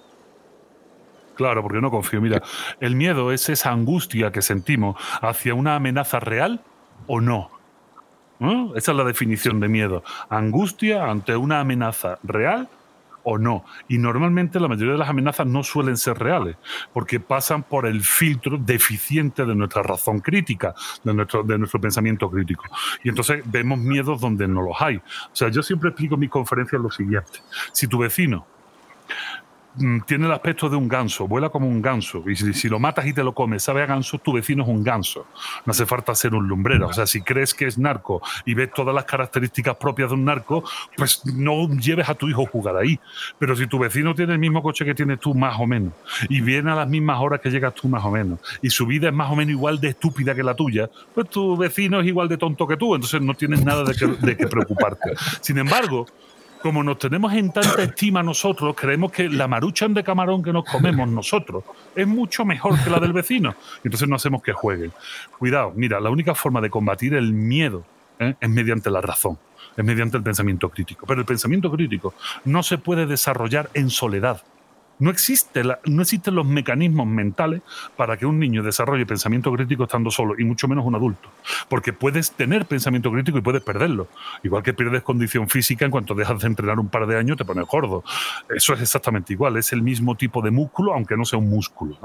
Claro, 1.35 1.63
porque 1.63 1.81
no 1.81 1.91
confío. 1.91 2.21
Mira, 2.21 2.43
el 2.81 2.97
miedo 2.97 3.33
es 3.33 3.49
esa 3.49 3.71
angustia 3.71 4.33
que 4.33 4.43
sentimos 4.43 4.97
hacia 5.21 5.55
una 5.55 5.77
amenaza 5.77 6.21
real 6.21 6.63
o 7.07 7.21
no. 7.21 7.51
Esa 8.75 8.93
es 8.93 8.97
la 8.97 9.05
definición 9.05 9.61
de 9.61 9.69
miedo. 9.69 10.03
Angustia 10.29 11.11
ante 11.11 11.37
una 11.37 11.61
amenaza 11.61 12.19
real 12.23 12.69
o 13.23 13.39
no. 13.39 13.65
Y 13.89 13.99
normalmente 13.99 14.61
la 14.61 14.69
mayoría 14.69 14.93
de 14.93 14.99
las 14.99 15.09
amenazas 15.09 15.47
no 15.47 15.65
suelen 15.65 15.97
ser 15.97 16.19
reales, 16.19 16.57
porque 16.93 17.19
pasan 17.19 17.65
por 17.65 17.87
el 17.87 18.03
filtro 18.03 18.57
deficiente 18.57 19.45
de 19.45 19.55
nuestra 19.55 19.83
razón 19.83 20.21
crítica, 20.21 20.75
de 21.03 21.13
nuestro, 21.13 21.43
de 21.43 21.59
nuestro 21.59 21.81
pensamiento 21.81 22.31
crítico. 22.31 22.65
Y 23.03 23.09
entonces 23.09 23.43
vemos 23.47 23.79
miedos 23.79 24.21
donde 24.21 24.47
no 24.47 24.63
los 24.63 24.77
hay. 24.81 24.97
O 24.97 25.03
sea, 25.33 25.49
yo 25.49 25.63
siempre 25.63 25.91
explico 25.91 26.15
en 26.15 26.21
mis 26.21 26.31
conferencias 26.31 26.81
lo 26.81 26.91
siguiente. 26.91 27.41
Si 27.73 27.89
tu 27.89 27.99
vecino 27.99 28.47
Mm, 29.09 29.46
tiene 30.07 30.27
el 30.27 30.33
aspecto 30.33 30.69
de 30.69 30.77
un 30.77 30.89
ganso, 30.89 31.29
vuela 31.29 31.49
como 31.49 31.69
un 31.69 31.83
ganso. 31.83 32.23
Y 32.29 32.37
si, 32.37 32.69
lo 32.69 32.79
matas 32.79 33.07
y 33.07 33.13
te 33.13 33.23
lo 33.23 33.35
comes, 33.35 33.63
sabe 33.63 33.83
a 33.83 33.87
ganso, 33.87 34.19
tu 34.19 34.33
vecino 34.33 34.63
es 34.63 34.69
un 34.69 34.83
ganso. 34.83 35.27
No 35.65 35.73
hace 35.73 35.87
falta 35.87 36.15
ser 36.15 36.35
un 36.35 36.47
lumbrero. 36.47 36.89
O 36.89 36.93
sea, 36.93 37.07
si 37.07 37.23
crees 37.23 37.55
que 37.55 37.67
es 37.67 37.79
narco 37.79 38.23
y 38.45 38.55
ves 38.55 38.71
todas 38.73 38.95
las 38.95 39.05
características 39.05 39.77
propias 39.77 40.11
de 40.11 40.15
un 40.15 40.25
narco, 40.25 40.65
pues 40.97 41.25
no 41.27 41.69
lleves 41.69 42.09
a 42.09 42.15
tu 42.15 42.29
hijo 42.29 42.45
a 42.45 42.47
jugar 42.47 42.77
ahí. 42.77 42.99
Pero 43.39 43.55
si 43.57 43.67
tu 43.67 43.79
vecino 43.79 44.15
tiene 44.15 44.33
el 44.33 44.39
mismo 44.39 44.63
coche 44.63 44.85
que 44.85 44.95
tienes 44.95 45.21
tú, 45.21 45.35
más 45.35 45.59
o 45.59 45.67
menos, 45.67 45.93
y 46.29 46.41
viene 46.41 46.71
a 46.71 46.75
las 46.75 46.89
mismas 46.89 47.21
horas 47.21 47.41
que 47.41 47.51
llegas 47.51 47.75
tú, 47.75 47.89
más 47.89 48.05
o 48.05 48.11
menos, 48.11 48.41
y 48.63 48.71
su 48.71 48.87
vida 48.87 49.09
es 49.09 49.15
más 49.15 49.31
o 49.31 49.37
menos 49.37 49.53
igual 49.53 49.81
de 49.81 49.89
estúpida 49.89 50.35
que 50.35 50.43
la 50.43 50.55
tuya, 50.55 50.91
pues 51.15 51.29
tu 51.29 51.57
vecino 51.57 52.01
es 52.01 52.07
igual 52.07 52.29
de 52.29 52.39
tonto 52.39 52.67
que 52.67 52.77
tú. 52.77 52.95
Entonces 52.95 53.21
no 53.21 53.35
tienes 53.35 53.65
nada 53.65 53.85
de 53.85 53.95
que, 53.95 54.07
de 54.07 54.37
que 54.37 54.47
preocuparte. 54.47 55.13
Sin 55.41 55.59
embargo, 55.59 56.07
como 56.63 56.83
nos 56.83 56.99
tenemos 56.99 57.33
en 57.33 57.53
tanta 57.53 57.83
estima 57.83 58.23
nosotros, 58.23 58.75
creemos 58.77 59.13
que 59.13 59.29
la 59.29 59.49
maruchan 59.49 59.95
de 59.95 60.03
camarón 60.03 60.43
que 60.43 60.53
nos 60.53 60.65
comemos 60.65 61.09
nosotros 61.09 61.65
es 61.95 62.07
mucho 62.07 62.45
mejor 62.45 62.83
que 62.83 62.91
la 62.91 62.99
del 62.99 63.13
vecino. 63.13 63.55
Entonces 63.85 64.09
no 64.09 64.17
hacemos 64.17 64.43
que 64.43 64.53
jueguen. 64.53 64.93
Cuidado, 65.39 65.73
mira, 65.75 66.01
la 66.01 66.11
única 66.11 66.35
forma 66.35 66.61
de 66.61 66.71
combatir 66.71 67.15
el 67.15 67.33
miedo 67.33 67.85
¿eh? 68.19 68.35
es 68.41 68.49
mediante 68.49 68.91
la 68.91 69.01
razón, 69.01 69.39
es 69.77 69.85
mediante 69.85 70.17
el 70.17 70.23
pensamiento 70.23 70.69
crítico. 70.69 71.07
Pero 71.07 71.21
el 71.21 71.27
pensamiento 71.27 71.71
crítico 71.71 72.15
no 72.45 72.63
se 72.63 72.79
puede 72.79 73.07
desarrollar 73.07 73.71
en 73.75 73.91
soledad. 73.91 74.43
No, 74.99 75.11
existe 75.11 75.63
no 75.85 76.03
existen 76.03 76.35
los 76.35 76.47
mecanismos 76.47 77.07
mentales 77.07 77.63
para 77.97 78.17
que 78.17 78.27
un 78.27 78.39
niño 78.39 78.63
desarrolle 78.63 79.05
pensamiento 79.07 79.53
crítico 79.53 79.85
estando 79.85 80.11
solo, 80.11 80.35
y 80.39 80.45
mucho 80.45 80.69
menos 80.69 80.85
un 80.85 80.95
adulto. 80.95 81.31
Porque 81.69 81.93
puedes 81.93 82.33
tener 82.33 82.67
pensamiento 82.67 83.11
crítico 83.11 83.39
y 83.39 83.43
puedes 83.43 83.63
perderlo. 83.63 84.09
Igual 84.43 84.63
que 84.63 84.75
pierdes 84.75 85.03
condición 85.03 85.49
física 85.49 85.85
en 85.85 85.91
cuanto 85.91 86.15
dejas 86.15 86.41
de 86.41 86.47
entrenar 86.47 86.79
un 86.79 86.89
par 86.89 87.07
de 87.07 87.19
años, 87.19 87.37
te 87.37 87.45
pones 87.45 87.67
gordo. 87.67 88.05
Eso 88.49 88.75
es 88.75 88.81
exactamente 88.81 89.33
igual, 89.33 89.57
es 89.57 89.73
el 89.73 89.83
mismo 89.83 90.15
tipo 90.15 90.41
de 90.43 90.51
músculo, 90.51 90.95
aunque 90.95 91.17
no 91.17 91.25
sea 91.25 91.39
un 91.39 91.51
músculo. 91.51 91.99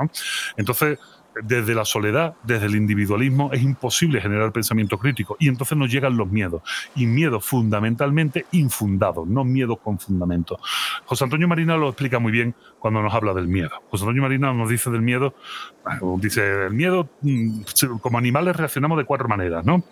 Entonces, 0.57 0.99
desde 1.43 1.73
la 1.73 1.85
soledad, 1.85 2.35
desde 2.43 2.65
el 2.65 2.75
individualismo, 2.75 3.51
es 3.53 3.61
imposible 3.61 4.21
generar 4.21 4.51
pensamiento 4.51 4.97
crítico. 4.97 5.37
Y 5.39 5.47
entonces 5.47 5.77
nos 5.77 5.91
llegan 5.91 6.17
los 6.17 6.29
miedos. 6.29 6.61
Y 6.95 7.05
miedos 7.05 7.45
fundamentalmente 7.45 8.45
infundados, 8.51 9.27
no 9.27 9.43
miedos 9.43 9.79
con 9.79 9.99
fundamento. 9.99 10.59
José 11.05 11.23
Antonio 11.23 11.47
Marina 11.47 11.77
lo 11.77 11.89
explica 11.89 12.19
muy 12.19 12.31
bien 12.31 12.55
cuando 12.79 13.01
nos 13.01 13.13
habla 13.13 13.33
del 13.33 13.47
miedo. 13.47 13.71
José 13.89 14.03
Antonio 14.03 14.23
Marina 14.23 14.53
nos 14.53 14.69
dice 14.69 14.89
del 14.89 15.01
miedo, 15.01 15.33
dice, 16.17 16.65
el 16.67 16.73
miedo, 16.73 17.09
mm, 17.21 17.61
como 18.01 18.17
animales 18.17 18.55
reaccionamos 18.55 18.97
de 18.97 19.05
cuatro 19.05 19.27
maneras, 19.27 19.65
¿no? 19.65 19.83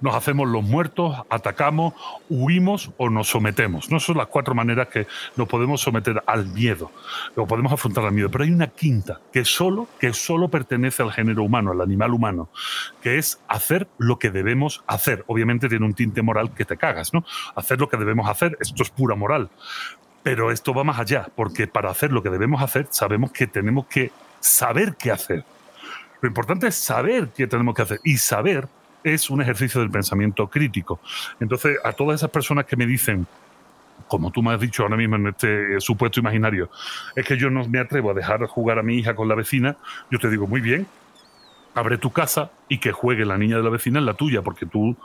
Nos 0.00 0.14
hacemos 0.14 0.48
los 0.48 0.62
muertos, 0.62 1.16
atacamos, 1.30 1.94
huimos 2.28 2.90
o 2.96 3.10
nos 3.10 3.28
sometemos. 3.28 3.90
¿no? 3.90 4.00
son 4.00 4.16
las 4.16 4.26
cuatro 4.28 4.54
maneras 4.54 4.88
que 4.88 5.06
nos 5.36 5.48
podemos 5.48 5.80
someter 5.80 6.22
al 6.26 6.46
miedo, 6.46 6.90
o 7.34 7.46
podemos 7.46 7.72
afrontar 7.72 8.04
al 8.04 8.12
miedo. 8.12 8.30
Pero 8.30 8.44
hay 8.44 8.50
una 8.50 8.68
quinta 8.68 9.20
que 9.32 9.44
solo, 9.44 9.88
que 9.98 10.12
solo 10.12 10.48
pertenece 10.48 11.02
al 11.02 11.12
género 11.12 11.42
humano, 11.42 11.72
al 11.72 11.80
animal 11.80 12.12
humano, 12.12 12.48
que 13.02 13.18
es 13.18 13.40
hacer 13.48 13.88
lo 13.98 14.18
que 14.18 14.30
debemos 14.30 14.82
hacer. 14.86 15.24
Obviamente 15.26 15.68
tiene 15.68 15.84
un 15.84 15.94
tinte 15.94 16.22
moral 16.22 16.54
que 16.54 16.64
te 16.64 16.76
cagas, 16.76 17.12
¿no? 17.12 17.24
Hacer 17.54 17.80
lo 17.80 17.88
que 17.88 17.96
debemos 17.96 18.28
hacer, 18.28 18.56
esto 18.60 18.82
es 18.82 18.90
pura 18.90 19.14
moral. 19.14 19.50
Pero 20.22 20.50
esto 20.50 20.74
va 20.74 20.82
más 20.82 20.98
allá, 20.98 21.28
porque 21.36 21.66
para 21.66 21.90
hacer 21.90 22.12
lo 22.12 22.22
que 22.22 22.30
debemos 22.30 22.62
hacer 22.62 22.88
sabemos 22.90 23.30
que 23.30 23.46
tenemos 23.46 23.86
que 23.86 24.10
saber 24.40 24.96
qué 24.96 25.12
hacer. 25.12 25.44
Lo 26.20 26.28
importante 26.28 26.66
es 26.68 26.74
saber 26.76 27.28
qué 27.28 27.46
tenemos 27.46 27.74
que 27.74 27.82
hacer 27.82 28.00
y 28.02 28.16
saber 28.16 28.68
es 29.14 29.30
un 29.30 29.40
ejercicio 29.40 29.80
del 29.80 29.90
pensamiento 29.90 30.48
crítico. 30.48 31.00
Entonces, 31.38 31.78
a 31.84 31.92
todas 31.92 32.20
esas 32.20 32.30
personas 32.30 32.64
que 32.64 32.76
me 32.76 32.86
dicen, 32.86 33.26
como 34.08 34.32
tú 34.32 34.42
me 34.42 34.52
has 34.52 34.60
dicho 34.60 34.82
ahora 34.82 34.96
mismo 34.96 35.16
en 35.16 35.28
este 35.28 35.80
supuesto 35.80 36.18
imaginario, 36.18 36.70
es 37.14 37.24
que 37.24 37.36
yo 37.36 37.48
no 37.48 37.66
me 37.68 37.78
atrevo 37.78 38.10
a 38.10 38.14
dejar 38.14 38.44
jugar 38.46 38.78
a 38.78 38.82
mi 38.82 38.96
hija 38.96 39.14
con 39.14 39.28
la 39.28 39.36
vecina, 39.36 39.76
yo 40.10 40.18
te 40.18 40.28
digo, 40.28 40.46
muy 40.48 40.60
bien, 40.60 40.86
abre 41.74 41.98
tu 41.98 42.10
casa 42.10 42.50
y 42.68 42.78
que 42.78 42.90
juegue 42.90 43.24
la 43.24 43.38
niña 43.38 43.58
de 43.58 43.62
la 43.62 43.70
vecina 43.70 44.00
en 44.00 44.06
la 44.06 44.14
tuya, 44.14 44.42
porque 44.42 44.66
tú 44.66 44.96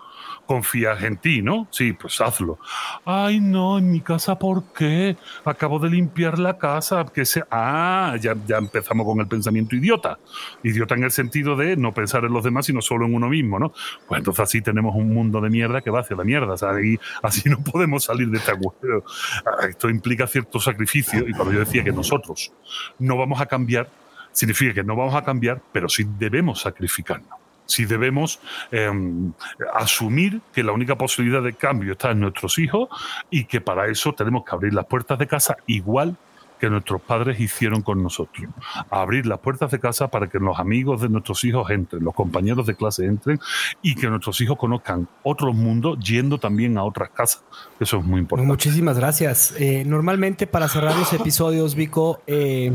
confías 0.52 1.02
en 1.04 1.16
ti, 1.16 1.42
¿no? 1.42 1.70
Sí, 1.72 1.94
pues 1.94 2.20
hazlo. 2.20 2.60
Ay, 3.06 3.40
no, 3.40 3.78
en 3.78 3.90
mi 3.90 4.02
casa, 4.02 4.38
¿por 4.38 4.66
qué? 4.74 5.16
Acabo 5.46 5.80
de 5.80 5.90
limpiar 5.90 6.38
la 6.40 6.58
casa. 6.58 7.06
Que 7.06 7.24
se... 7.24 7.42
Ah, 7.50 8.18
ya, 8.20 8.36
ya 8.46 8.58
empezamos 8.58 9.06
con 9.06 9.22
el 9.22 9.28
pensamiento 9.28 9.78
idiota. 9.78 10.20
Idiota 10.62 10.96
en 10.96 11.06
el 11.06 11.12
sentido 11.12 11.56
de 11.56 11.78
no 11.78 11.94
pensar 11.94 12.26
en 12.26 12.34
los 12.34 12.44
demás, 12.44 12.66
sino 12.66 12.82
solo 12.82 13.06
en 13.06 13.16
uno 13.16 13.30
mismo, 13.30 13.60
¿no? 13.60 13.72
Pues 14.10 14.20
entonces 14.20 14.44
así 14.44 14.62
tenemos 14.62 14.94
un 14.94 15.14
mundo 15.14 15.40
de 15.40 15.50
mierda 15.50 15.80
que 15.80 15.90
va 15.90 16.02
hacia 16.02 16.18
la 16.18 16.26
mierda. 16.26 16.56
y 16.84 17.00
así 17.24 17.50
no 17.50 17.64
podemos 17.64 18.04
salir 18.04 18.30
de 18.30 18.38
este 18.38 18.52
agujero. 18.52 19.06
Ah, 19.46 19.68
esto 19.70 19.90
implica 19.90 20.28
cierto 20.28 20.60
sacrificio. 20.60 21.26
Y 21.30 21.32
cuando 21.32 21.54
yo 21.54 21.60
decía 21.60 21.82
que 21.82 21.94
nosotros 21.94 22.52
no 23.00 23.16
vamos 23.16 23.40
a 23.40 23.46
cambiar, 23.46 23.90
significa 24.34 24.74
que 24.74 24.84
no 24.84 24.98
vamos 24.98 25.16
a 25.16 25.24
cambiar, 25.24 25.62
pero 25.72 25.88
sí 25.88 26.06
debemos 26.20 26.60
sacrificarnos 26.60 27.41
si 27.72 27.86
debemos 27.86 28.40
em, 28.72 29.32
asumir 29.74 30.42
que 30.54 30.64
la 30.64 30.72
única 30.72 30.98
posibilidad 30.98 31.42
de 31.42 31.54
cambio 31.54 31.94
está 31.94 32.12
en 32.12 32.20
nuestros 32.20 32.60
hijos 32.60 32.90
y 33.30 33.46
que 33.46 33.62
para 33.62 33.88
eso 33.88 34.14
tenemos 34.14 34.44
que 34.46 34.54
abrir 34.54 34.74
las 34.74 34.86
puertas 34.86 35.18
de 35.18 35.28
casa 35.28 35.58
igual 35.68 36.18
que 36.62 36.70
nuestros 36.70 37.02
padres 37.02 37.40
hicieron 37.40 37.82
con 37.82 38.04
nosotros. 38.04 38.48
Abrir 38.92 39.26
las 39.26 39.40
puertas 39.40 39.72
de 39.72 39.80
casa 39.80 40.10
para 40.10 40.28
que 40.28 40.38
los 40.38 40.60
amigos 40.60 41.02
de 41.02 41.10
nuestros 41.10 41.44
hijos 41.44 41.72
entren, 41.72 42.04
los 42.04 42.14
compañeros 42.14 42.68
de 42.68 42.76
clase 42.76 43.04
entren 43.06 43.40
y 43.82 43.96
que 43.96 44.08
nuestros 44.08 44.40
hijos 44.42 44.60
conozcan 44.60 45.08
otros 45.24 45.56
mundos 45.56 45.98
yendo 45.98 46.38
también 46.38 46.78
a 46.78 46.84
otras 46.84 47.10
casas. 47.10 47.44
Eso 47.80 47.98
es 47.98 48.06
muy 48.06 48.20
importante. 48.20 48.48
Muchísimas 48.48 49.00
gracias. 49.00 49.56
Eh, 49.58 49.84
normalmente 49.88 50.46
para 50.46 50.68
cerrar 50.68 50.96
los 50.96 51.12
episodios, 51.14 51.74
Vico, 51.74 52.22
eh, 52.28 52.72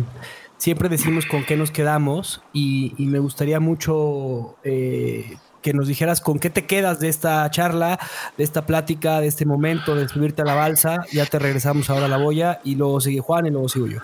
siempre 0.58 0.88
decimos 0.88 1.26
con 1.26 1.44
qué 1.44 1.56
nos 1.56 1.70
quedamos 1.70 2.42
y, 2.52 2.94
me 2.98 3.18
gustaría 3.18 3.60
mucho 3.60 4.56
eh, 4.64 5.36
que 5.62 5.72
nos 5.72 5.88
dijeras 5.88 6.20
con 6.20 6.38
qué 6.38 6.50
te 6.50 6.66
quedas 6.66 7.00
de 7.00 7.08
esta 7.08 7.48
charla, 7.50 7.98
de 8.36 8.44
esta 8.44 8.66
plática, 8.66 9.20
de 9.20 9.26
este 9.26 9.44
momento 9.44 9.94
de 9.94 10.08
subirte 10.08 10.42
a 10.42 10.44
la 10.44 10.54
balsa. 10.54 11.04
Ya 11.12 11.26
te 11.26 11.38
regresamos 11.38 11.90
ahora 11.90 12.06
a 12.06 12.08
la 12.08 12.18
boya 12.18 12.60
y 12.64 12.74
luego 12.74 13.00
sigue 13.00 13.20
Juan 13.20 13.46
y 13.46 13.50
luego 13.50 13.68
sigo 13.68 13.86
yo. 13.86 14.00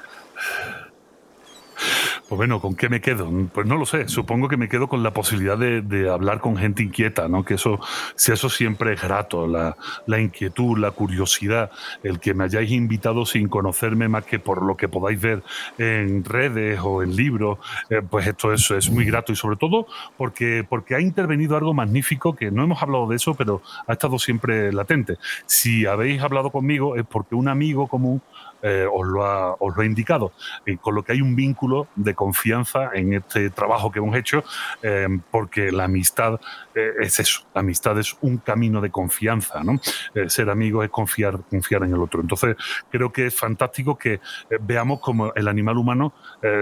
Pues 2.32 2.38
bueno, 2.38 2.62
¿con 2.62 2.74
qué 2.74 2.88
me 2.88 3.02
quedo? 3.02 3.30
Pues 3.52 3.66
no 3.66 3.76
lo 3.76 3.84
sé. 3.84 4.08
Supongo 4.08 4.48
que 4.48 4.56
me 4.56 4.66
quedo 4.66 4.88
con 4.88 5.02
la 5.02 5.10
posibilidad 5.10 5.58
de, 5.58 6.08
hablar 6.08 6.40
con 6.40 6.56
gente 6.56 6.82
inquieta, 6.82 7.28
¿no? 7.28 7.44
Que 7.44 7.56
eso, 7.56 7.78
si 8.16 8.32
eso 8.32 8.48
siempre 8.48 8.94
es 8.94 9.02
grato, 9.02 9.46
la, 9.46 10.18
inquietud, 10.18 10.78
la 10.78 10.92
curiosidad, 10.92 11.70
el 12.02 12.20
que 12.20 12.32
me 12.32 12.44
hayáis 12.44 12.70
invitado 12.70 13.26
sin 13.26 13.48
conocerme 13.48 14.08
más 14.08 14.24
que 14.24 14.38
por 14.38 14.62
lo 14.62 14.78
que 14.78 14.88
podáis 14.88 15.20
ver 15.20 15.42
en 15.76 16.24
redes 16.24 16.80
o 16.82 17.02
en 17.02 17.14
libros, 17.14 17.58
eh, 17.90 18.00
pues 18.00 18.26
esto 18.26 18.50
es, 18.54 18.70
es 18.70 18.88
muy 18.88 19.04
grato 19.04 19.32
y 19.32 19.36
sobre 19.36 19.56
todo 19.56 19.86
porque, 20.16 20.64
porque 20.66 20.94
ha 20.94 21.00
intervenido 21.02 21.58
algo 21.58 21.74
magnífico 21.74 22.34
que 22.34 22.50
no 22.50 22.64
hemos 22.64 22.82
hablado 22.82 23.08
de 23.08 23.16
eso, 23.16 23.34
pero 23.34 23.60
ha 23.86 23.92
estado 23.92 24.18
siempre 24.18 24.72
latente. 24.72 25.18
Si 25.44 25.84
habéis 25.84 26.22
hablado 26.22 26.48
conmigo 26.48 26.96
es 26.96 27.04
porque 27.04 27.34
un 27.34 27.48
amigo 27.48 27.88
común 27.88 28.22
eh, 28.62 28.86
os, 28.90 29.06
lo 29.06 29.24
ha, 29.24 29.54
os, 29.58 29.76
lo 29.76 29.82
ha, 29.82 29.84
indicado, 29.84 30.32
y 30.64 30.76
con 30.76 30.94
lo 30.94 31.02
que 31.02 31.12
hay 31.12 31.20
un 31.20 31.34
vínculo 31.34 31.88
de 31.96 32.14
confianza 32.14 32.90
en 32.94 33.12
este 33.14 33.50
trabajo 33.50 33.90
que 33.90 33.98
hemos 33.98 34.16
hecho, 34.16 34.44
eh, 34.82 35.08
porque 35.30 35.72
la 35.72 35.84
amistad 35.84 36.40
eh, 36.74 36.92
es 37.00 37.18
eso, 37.18 37.42
la 37.54 37.60
amistad 37.60 37.98
es 37.98 38.16
un 38.20 38.38
camino 38.38 38.80
de 38.80 38.90
confianza, 38.90 39.62
¿no? 39.64 39.80
ser 40.28 40.50
amigo 40.50 40.82
es 40.82 40.90
confiar, 40.90 41.40
confiar 41.50 41.82
en 41.84 41.94
el 41.94 42.00
otro. 42.00 42.20
Entonces, 42.20 42.56
creo 42.90 43.12
que 43.12 43.26
es 43.26 43.34
fantástico 43.34 43.96
que 43.96 44.20
veamos 44.60 45.00
como 45.00 45.32
el 45.34 45.48
animal 45.48 45.78
humano 45.78 46.12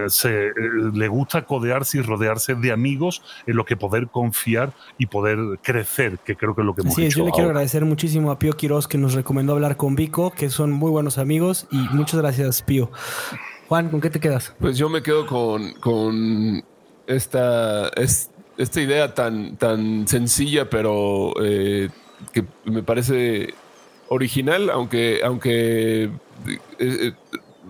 se, 0.09 0.53
le 0.95 1.09
gusta 1.09 1.45
codearse 1.45 1.99
y 1.99 2.03
rodearse 2.03 2.55
de 2.55 2.73
amigos 2.73 3.23
en 3.47 3.57
los 3.57 3.67
que 3.67 3.77
poder 3.77 4.09
confiar 4.09 4.73
y 4.99 5.07
poder 5.07 5.39
crecer, 5.63 6.19
que 6.19 6.37
creo 6.37 6.55
que 6.55 6.63
es 6.63 6.67
lo 6.67 6.75
que 6.75 6.83
hemos 6.83 6.95
sí, 6.95 7.07
hecho. 7.07 7.19
Yo 7.19 7.25
le 7.27 7.33
quiero 7.33 7.49
agradecer 7.49 7.85
muchísimo 7.85 8.31
a 8.31 8.39
Pío 8.39 8.53
Quiroz 8.55 8.89
que 8.89 8.99
nos 8.99 9.15
recomendó 9.15 9.53
hablar 9.53 9.77
con 9.77 9.95
Vico, 9.97 10.31
que 10.31 10.51
son 10.51 10.73
muy 10.73 10.91
buenos 10.91 11.19
amigos 11.19 11.67
y 11.71 11.90
muchas 11.93 12.21
gracias, 12.21 12.63
Pío. 12.63 12.91
Juan, 13.69 13.89
¿con 13.89 14.01
qué 14.01 14.11
te 14.11 14.21
quedas? 14.21 14.55
Pues 14.59 14.77
yo 14.77 14.89
me 14.89 15.03
quedo 15.03 15.27
con, 15.27 15.73
con 15.75 16.65
esta, 17.07 17.89
esta 18.57 18.81
idea 18.81 19.15
tan, 19.15 19.57
tan 19.57 20.09
sencilla, 20.09 20.69
pero 20.69 21.33
eh, 21.43 21.89
que 22.33 22.45
me 22.65 22.83
parece 22.83 23.55
original, 24.09 24.71
aunque, 24.71 25.21
aunque 25.25 26.05
eh, 26.05 26.59
eh, 26.79 27.13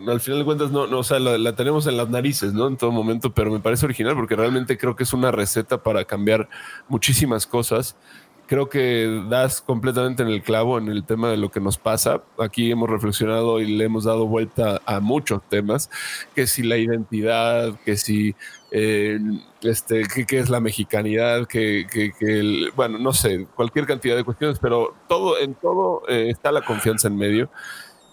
al 0.07 0.21
final 0.21 0.39
de 0.39 0.45
cuentas 0.45 0.71
no, 0.71 0.87
no 0.87 1.01
o 1.01 1.05
sea, 1.05 1.19
la, 1.19 1.37
la, 1.37 1.55
tenemos 1.55 1.87
en 1.87 1.97
las 1.97 2.09
narices, 2.09 2.55
¿no? 2.55 2.67
En 2.67 2.77
todo 2.77 2.91
momento, 2.93 3.35
pero 3.35 3.51
me 3.51 3.61
parece 3.61 3.85
original 3.85 4.15
porque 4.15 4.37
realmente 4.37 4.79
creo 4.79 4.97
que 4.97 5.03
es 5.03 5.13
una 5.13 5.31
receta 5.31 5.83
para 5.83 6.05
cambiar 6.07 6.49
muchísimas 6.89 7.47
cosas 7.47 7.97
creo 8.51 8.69
que 8.69 9.25
das 9.29 9.61
completamente 9.61 10.25
en 10.25 10.29
el 10.29 10.43
clavo 10.43 10.77
en 10.77 10.89
el 10.89 11.05
tema 11.05 11.31
de 11.31 11.37
lo 11.37 11.53
que 11.53 11.61
nos 11.61 11.79
pasa. 11.79 12.25
Aquí 12.37 12.69
hemos 12.73 12.91
reflexionado 12.91 13.61
y 13.61 13.77
le 13.77 13.85
hemos 13.85 14.03
dado 14.03 14.27
vuelta 14.27 14.83
a 14.87 14.99
muchos 14.99 15.41
temas, 15.49 15.89
que 16.35 16.49
si 16.49 16.65
la 16.65 16.77
identidad, 16.77 17.79
que 17.85 17.97
si 17.97 18.35
eh, 18.73 19.21
este, 19.63 20.03
qué, 20.27 20.41
es 20.41 20.51
la 20.51 20.59
mexicanidad, 20.59 21.47
que, 21.47 21.87
que, 21.89 22.73
bueno, 22.75 22.99
no 22.99 23.13
sé, 23.13 23.47
cualquier 23.55 23.87
cantidad 23.87 24.17
de 24.17 24.25
cuestiones, 24.25 24.59
pero 24.59 24.95
todo, 25.09 25.39
en 25.39 25.55
todo 25.55 26.03
eh, 26.09 26.31
está 26.31 26.51
la 26.51 26.63
confianza 26.63 27.07
en 27.07 27.17
medio. 27.17 27.51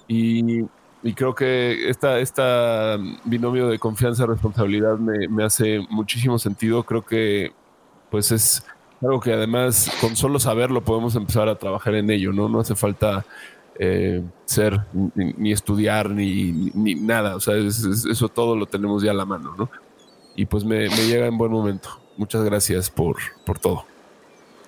Y, 0.07 0.65
y 1.01 1.13
creo 1.15 1.33
que 1.33 1.89
esta, 1.89 2.19
esta 2.19 2.99
binomio 3.23 3.69
de 3.69 3.79
confianza-responsabilidad 3.79 4.99
me, 4.99 5.27
me 5.29 5.43
hace 5.43 5.79
muchísimo 5.89 6.37
sentido. 6.37 6.83
Creo 6.83 7.03
que 7.03 7.53
pues 8.11 8.31
es 8.31 8.63
algo 9.01 9.19
que 9.19 9.33
además 9.33 9.91
con 10.01 10.15
solo 10.15 10.39
saberlo 10.39 10.81
podemos 10.81 11.15
empezar 11.15 11.49
a 11.49 11.57
trabajar 11.57 11.95
en 11.95 12.09
ello, 12.09 12.33
¿no? 12.33 12.49
No 12.49 12.59
hace 12.59 12.75
falta 12.75 13.25
eh, 13.79 14.23
ser 14.45 14.81
ni, 15.15 15.51
estudiar 15.51 16.09
ni, 16.09 16.51
ni, 16.73 16.95
nada, 16.95 17.35
o 17.35 17.39
sea, 17.39 17.55
eso 17.55 18.29
todo 18.29 18.55
lo 18.55 18.65
tenemos 18.65 19.03
ya 19.03 19.11
a 19.11 19.13
la 19.15 19.25
mano, 19.25 19.53
¿no? 19.57 19.69
Y 20.35 20.45
pues 20.45 20.63
me, 20.63 20.87
llega 20.89 21.27
en 21.27 21.37
buen 21.37 21.51
momento. 21.51 21.89
Muchas 22.15 22.43
gracias 22.43 22.89
por, 22.89 23.17
por 23.45 23.59
todo. 23.59 23.85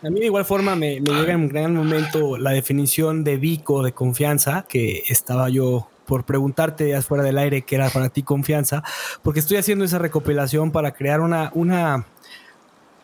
A 0.04 0.10
mí 0.10 0.20
de 0.20 0.28
igual 0.28 0.46
forma 0.46 0.76
me, 0.76 1.02
me 1.02 1.12
llega 1.12 1.34
en 1.34 1.50
gran 1.50 1.76
momento 1.76 2.38
la 2.38 2.52
definición 2.52 3.24
de 3.24 3.38
Vico 3.38 3.84
de 3.84 3.92
confianza, 3.92 4.66
que 4.68 5.04
estaba 5.10 5.50
yo 5.50 5.88
por 6.06 6.24
preguntarte 6.24 6.96
afuera 6.96 7.24
del 7.24 7.38
aire 7.38 7.62
qué 7.62 7.76
era 7.76 7.90
para 7.90 8.10
ti 8.10 8.24
confianza, 8.24 8.84
porque 9.22 9.40
estoy 9.40 9.58
haciendo 9.58 9.86
esa 9.86 10.00
recopilación 10.00 10.72
para 10.72 10.94
crear 10.94 11.22
una, 11.22 11.52
una 11.54 12.08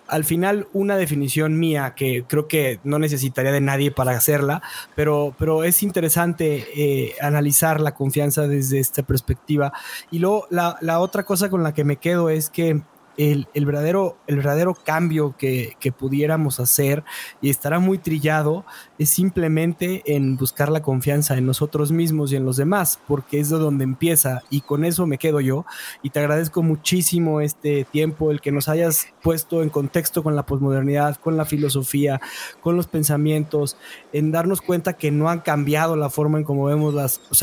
al 0.08 0.24
final 0.24 0.68
una 0.74 0.98
definición 0.98 1.58
mía 1.58 1.94
que 1.96 2.24
creo 2.28 2.48
que 2.48 2.80
no 2.84 3.00
necesitaría 3.00 3.52
de 3.52 3.62
nadie 3.62 3.92
para 3.92 4.12
hacerla, 4.12 4.62
pero, 4.96 5.36
pero 5.38 5.64
es 5.64 5.84
interesante 5.84 6.66
eh, 6.76 7.16
analizar 7.22 7.82
la 7.82 7.94
confianza 7.94 8.48
desde 8.48 8.80
esta 8.80 9.04
perspectiva. 9.04 9.74
Y 10.12 10.20
luego 10.20 10.48
la, 10.50 10.78
la, 10.82 11.00
otra 11.00 11.24
cosa 11.24 11.50
con 11.50 11.64
la 11.64 11.74
que 11.74 11.84
me 11.84 11.98
quedo 11.98 12.30
es 12.30 12.50
que 12.50 12.82
el, 13.18 13.48
verdadero, 13.54 14.18
el 14.28 14.38
verdadero 14.38 14.74
cambio 14.74 15.36
que, 15.38 15.76
pudiéramos 15.98 16.60
hacer 16.60 17.04
y 17.42 17.50
estará 17.50 17.80
muy 17.80 17.98
trillado 17.98 18.66
es 18.98 19.10
simplemente 19.10 20.02
en 20.06 20.36
buscar 20.36 20.70
la 20.70 20.82
confianza 20.82 21.38
en 21.38 21.46
nosotros 21.46 21.92
mismos 21.92 22.32
y 22.32 22.36
en 22.36 22.46
los 22.46 22.58
demás, 22.58 23.00
porque 23.08 23.40
es 23.40 23.50
de 23.50 23.58
donde 23.58 23.84
empieza 23.84 24.42
y 24.50 24.62
con 24.62 24.84
eso 24.84 25.06
me 25.06 25.18
quedo 25.18 25.40
yo. 25.42 25.66
Y 26.02 26.10
te 26.10 26.20
agradezco 26.20 26.64
muchísimo 26.64 27.42
este 27.42 27.86
tiempo, 27.86 28.32
el 28.32 28.42
que 28.42 28.52
nos 28.52 28.68
hayas 28.68 29.08
puesto 29.22 29.62
en 29.64 29.70
contexto 29.70 30.24
con 30.24 30.36
la 30.36 30.46
posmodernidad, 30.46 31.18
con 31.18 31.38
la 31.38 31.46
filosofía, 31.46 32.20
con 32.62 32.76
los 32.76 32.88
pensamientos, 32.88 33.78
en 34.12 34.32
darnos 34.32 34.62
cuenta 34.62 34.94
que 34.94 35.12
no 35.12 35.30
han 35.30 35.40
cambiado 35.40 35.96
la 35.96 36.10
forma 36.10 36.38
en 36.38 36.44
cómo 36.44 36.66
vemos 36.66 36.94
las, 36.94 37.22
o 37.30 37.36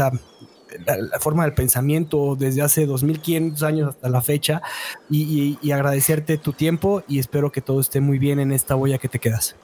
la, 0.87 1.19
forma 1.21 1.45
del 1.45 1.55
pensamiento 1.55 2.37
desde 2.39 2.63
hace 2.63 2.87
2500 2.87 3.63
años 3.63 3.89
hasta 3.91 4.09
la 4.09 4.23
fecha 4.23 4.63
y, 5.11 5.59
agradecerte 5.73 6.37
tu 6.39 6.53
tiempo 6.53 7.03
y 7.09 7.19
espero 7.19 7.51
que 7.51 7.63
todo 7.63 7.81
esté 7.81 8.01
muy 8.01 8.19
bien 8.19 8.39
en 8.39 8.53
esta 8.53 8.75
boya 8.75 8.99
que 8.99 9.09
te 9.09 9.19
quedas. 9.19 9.57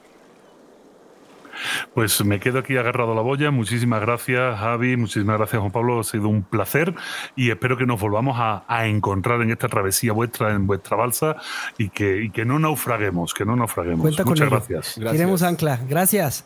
Pues 1.93 2.23
me 2.23 2.39
quedo 2.39 2.59
aquí 2.59 2.77
agarrado 2.77 3.11
a 3.11 3.15
la 3.15 3.21
boya. 3.21 3.51
Muchísimas 3.51 3.99
gracias, 4.01 4.57
Javi. 4.59 4.95
Muchísimas 4.95 5.37
gracias, 5.37 5.59
Juan 5.59 5.71
Pablo. 5.71 5.99
Ha 5.99 6.03
sido 6.03 6.29
un 6.29 6.43
placer 6.43 6.95
y 7.35 7.49
espero 7.49 7.77
que 7.77 7.85
nos 7.85 7.99
volvamos 7.99 8.37
a, 8.39 8.63
encontrar 8.87 9.41
en 9.41 9.51
esta 9.51 9.67
travesía 9.67 10.13
vuestra, 10.13 10.51
en 10.51 10.65
vuestra 10.65 10.95
balsa 10.95 11.35
y 11.77 11.89
que, 11.89 12.31
que 12.33 12.45
no 12.45 12.59
naufraguemos, 12.59 13.33
que 13.33 13.45
no 13.45 13.55
naufraguemos. 13.55 14.05
Muchas 14.05 14.49
gracias. 14.49 14.93
gracias. 14.97 15.11
Queremos 15.11 15.43
ancla. 15.43 15.79
Gracias. 15.87 16.45